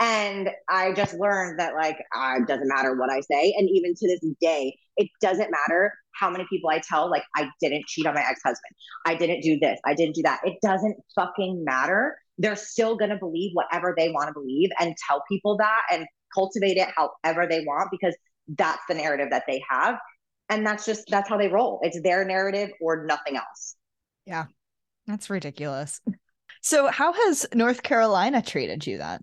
And 0.00 0.50
I 0.68 0.92
just 0.92 1.14
learned 1.14 1.60
that 1.60 1.74
like 1.74 1.96
uh, 2.16 2.34
it 2.38 2.48
doesn't 2.48 2.68
matter 2.68 2.96
what 2.96 3.10
I 3.10 3.20
say. 3.20 3.54
And 3.56 3.68
even 3.70 3.94
to 3.94 4.08
this 4.08 4.20
day, 4.40 4.76
it 4.96 5.08
doesn't 5.20 5.50
matter 5.50 5.92
how 6.14 6.30
many 6.30 6.46
people 6.50 6.70
I 6.70 6.80
tell, 6.80 7.10
like 7.10 7.24
I 7.36 7.48
didn't 7.60 7.86
cheat 7.86 8.06
on 8.06 8.14
my 8.14 8.20
ex-husband. 8.20 8.72
I 9.06 9.14
didn't 9.14 9.42
do 9.42 9.58
this. 9.58 9.78
I 9.84 9.94
didn't 9.94 10.14
do 10.14 10.22
that. 10.22 10.40
It 10.44 10.58
doesn't 10.62 10.96
fucking 11.14 11.64
matter. 11.64 12.16
They're 12.38 12.56
still 12.56 12.96
gonna 12.96 13.18
believe 13.18 13.50
whatever 13.54 13.94
they 13.96 14.10
want 14.10 14.28
to 14.28 14.32
believe 14.32 14.70
and 14.80 14.94
tell 15.08 15.22
people 15.28 15.56
that 15.58 15.82
and 15.92 16.06
cultivate 16.34 16.76
it 16.76 16.88
however 16.96 17.46
they 17.48 17.60
want 17.60 17.88
because 17.90 18.16
that's 18.48 18.82
the 18.88 18.94
narrative 18.94 19.28
that 19.30 19.44
they 19.46 19.62
have. 19.68 19.96
And 20.50 20.66
that's 20.66 20.84
just 20.84 21.04
that's 21.08 21.28
how 21.28 21.38
they 21.38 21.48
roll. 21.48 21.80
It's 21.82 22.00
their 22.02 22.24
narrative 22.24 22.70
or 22.80 23.06
nothing 23.06 23.36
else. 23.36 23.76
Yeah. 24.26 24.46
That's 25.06 25.30
ridiculous. 25.30 26.00
So 26.60 26.88
how 26.88 27.12
has 27.12 27.46
North 27.54 27.82
Carolina 27.82 28.42
treated 28.42 28.86
you 28.86 28.98
then? 28.98 29.20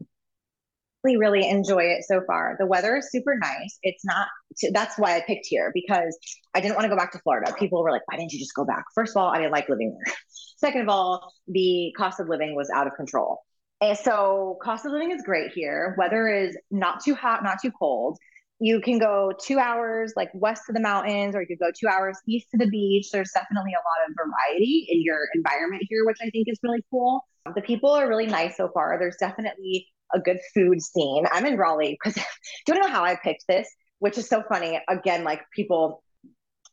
really, 1.04 1.18
really 1.18 1.50
enjoy 1.50 1.84
it 1.84 2.04
so 2.04 2.22
far. 2.28 2.56
The 2.60 2.66
weather 2.66 2.98
is 2.98 3.12
super 3.12 3.38
nice. 3.38 3.80
It's 3.84 4.06
not, 4.06 4.28
that's 4.72 4.98
why 4.98 5.16
I 5.16 5.22
picked 5.22 5.46
here 5.48 5.72
because 5.74 6.18
I 6.54 6.62
didn't 6.62 6.76
want 6.76 6.86
to 6.86 6.90
go 6.90 6.96
back 6.96 7.12
to 7.14 7.20
Florida. 7.20 7.54
People 7.58 7.82
were 7.84 7.92
like, 7.92 8.02
why 8.06 8.18
didn't 8.18 8.32
you 8.34 8.40
just 8.40 8.56
go 8.56 8.66
back? 8.66 8.86
First 8.94 9.16
of 9.16 9.22
all, 9.22 9.30
I 9.30 9.38
didn't 9.38 9.52
like 9.52 9.70
living 9.70 9.98
there. 10.06 10.14
Second 10.58 10.82
of 10.82 10.90
all, 10.90 11.34
the 11.48 11.94
cost 11.98 12.20
of 12.20 12.30
living 12.30 12.56
was 12.56 12.70
out 12.70 12.88
of 12.88 12.94
control. 12.96 13.40
And 13.82 13.98
so, 13.98 14.60
cost 14.62 14.86
of 14.86 14.92
living 14.92 15.12
is 15.12 15.24
great 15.24 15.52
here. 15.52 15.96
Weather 15.98 16.28
is 16.28 16.56
not 16.70 17.04
too 17.04 17.16
hot, 17.16 17.44
not 17.44 17.58
too 17.62 17.72
cold. 17.72 18.18
You 18.60 18.80
can 18.80 19.00
go 19.00 19.34
two 19.44 19.58
hours 19.58 20.14
like 20.16 20.30
west 20.36 20.64
of 20.70 20.76
the 20.76 20.82
mountains, 20.82 21.36
or 21.36 21.42
you 21.42 21.48
could 21.48 21.60
go 21.60 21.72
two 21.76 21.88
hours 21.88 22.20
east 22.28 22.52
to 22.52 22.58
the 22.58 22.68
beach. 22.68 23.10
There's 23.12 23.32
definitely 23.32 23.72
a 23.74 23.82
lot 23.82 24.08
of 24.08 24.16
variety 24.16 24.86
in 24.88 25.02
your 25.02 25.22
environment 25.34 25.84
here, 25.90 26.06
which 26.06 26.18
I 26.22 26.30
think 26.30 26.48
is 26.48 26.60
really 26.62 26.86
cool. 26.92 27.26
The 27.56 27.62
people 27.62 27.90
are 27.90 28.08
really 28.08 28.28
nice 28.28 28.56
so 28.56 28.70
far. 28.72 29.00
There's 29.00 29.18
definitely 29.20 29.88
a 30.14 30.20
good 30.20 30.38
food 30.54 30.80
scene. 30.80 31.26
I'm 31.32 31.48
in 31.48 31.58
Raleigh 31.58 31.98
because 32.00 32.14
do 32.66 32.74
you 32.74 32.80
know 32.80 32.88
how 32.88 33.04
I 33.04 33.16
picked 33.16 33.46
this? 33.48 33.68
Which 33.98 34.20
is 34.20 34.30
so 34.30 34.44
funny. 34.48 34.80
Again, 34.88 35.24
like 35.24 35.42
people 35.56 36.04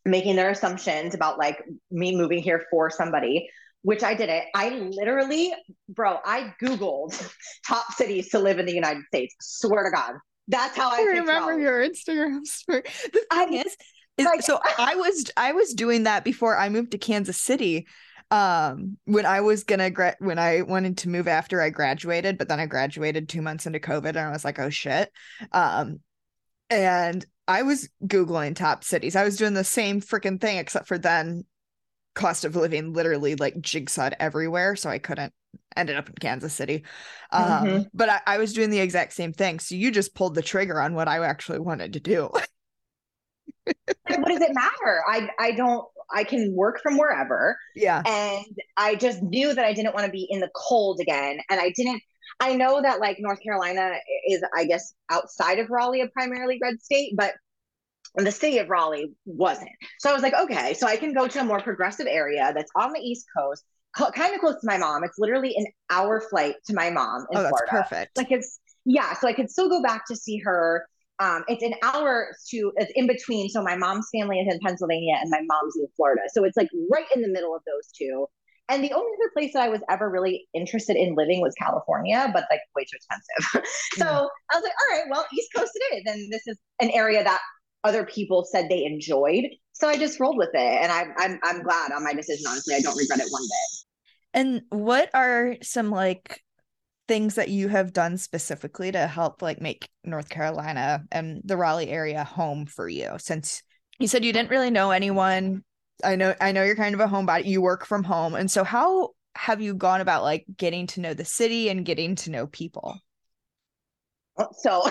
making 0.04 0.36
their 0.36 0.50
assumptions 0.50 1.14
about 1.14 1.38
like 1.38 1.64
me 1.90 2.14
moving 2.16 2.42
here 2.42 2.64
for 2.70 2.90
somebody, 2.90 3.48
which 3.82 4.02
I 4.02 4.14
didn't. 4.14 4.44
I 4.54 4.70
literally, 4.70 5.54
bro, 5.88 6.18
I 6.24 6.54
Googled 6.62 7.32
top 7.66 7.92
cities 7.92 8.28
to 8.30 8.38
live 8.38 8.58
in 8.58 8.66
the 8.66 8.74
United 8.74 9.04
States. 9.06 9.34
Swear 9.40 9.84
to 9.84 9.90
God. 9.90 10.14
That's 10.48 10.76
how 10.76 10.90
I, 10.90 11.00
I 11.00 11.18
remember 11.18 11.58
your 11.58 11.86
Instagram 11.86 12.44
story. 12.46 12.82
The 13.12 13.24
thing 13.30 13.58
I, 13.60 13.62
is, 13.66 13.76
is 14.16 14.24
like, 14.24 14.42
so 14.42 14.58
I 14.78 14.96
was 14.96 15.30
I 15.36 15.52
was 15.52 15.74
doing 15.74 16.04
that 16.04 16.24
before 16.24 16.56
I 16.56 16.68
moved 16.68 16.92
to 16.92 16.98
Kansas 16.98 17.38
City 17.38 17.86
um 18.30 18.98
when 19.06 19.24
i 19.24 19.40
was 19.40 19.64
gonna 19.64 19.90
gra- 19.90 20.16
when 20.18 20.38
i 20.38 20.60
wanted 20.60 20.98
to 20.98 21.08
move 21.08 21.26
after 21.26 21.62
i 21.62 21.70
graduated 21.70 22.36
but 22.36 22.46
then 22.46 22.60
i 22.60 22.66
graduated 22.66 23.26
two 23.26 23.40
months 23.40 23.64
into 23.64 23.80
covid 23.80 24.10
and 24.10 24.18
i 24.18 24.30
was 24.30 24.44
like 24.44 24.58
oh 24.58 24.68
shit 24.68 25.10
um 25.52 25.98
and 26.68 27.24
i 27.46 27.62
was 27.62 27.88
googling 28.06 28.54
top 28.54 28.84
cities 28.84 29.16
i 29.16 29.24
was 29.24 29.38
doing 29.38 29.54
the 29.54 29.64
same 29.64 30.02
freaking 30.02 30.38
thing 30.38 30.58
except 30.58 30.86
for 30.86 30.98
then 30.98 31.42
cost 32.18 32.44
of 32.44 32.56
living 32.56 32.92
literally 32.92 33.36
like 33.36 33.60
jigsawed 33.60 34.14
everywhere 34.18 34.74
so 34.74 34.90
i 34.90 34.98
couldn't 34.98 35.32
ended 35.76 35.96
up 35.96 36.08
in 36.08 36.14
kansas 36.16 36.52
city 36.52 36.84
um 37.30 37.44
mm-hmm. 37.44 37.82
but 37.94 38.08
I, 38.08 38.20
I 38.26 38.38
was 38.38 38.52
doing 38.52 38.70
the 38.70 38.80
exact 38.80 39.12
same 39.12 39.32
thing 39.32 39.60
so 39.60 39.74
you 39.74 39.90
just 39.90 40.14
pulled 40.14 40.34
the 40.34 40.42
trigger 40.42 40.80
on 40.80 40.94
what 40.94 41.08
i 41.08 41.24
actually 41.24 41.60
wanted 41.60 41.92
to 41.92 42.00
do 42.00 42.24
what 42.24 42.48
does 44.26 44.40
it 44.40 44.54
matter 44.54 45.02
i 45.08 45.30
i 45.38 45.52
don't 45.52 45.86
I 46.10 46.24
can 46.24 46.54
work 46.54 46.80
from 46.82 46.96
wherever. 46.96 47.58
Yeah. 47.74 48.02
And 48.06 48.46
I 48.76 48.94
just 48.94 49.22
knew 49.22 49.54
that 49.54 49.64
I 49.64 49.72
didn't 49.72 49.94
want 49.94 50.06
to 50.06 50.12
be 50.12 50.26
in 50.30 50.40
the 50.40 50.50
cold 50.54 51.00
again. 51.00 51.38
And 51.50 51.60
I 51.60 51.70
didn't, 51.76 52.02
I 52.40 52.54
know 52.54 52.80
that 52.80 53.00
like 53.00 53.18
North 53.20 53.42
Carolina 53.42 53.92
is, 54.26 54.42
I 54.54 54.64
guess, 54.64 54.94
outside 55.10 55.58
of 55.58 55.68
Raleigh, 55.70 56.00
a 56.00 56.08
primarily 56.08 56.58
red 56.62 56.80
state, 56.80 57.12
but 57.16 57.34
the 58.16 58.32
city 58.32 58.58
of 58.58 58.68
Raleigh 58.68 59.12
wasn't. 59.26 59.70
So 60.00 60.10
I 60.10 60.12
was 60.12 60.22
like, 60.22 60.34
okay, 60.34 60.74
so 60.74 60.86
I 60.86 60.96
can 60.96 61.12
go 61.12 61.28
to 61.28 61.40
a 61.40 61.44
more 61.44 61.60
progressive 61.60 62.06
area 62.08 62.52
that's 62.54 62.70
on 62.76 62.92
the 62.92 63.00
East 63.00 63.26
Coast, 63.36 63.64
kind 63.94 64.34
of 64.34 64.40
close 64.40 64.60
to 64.60 64.66
my 64.66 64.78
mom. 64.78 65.04
It's 65.04 65.18
literally 65.18 65.54
an 65.56 65.66
hour 65.90 66.20
flight 66.20 66.54
to 66.66 66.74
my 66.74 66.90
mom 66.90 67.26
in 67.30 67.38
oh, 67.38 67.42
that's 67.42 67.48
Florida. 67.50 67.70
Perfect. 67.70 68.16
Like 68.16 68.30
it's 68.30 68.60
yeah, 68.84 69.14
so 69.14 69.28
I 69.28 69.32
could 69.32 69.50
still 69.50 69.68
go 69.68 69.82
back 69.82 70.06
to 70.06 70.16
see 70.16 70.38
her 70.38 70.86
um, 71.20 71.44
it's 71.48 71.62
an 71.62 71.74
hour 71.82 72.28
to 72.50 72.72
it's 72.76 72.92
in 72.94 73.06
between. 73.06 73.48
So 73.48 73.62
my 73.62 73.76
mom's 73.76 74.08
family 74.14 74.38
is 74.38 74.52
in 74.52 74.60
Pennsylvania 74.60 75.16
and 75.20 75.30
my 75.30 75.40
mom's 75.40 75.76
in 75.76 75.86
Florida. 75.96 76.22
So 76.32 76.44
it's 76.44 76.56
like 76.56 76.68
right 76.90 77.06
in 77.14 77.22
the 77.22 77.28
middle 77.28 77.54
of 77.54 77.62
those 77.66 77.90
two. 77.96 78.26
And 78.70 78.84
the 78.84 78.92
only 78.92 79.10
other 79.18 79.30
place 79.32 79.52
that 79.54 79.62
I 79.62 79.68
was 79.68 79.80
ever 79.90 80.10
really 80.10 80.46
interested 80.54 80.96
in 80.96 81.14
living 81.14 81.40
was 81.40 81.54
California, 81.58 82.30
but 82.32 82.44
like 82.50 82.60
way 82.76 82.84
too 82.84 82.96
expensive. 82.96 83.66
so 83.94 84.04
yeah. 84.04 84.26
I 84.52 84.56
was 84.56 84.62
like, 84.62 84.72
all 84.72 84.96
right, 84.96 85.04
well, 85.10 85.26
East 85.32 85.48
Coast 85.56 85.72
it 85.74 85.96
is. 85.96 86.02
And 86.06 86.32
this 86.32 86.46
is 86.46 86.58
an 86.80 86.90
area 86.90 87.24
that 87.24 87.40
other 87.84 88.04
people 88.04 88.44
said 88.44 88.68
they 88.68 88.84
enjoyed. 88.84 89.44
So 89.72 89.88
I 89.88 89.96
just 89.96 90.18
rolled 90.18 90.36
with 90.36 90.50
it. 90.54 90.82
And 90.82 90.90
I, 90.90 91.06
I'm, 91.16 91.38
I'm 91.42 91.62
glad 91.62 91.92
on 91.92 92.02
my 92.04 92.12
decision, 92.12 92.46
honestly. 92.48 92.74
I 92.74 92.80
don't 92.80 92.96
regret 92.96 93.20
it 93.20 93.28
one 93.30 93.42
bit. 93.42 93.84
And 94.34 94.62
what 94.70 95.10
are 95.14 95.56
some 95.62 95.90
like 95.90 96.42
things 97.08 97.36
that 97.36 97.48
you 97.48 97.68
have 97.68 97.92
done 97.92 98.18
specifically 98.18 98.92
to 98.92 99.06
help 99.06 99.40
like 99.40 99.60
make 99.60 99.88
North 100.04 100.28
Carolina 100.28 101.04
and 101.10 101.40
the 101.44 101.56
Raleigh 101.56 101.88
area 101.88 102.22
home 102.22 102.66
for 102.66 102.88
you 102.88 103.16
since 103.18 103.62
you 103.98 104.06
said 104.06 104.24
you 104.24 104.32
didn't 104.32 104.50
really 104.50 104.70
know 104.70 104.90
anyone 104.90 105.64
I 106.04 106.14
know 106.14 106.34
I 106.40 106.52
know 106.52 106.62
you're 106.62 106.76
kind 106.76 106.94
of 106.94 107.00
a 107.00 107.06
homebody 107.06 107.46
you 107.46 107.62
work 107.62 107.86
from 107.86 108.04
home 108.04 108.34
and 108.34 108.50
so 108.50 108.62
how 108.62 109.10
have 109.34 109.62
you 109.62 109.74
gone 109.74 110.02
about 110.02 110.22
like 110.22 110.44
getting 110.56 110.86
to 110.88 111.00
know 111.00 111.14
the 111.14 111.24
city 111.24 111.70
and 111.70 111.84
getting 111.84 112.14
to 112.16 112.30
know 112.30 112.46
people 112.46 112.98
oh, 114.36 114.48
so 114.58 114.82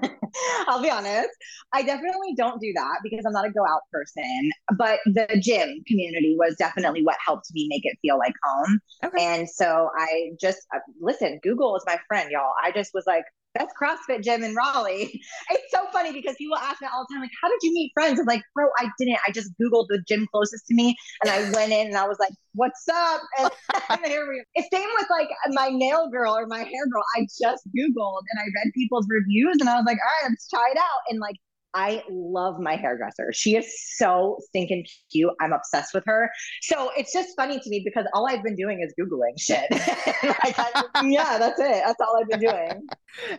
I'll 0.68 0.82
be 0.82 0.90
honest. 0.90 1.30
I 1.72 1.82
definitely 1.82 2.34
don't 2.36 2.60
do 2.60 2.72
that 2.74 2.98
because 3.02 3.24
I'm 3.26 3.32
not 3.32 3.46
a 3.46 3.50
go 3.50 3.64
out 3.66 3.82
person. 3.92 4.50
But 4.76 5.00
the 5.06 5.26
gym 5.40 5.82
community 5.86 6.36
was 6.38 6.56
definitely 6.58 7.04
what 7.04 7.16
helped 7.24 7.48
me 7.52 7.66
make 7.68 7.82
it 7.84 7.96
feel 8.02 8.18
like 8.18 8.34
home. 8.44 8.78
Okay. 9.04 9.24
And 9.24 9.48
so 9.48 9.90
I 9.96 10.30
just 10.40 10.60
uh, 10.74 10.80
listen. 11.00 11.40
Google 11.42 11.76
is 11.76 11.84
my 11.86 11.98
friend, 12.08 12.30
y'all. 12.30 12.52
I 12.62 12.72
just 12.72 12.92
was 12.94 13.04
like, 13.06 13.24
best 13.58 13.74
CrossFit 13.80 14.22
gym 14.22 14.42
in 14.42 14.54
Raleigh. 14.54 15.20
It's 15.50 15.70
so 15.70 15.86
funny 15.92 16.12
because 16.12 16.36
people 16.36 16.56
ask 16.56 16.80
me 16.80 16.88
all 16.92 17.06
the 17.08 17.14
time, 17.14 17.22
like, 17.22 17.30
how 17.42 17.48
did 17.48 17.58
you 17.62 17.72
meet 17.72 17.90
friends? 17.94 18.20
I'm 18.20 18.26
like, 18.26 18.42
bro, 18.54 18.66
I 18.78 18.88
didn't. 18.98 19.18
I 19.26 19.30
just 19.30 19.50
Googled 19.60 19.86
the 19.88 20.02
gym 20.06 20.26
closest 20.30 20.66
to 20.66 20.74
me 20.74 20.96
and 21.22 21.30
I 21.30 21.50
went 21.52 21.72
in 21.72 21.86
and 21.86 21.96
I 21.96 22.06
was 22.06 22.18
like, 22.18 22.32
what's 22.54 22.86
up? 22.88 23.20
And, 23.38 23.50
and 23.90 24.06
here 24.06 24.28
we 24.28 24.42
It's 24.54 24.68
same 24.72 24.88
with 24.96 25.06
like 25.10 25.28
my 25.50 25.68
nail 25.70 26.08
girl 26.10 26.36
or 26.36 26.46
my 26.46 26.58
hair 26.58 26.86
girl. 26.92 27.04
I 27.16 27.22
just 27.22 27.62
Googled 27.76 28.22
and 28.30 28.40
I 28.40 28.44
read 28.44 28.72
people's 28.74 29.06
reviews 29.08 29.56
and 29.60 29.68
I 29.68 29.76
was 29.76 29.84
like, 29.86 29.98
all 29.98 30.22
right, 30.22 30.30
let's 30.30 30.48
try 30.48 30.68
it 30.72 30.78
out. 30.78 31.00
And 31.08 31.20
like 31.20 31.36
I 31.74 32.02
love 32.10 32.58
my 32.58 32.76
hairdresser. 32.76 33.32
She 33.32 33.56
is 33.56 33.66
so 33.96 34.38
stinking 34.48 34.86
cute. 35.12 35.30
I'm 35.40 35.52
obsessed 35.52 35.92
with 35.94 36.04
her. 36.06 36.30
So 36.62 36.90
it's 36.96 37.12
just 37.12 37.36
funny 37.36 37.60
to 37.60 37.70
me 37.70 37.82
because 37.84 38.06
all 38.14 38.26
I've 38.28 38.42
been 38.42 38.56
doing 38.56 38.80
is 38.80 38.94
Googling 38.98 39.38
shit. 39.38 39.66
like 40.22 40.56
yeah, 41.04 41.38
that's 41.38 41.60
it. 41.60 41.82
That's 41.84 42.00
all 42.00 42.18
I've 42.20 42.28
been 42.28 42.40
doing. 42.40 42.86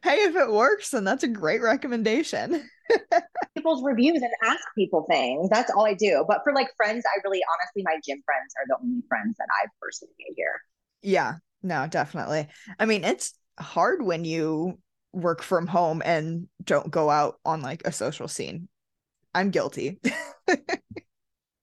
Hey, 0.03 0.17
if 0.17 0.35
it 0.35 0.51
works, 0.51 0.91
then 0.91 1.03
that's 1.03 1.23
a 1.23 1.27
great 1.27 1.61
recommendation. 1.61 2.69
People's 3.55 3.83
reviews 3.83 4.21
and 4.21 4.31
ask 4.43 4.61
people 4.75 5.05
things. 5.09 5.49
That's 5.49 5.71
all 5.71 5.85
I 5.85 5.93
do. 5.93 6.25
But 6.27 6.41
for 6.43 6.53
like 6.53 6.69
friends, 6.77 7.03
I 7.05 7.19
really 7.23 7.41
honestly, 7.53 7.83
my 7.83 7.99
gym 8.05 8.21
friends 8.25 8.53
are 8.57 8.65
the 8.67 8.77
only 8.83 9.03
friends 9.07 9.35
that 9.37 9.47
I've 9.61 9.69
personally 9.81 10.13
made 10.19 10.33
here. 10.35 10.61
Yeah, 11.01 11.35
no, 11.63 11.87
definitely. 11.87 12.47
I 12.77 12.85
mean, 12.85 13.03
it's 13.03 13.33
hard 13.59 14.01
when 14.01 14.25
you 14.25 14.79
work 15.13 15.41
from 15.41 15.67
home 15.67 16.01
and 16.05 16.47
don't 16.63 16.91
go 16.91 17.09
out 17.09 17.39
on 17.45 17.61
like 17.61 17.81
a 17.85 17.91
social 17.91 18.27
scene. 18.27 18.67
I'm 19.33 19.51
guilty. 19.51 19.99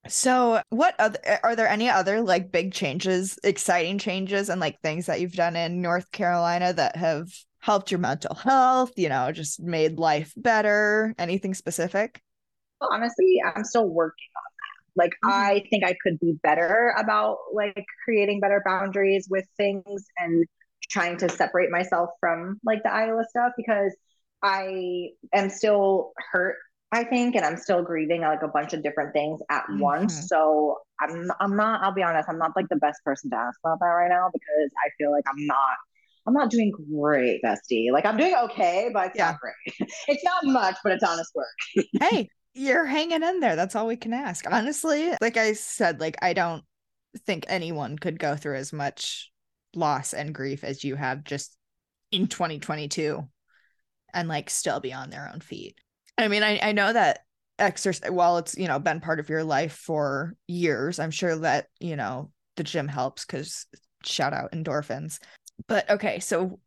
so, 0.09 0.61
what 0.71 0.95
other 0.99 1.19
are 1.43 1.57
there 1.57 1.69
any 1.69 1.89
other 1.89 2.21
like 2.21 2.53
big 2.53 2.73
changes, 2.73 3.39
exciting 3.43 3.99
changes 3.99 4.49
and 4.49 4.61
like 4.61 4.81
things 4.81 5.07
that 5.07 5.21
you've 5.21 5.33
done 5.33 5.57
in 5.57 5.83
North 5.83 6.11
Carolina 6.13 6.73
that 6.73 6.97
have 6.97 7.29
helped 7.59 7.91
your 7.91 8.01
mental 8.01 8.35
health, 8.35 8.93
you 8.97 9.09
know, 9.09 9.33
just 9.33 9.61
made 9.61 9.99
life 9.99 10.33
better? 10.37 11.15
Anything 11.19 11.55
specific? 11.55 12.21
Well, 12.81 12.91
honestly, 12.93 13.41
I'm 13.55 13.65
still 13.65 13.89
working 13.89 14.29
on 14.37 14.43
that. 14.45 15.03
Like 15.05 15.13
mm-hmm. 15.25 15.31
I 15.31 15.65
think 15.71 15.85
I 15.85 15.97
could 16.01 16.21
be 16.21 16.39
better 16.43 16.95
about 16.97 17.39
like 17.53 17.87
creating 18.05 18.41
better 18.41 18.63
boundaries 18.65 19.27
with 19.29 19.47
things 19.57 20.05
and 20.19 20.47
trying 20.91 21.17
to 21.19 21.29
separate 21.29 21.71
myself 21.71 22.11
from 22.21 22.61
like 22.65 22.83
the 22.83 22.93
Iowa 22.93 23.25
stuff 23.29 23.53
because 23.57 23.95
I 24.43 25.11
am 25.33 25.51
still 25.51 26.13
hurt, 26.33 26.57
I 26.93 27.05
think, 27.05 27.35
and 27.35 27.45
I'm 27.45 27.57
still 27.57 27.83
grieving 27.83 28.23
like 28.23 28.43
a 28.43 28.49
bunch 28.49 28.73
of 28.73 28.83
different 28.83 29.13
things 29.13 29.41
at 29.51 29.65
mm-hmm. 29.65 29.81
once. 29.81 30.29
So 30.29 30.79
I'm 31.01 31.31
I'm 31.41 31.57
not, 31.57 31.83
I'll 31.83 31.93
be 31.93 32.03
honest, 32.03 32.29
I'm 32.29 32.39
not 32.39 32.53
like 32.57 32.69
the 32.69 32.77
best 32.77 33.03
person 33.05 33.31
to 33.31 33.37
ask 33.37 33.59
about 33.65 33.79
that 33.81 33.87
right 33.87 34.11
now 34.11 34.31
because 34.33 34.71
I 34.85 34.91
feel 34.99 35.11
like 35.11 35.25
I'm 35.29 35.47
not 35.47 35.77
I'm 36.27 36.35
not 36.35 36.51
doing 36.51 36.73
great, 36.93 37.41
bestie. 37.43 37.93
Like 37.93 38.05
I'm 38.05 38.17
doing 38.17 38.35
okay, 38.35 38.91
but 38.93 39.09
it's 39.09 39.17
Yeah. 39.17 39.33
not 39.33 39.41
great. 39.41 39.55
it's 40.09 40.25
not 40.25 40.45
much, 40.45 40.77
but 40.83 40.93
it's 40.93 41.05
honest 41.05 41.33
work. 41.35 41.47
hey, 42.01 42.29
you're 42.55 42.85
hanging 42.87 43.23
in 43.23 43.41
there. 43.41 43.57
That's 43.57 43.77
all 43.77 43.87
we 43.87 43.97
can 43.97 44.13
ask. 44.13 44.45
Honestly, 44.51 45.13
like 45.21 45.37
I 45.37 45.53
said, 45.53 46.01
like 46.01 46.17
I 46.23 46.33
don't 46.33 46.65
think 47.27 47.47
anyone 47.49 47.99
could 47.99 48.19
go 48.19 48.37
through 48.37 48.57
as 48.57 48.73
much 48.73 49.31
loss 49.77 50.13
and 50.13 50.35
grief 50.35 50.65
as 50.65 50.85
you 50.85 50.97
have 50.97 51.25
just 51.25 51.57
in 52.11 52.27
2022 52.27 53.27
and 54.15 54.29
like 54.29 54.51
still 54.51 54.81
be 54.81 54.93
on 54.93 55.11
their 55.11 55.31
own 55.33 55.41
feet. 55.41 55.77
I 56.19 56.29
mean, 56.29 56.43
I, 56.43 56.59
I 56.63 56.73
know 56.73 56.93
that 56.93 57.21
exercise 57.59 58.11
while 58.11 58.39
it's, 58.39 58.57
you 58.57 58.69
know, 58.69 58.79
been 58.79 59.01
part 59.01 59.21
of 59.21 59.29
your 59.29 59.45
life 59.45 59.75
for 59.75 60.35
years, 60.47 60.99
I'm 60.99 61.11
sure 61.11 61.37
that, 61.37 61.67
you 61.81 61.97
know, 61.97 62.31
the 62.57 62.65
gym 62.65 62.89
helps 62.89 63.25
because 63.25 63.67
shout 64.05 64.33
out 64.33 64.53
endorphins. 64.53 65.19
But 65.69 65.89
okay, 65.91 66.21
so 66.21 66.61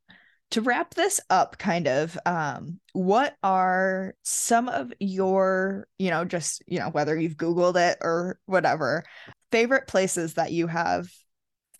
to 0.51 0.61
wrap 0.61 0.95
this 0.95 1.19
up 1.29 1.57
kind 1.57 1.87
of 1.87 2.17
um 2.25 2.79
what 2.93 3.35
are 3.43 4.15
some 4.23 4.67
of 4.67 4.91
your 4.99 5.87
you 5.99 6.09
know 6.09 6.25
just 6.25 6.63
you 6.65 6.79
know 6.79 6.89
whether 6.89 7.15
you've 7.15 7.37
googled 7.37 7.75
it 7.75 7.97
or 8.01 8.39
whatever 8.45 9.03
favorite 9.51 9.87
places 9.87 10.35
that 10.35 10.51
you 10.51 10.67
have 10.67 11.07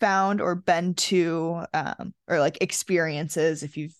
found 0.00 0.40
or 0.40 0.54
been 0.54 0.94
to 0.94 1.64
um 1.74 2.14
or 2.28 2.40
like 2.40 2.58
experiences 2.60 3.62
if 3.62 3.76
you've 3.76 3.94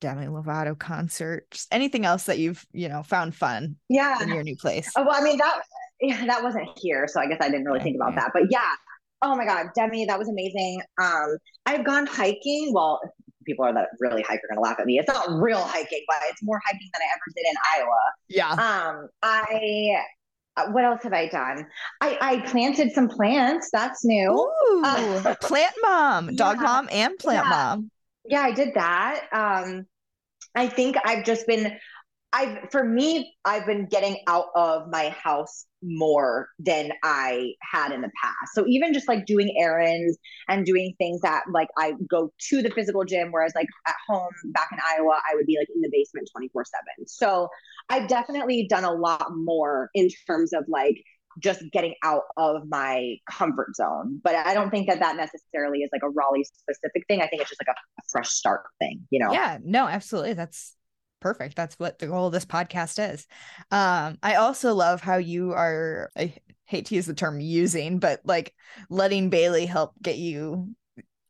Demi 0.00 0.26
Lovato 0.26 0.78
concert 0.78 1.46
just 1.50 1.68
anything 1.72 2.04
else 2.06 2.24
that 2.24 2.38
you've 2.38 2.64
you 2.72 2.88
know 2.88 3.02
found 3.02 3.34
fun 3.34 3.76
Yeah. 3.88 4.22
in 4.22 4.30
your 4.30 4.42
new 4.42 4.56
place 4.56 4.90
Oh, 4.96 5.02
well, 5.04 5.14
I 5.14 5.22
mean 5.22 5.38
that 5.38 5.60
yeah, 6.00 6.24
that 6.24 6.42
wasn't 6.42 6.66
here, 6.78 7.06
so 7.06 7.20
I 7.20 7.26
guess 7.26 7.36
I 7.42 7.50
didn't 7.50 7.66
really 7.66 7.78
Yeah, 7.80 7.84
think 7.84 7.96
about 7.96 8.14
yeah. 8.14 8.20
that. 8.20 8.30
But 8.32 8.44
yeah. 8.50 8.70
Oh 9.20 9.36
my 9.36 9.44
God, 9.44 9.66
Demi, 9.74 10.06
that 10.06 10.18
was 10.18 10.30
amazing. 10.30 10.80
Um, 10.98 11.36
I've 11.66 11.84
gone 11.84 12.06
hiking. 12.06 12.72
Well, 12.72 12.98
people 13.44 13.66
are 13.66 13.74
that 13.74 13.88
really 14.00 14.22
hike 14.22 14.38
are 14.42 14.48
gonna 14.48 14.62
laugh 14.62 14.80
at 14.80 14.86
me. 14.86 14.98
It's 14.98 15.08
not 15.08 15.28
real 15.30 15.60
hiking, 15.60 16.02
but 16.08 16.16
it's 16.30 16.42
more 16.42 16.58
hiking 16.64 16.88
than 16.94 17.02
I 17.02 17.08
ever 17.12 17.22
did 17.36 17.46
in 17.50 17.56
Iowa. 17.76 18.88
yeah 18.88 18.88
Um, 19.02 19.08
I 19.22 19.96
what 20.72 20.84
else 20.84 21.02
have 21.04 21.12
I 21.12 21.28
done? 21.28 21.66
I 22.00 22.18
I 22.20 22.40
planted 22.50 22.92
some 22.92 23.08
plants. 23.08 23.70
That's 23.72 24.04
new. 24.04 24.50
Ooh, 24.72 24.82
Uh, 24.82 25.34
plant 25.40 25.74
mom 25.82 26.34
dog 26.36 26.58
yeah, 26.58 26.64
mom 26.64 26.88
and 26.90 27.18
plant 27.18 27.46
yeah. 27.46 27.50
mom 27.50 27.90
yeah, 28.24 28.42
I 28.42 28.52
did 28.52 28.74
that. 28.74 29.26
Um, 29.32 29.86
I 30.54 30.68
think 30.68 30.96
I've 31.04 31.24
just 31.24 31.46
been, 31.46 31.78
I've, 32.32 32.70
for 32.72 32.84
me, 32.84 33.34
I've 33.44 33.66
been 33.66 33.86
getting 33.86 34.18
out 34.28 34.46
of 34.56 34.88
my 34.90 35.10
house 35.10 35.66
more 35.82 36.48
than 36.58 36.92
I 37.04 37.54
had 37.62 37.92
in 37.92 38.02
the 38.02 38.10
past. 38.22 38.54
So 38.54 38.66
even 38.68 38.94
just 38.94 39.08
like 39.08 39.26
doing 39.26 39.54
errands 39.60 40.18
and 40.48 40.66
doing 40.66 40.94
things 40.98 41.22
that 41.22 41.44
like 41.52 41.68
I 41.78 41.94
go 42.10 42.32
to 42.50 42.62
the 42.62 42.70
physical 42.70 43.04
gym, 43.04 43.32
whereas 43.32 43.52
like 43.56 43.68
at 43.88 43.96
home 44.08 44.30
back 44.52 44.68
in 44.72 44.78
Iowa, 44.96 45.20
I 45.30 45.34
would 45.36 45.46
be 45.46 45.58
like 45.58 45.68
in 45.74 45.80
the 45.82 45.90
basement 45.92 46.28
24 46.32 46.64
seven. 46.66 47.06
So 47.06 47.48
I've 47.90 48.08
definitely 48.08 48.66
done 48.68 48.84
a 48.84 48.92
lot 48.92 49.26
more 49.34 49.90
in 49.94 50.08
terms 50.26 50.52
of 50.52 50.64
like 50.68 51.02
just 51.38 51.62
getting 51.72 51.94
out 52.02 52.22
of 52.36 52.62
my 52.68 53.16
comfort 53.30 53.74
zone. 53.76 54.20
But 54.22 54.34
I 54.34 54.54
don't 54.54 54.70
think 54.70 54.88
that 54.88 55.00
that 55.00 55.16
necessarily 55.16 55.80
is 55.80 55.90
like 55.92 56.02
a 56.02 56.08
Raleigh 56.08 56.44
specific 56.44 57.04
thing. 57.08 57.20
I 57.20 57.26
think 57.26 57.42
it's 57.42 57.50
just 57.50 57.60
like 57.60 57.74
a, 57.74 57.78
a 57.78 58.02
fresh 58.10 58.30
start 58.30 58.62
thing, 58.78 59.06
you 59.10 59.20
know? 59.20 59.32
Yeah, 59.32 59.58
no, 59.62 59.86
absolutely. 59.86 60.34
That's 60.34 60.76
perfect. 61.20 61.56
That's 61.56 61.78
what 61.78 61.98
the 61.98 62.06
goal 62.06 62.26
of 62.26 62.32
this 62.32 62.46
podcast 62.46 63.12
is. 63.12 63.26
Um, 63.70 64.18
I 64.22 64.36
also 64.36 64.74
love 64.74 65.00
how 65.00 65.16
you 65.16 65.52
are, 65.52 66.10
I 66.16 66.34
hate 66.64 66.86
to 66.86 66.94
use 66.94 67.06
the 67.06 67.14
term 67.14 67.40
using, 67.40 67.98
but 67.98 68.20
like 68.24 68.54
letting 68.88 69.30
Bailey 69.30 69.66
help 69.66 69.92
get 70.02 70.16
you, 70.16 70.74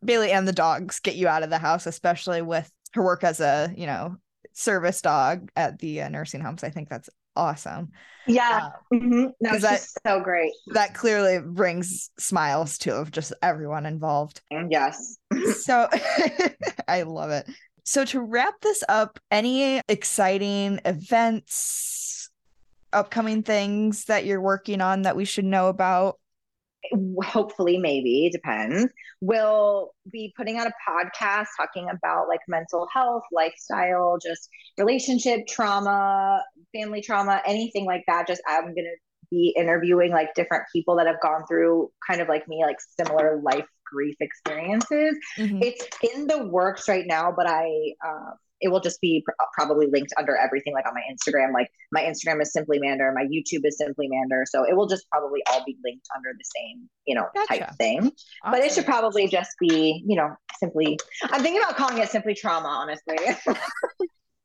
Bailey 0.04 0.32
and 0.32 0.46
the 0.46 0.52
dogs 0.52 1.00
get 1.00 1.16
you 1.16 1.28
out 1.28 1.42
of 1.42 1.50
the 1.50 1.58
house, 1.58 1.86
especially 1.86 2.40
with 2.40 2.70
her 2.92 3.02
work 3.02 3.24
as 3.24 3.40
a, 3.40 3.72
you 3.76 3.86
know, 3.86 4.16
service 4.52 5.00
dog 5.02 5.50
at 5.56 5.78
the 5.78 6.02
uh, 6.02 6.08
nursing 6.08 6.40
homes. 6.40 6.64
I 6.64 6.70
think 6.70 6.88
that's 6.88 7.08
awesome. 7.36 7.90
Yeah. 8.26 8.70
Um, 8.92 9.00
Mhm. 9.00 9.32
No, 9.40 9.58
so 9.58 10.20
great. 10.20 10.52
that 10.68 10.94
clearly 10.94 11.38
brings 11.40 12.10
smiles 12.18 12.76
to 12.78 12.96
of 12.96 13.10
just 13.10 13.32
everyone 13.42 13.86
involved. 13.86 14.40
Yes. 14.68 15.16
So 15.62 15.88
I 16.88 17.02
love 17.02 17.30
it. 17.30 17.48
So 17.84 18.04
to 18.06 18.20
wrap 18.20 18.60
this 18.60 18.84
up, 18.88 19.18
any 19.30 19.80
exciting 19.88 20.80
events, 20.84 22.30
upcoming 22.92 23.42
things 23.42 24.04
that 24.06 24.26
you're 24.26 24.40
working 24.40 24.80
on 24.80 25.02
that 25.02 25.16
we 25.16 25.24
should 25.24 25.44
know 25.44 25.68
about? 25.68 26.18
Hopefully 27.24 27.78
maybe 27.78 28.30
depends 28.32 28.90
we'll 29.20 29.90
be 30.10 30.32
putting 30.36 30.56
out 30.58 30.66
a 30.66 30.72
podcast 30.88 31.46
talking 31.56 31.88
about 31.90 32.26
like 32.28 32.40
mental 32.48 32.86
health 32.92 33.22
lifestyle 33.32 34.18
just 34.22 34.48
relationship 34.78 35.40
trauma 35.46 36.42
family 36.74 37.00
trauma 37.02 37.40
anything 37.46 37.84
like 37.84 38.02
that 38.06 38.26
just 38.26 38.40
i'm 38.48 38.66
gonna 38.74 38.88
be 39.30 39.54
interviewing 39.56 40.10
like 40.10 40.34
different 40.34 40.64
people 40.74 40.96
that 40.96 41.06
have 41.06 41.20
gone 41.22 41.44
through 41.46 41.90
kind 42.08 42.20
of 42.20 42.28
like 42.28 42.48
me 42.48 42.62
like 42.64 42.78
similar 42.98 43.40
life 43.42 43.66
grief 43.84 44.16
experiences 44.20 45.16
Mhm. 45.38 45.62
it's 45.62 45.86
in 46.14 46.26
the 46.26 46.46
works 46.46 46.88
right 46.88 47.04
now 47.06 47.32
but 47.36 47.46
i 47.48 47.66
um 48.06 48.32
it 48.60 48.68
will 48.68 48.80
just 48.80 49.00
be 49.00 49.22
pr- 49.24 49.32
probably 49.56 49.86
linked 49.86 50.12
under 50.18 50.36
everything 50.36 50.72
like 50.74 50.86
on 50.86 50.94
my 50.94 51.02
instagram 51.12 51.52
like 51.52 51.68
my 51.92 52.02
instagram 52.02 52.40
is 52.40 52.52
simply 52.52 52.78
mander 52.78 53.12
my 53.14 53.24
youtube 53.24 53.64
is 53.64 53.78
simply 53.78 54.08
mander 54.08 54.44
so 54.48 54.64
it 54.64 54.76
will 54.76 54.86
just 54.86 55.08
probably 55.10 55.40
all 55.50 55.64
be 55.64 55.76
linked 55.84 56.06
under 56.16 56.30
the 56.32 56.44
same 56.56 56.88
you 57.06 57.14
know 57.14 57.26
type 57.48 57.60
Gotcha. 57.60 57.74
thing 57.74 58.12
but 58.44 58.60
it 58.60 58.72
should 58.72 58.86
probably 58.86 59.28
just 59.28 59.50
be 59.58 60.02
you 60.06 60.16
know 60.16 60.34
simply 60.58 60.98
i'm 61.24 61.42
thinking 61.42 61.62
about 61.62 61.76
calling 61.76 61.98
it 61.98 62.08
simply 62.08 62.34
trauma 62.34 62.68
honestly 62.68 63.16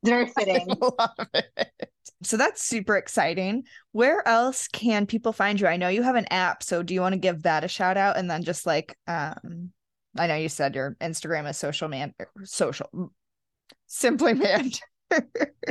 very 0.06 0.28
fitting 0.38 0.68
Love 0.80 1.28
it. 1.34 1.90
So 2.24 2.38
that's 2.38 2.64
super 2.64 2.96
exciting. 2.96 3.64
Where 3.92 4.26
else 4.28 4.68
can 4.68 5.06
people 5.06 5.34
find 5.34 5.60
you? 5.60 5.68
I 5.68 5.78
know 5.78 5.90
you 5.90 6.04
have 6.04 6.16
an 6.16 6.28
app, 6.32 6.64
so 6.64 6.82
do 6.82 6.94
you 6.94 7.02
want 7.02 7.14
to 7.14 7.20
give 7.20 7.44
that 7.44 7.64
a 7.64 7.68
shout 7.68 7.98
out 7.98 8.18
and 8.18 8.30
then 8.30 8.44
just 8.44 8.66
like 8.66 8.98
um 9.08 9.72
I 10.18 10.28
know 10.28 10.36
you 10.36 10.50
said 10.50 10.76
your 10.76 10.96
Instagram 11.02 11.50
is 11.50 11.58
social 11.58 11.90
man 11.90 12.14
social 12.44 13.12
simply 13.88 14.34
man. 14.34 14.72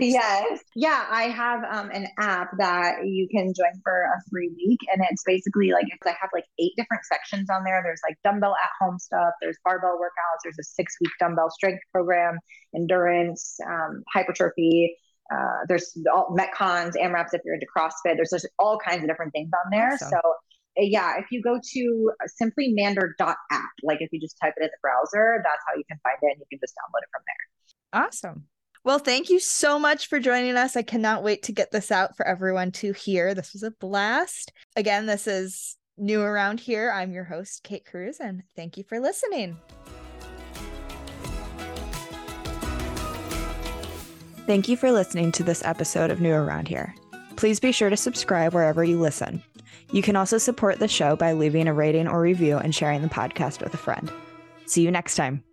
yes 0.01 0.61
yeah 0.77 1.07
i 1.11 1.25
have 1.25 1.65
um, 1.65 1.91
an 1.93 2.07
app 2.19 2.51
that 2.57 3.05
you 3.05 3.27
can 3.29 3.53
join 3.53 3.73
for 3.83 4.03
a 4.03 4.31
free 4.31 4.51
week 4.57 4.79
and 4.93 5.05
it's 5.11 5.25
basically 5.25 5.73
like 5.73 5.85
it's, 5.89 6.07
i 6.07 6.11
have 6.21 6.31
like 6.33 6.45
eight 6.61 6.73
different 6.77 7.05
sections 7.05 7.51
on 7.51 7.65
there 7.65 7.81
there's 7.83 8.01
like 8.09 8.17
dumbbell 8.23 8.55
at 8.62 8.71
home 8.81 8.99
stuff 8.99 9.33
there's 9.41 9.57
barbell 9.65 9.99
workouts 10.01 10.41
there's 10.45 10.59
a 10.61 10.62
six 10.62 10.95
week 11.01 11.11
dumbbell 11.19 11.51
strength 11.51 11.83
program 11.93 12.39
endurance 12.75 13.59
um, 13.67 14.03
hypertrophy 14.12 14.97
uh, 15.35 15.65
there's 15.69 15.97
all 16.15 16.37
metcons 16.39 16.93
amraps 17.03 17.35
if 17.35 17.41
you're 17.45 17.55
into 17.55 17.67
crossfit 17.77 18.15
there's 18.17 18.31
just 18.31 18.49
all 18.59 18.79
kinds 18.79 19.03
of 19.03 19.09
different 19.09 19.33
things 19.33 19.51
on 19.65 19.71
there 19.71 19.95
Awesome. 19.95 20.11
so 20.11 20.17
uh, 20.17 20.31
yeah 20.77 21.19
if 21.19 21.27
you 21.31 21.43
go 21.43 21.59
to 21.73 22.12
simplymander.app 22.41 23.71
like 23.83 24.01
if 24.01 24.11
you 24.12 24.21
just 24.21 24.37
type 24.41 24.55
it 24.59 24.62
in 24.62 24.69
the 24.69 24.79
browser 24.81 25.43
that's 25.43 25.62
how 25.67 25.75
you 25.77 25.85
can 25.89 25.99
find 26.05 26.19
it 26.23 26.27
and 26.27 26.39
you 26.39 26.47
can 26.51 26.61
just 26.61 26.75
download 26.75 27.03
it 27.03 27.09
from 27.12 27.23
there 27.27 27.64
Awesome. 27.95 28.47
Well, 28.83 28.99
thank 28.99 29.31
you 29.31 29.39
so 29.39 29.79
much 29.79 30.09
for 30.09 30.21
joining 30.21 30.57
us. 30.57 30.77
I 30.77 30.83
cannot 30.83 31.23
wait 31.23 31.45
to 31.45 31.53
get 31.53 31.71
this 31.71 31.91
out 31.91 32.17
for 32.17 32.27
everyone 32.27 32.73
to 32.73 32.93
hear. 32.93 33.33
This 33.33 33.53
was 33.53 33.63
a 33.63 33.71
blast. 33.71 34.53
Again, 34.77 35.07
this 35.07 35.27
is 35.27 35.77
new 35.97 36.21
around 36.21 36.61
here. 36.61 36.91
I'm 36.91 37.13
your 37.13 37.25
host, 37.25 37.63
Kate 37.63 37.87
Cruz, 37.87 38.19
and 38.21 38.43
thank 38.57 38.77
you 38.77 38.85
for 38.85 38.99
listening. 38.99 39.57
Thank 44.47 44.69
you 44.69 44.77
for 44.77 44.91
listening 44.93 45.33
to 45.33 45.45
this 45.45 45.65
episode 45.65 46.11
of 46.11 46.21
New 46.21 46.35
Around 46.35 46.69
Here. 46.69 46.95
Please 47.37 47.61
be 47.61 47.73
sure 47.73 47.91
to 47.91 47.97
subscribe 47.97 48.53
wherever 48.53 48.83
you 48.85 48.99
listen. 48.99 49.43
You 49.93 50.03
can 50.03 50.17
also 50.17 50.37
support 50.37 50.81
the 50.81 50.89
show 50.89 51.15
by 51.15 51.33
leaving 51.33 51.69
a 51.69 51.73
rating 51.73 52.09
or 52.09 52.21
review 52.21 52.59
and 52.59 52.75
sharing 52.75 53.03
the 53.03 53.09
podcast 53.09 53.63
with 53.63 53.73
a 53.73 53.79
friend. 53.79 54.13
See 54.67 54.83
you 54.83 54.91
next 54.91 55.15
time. 55.15 55.45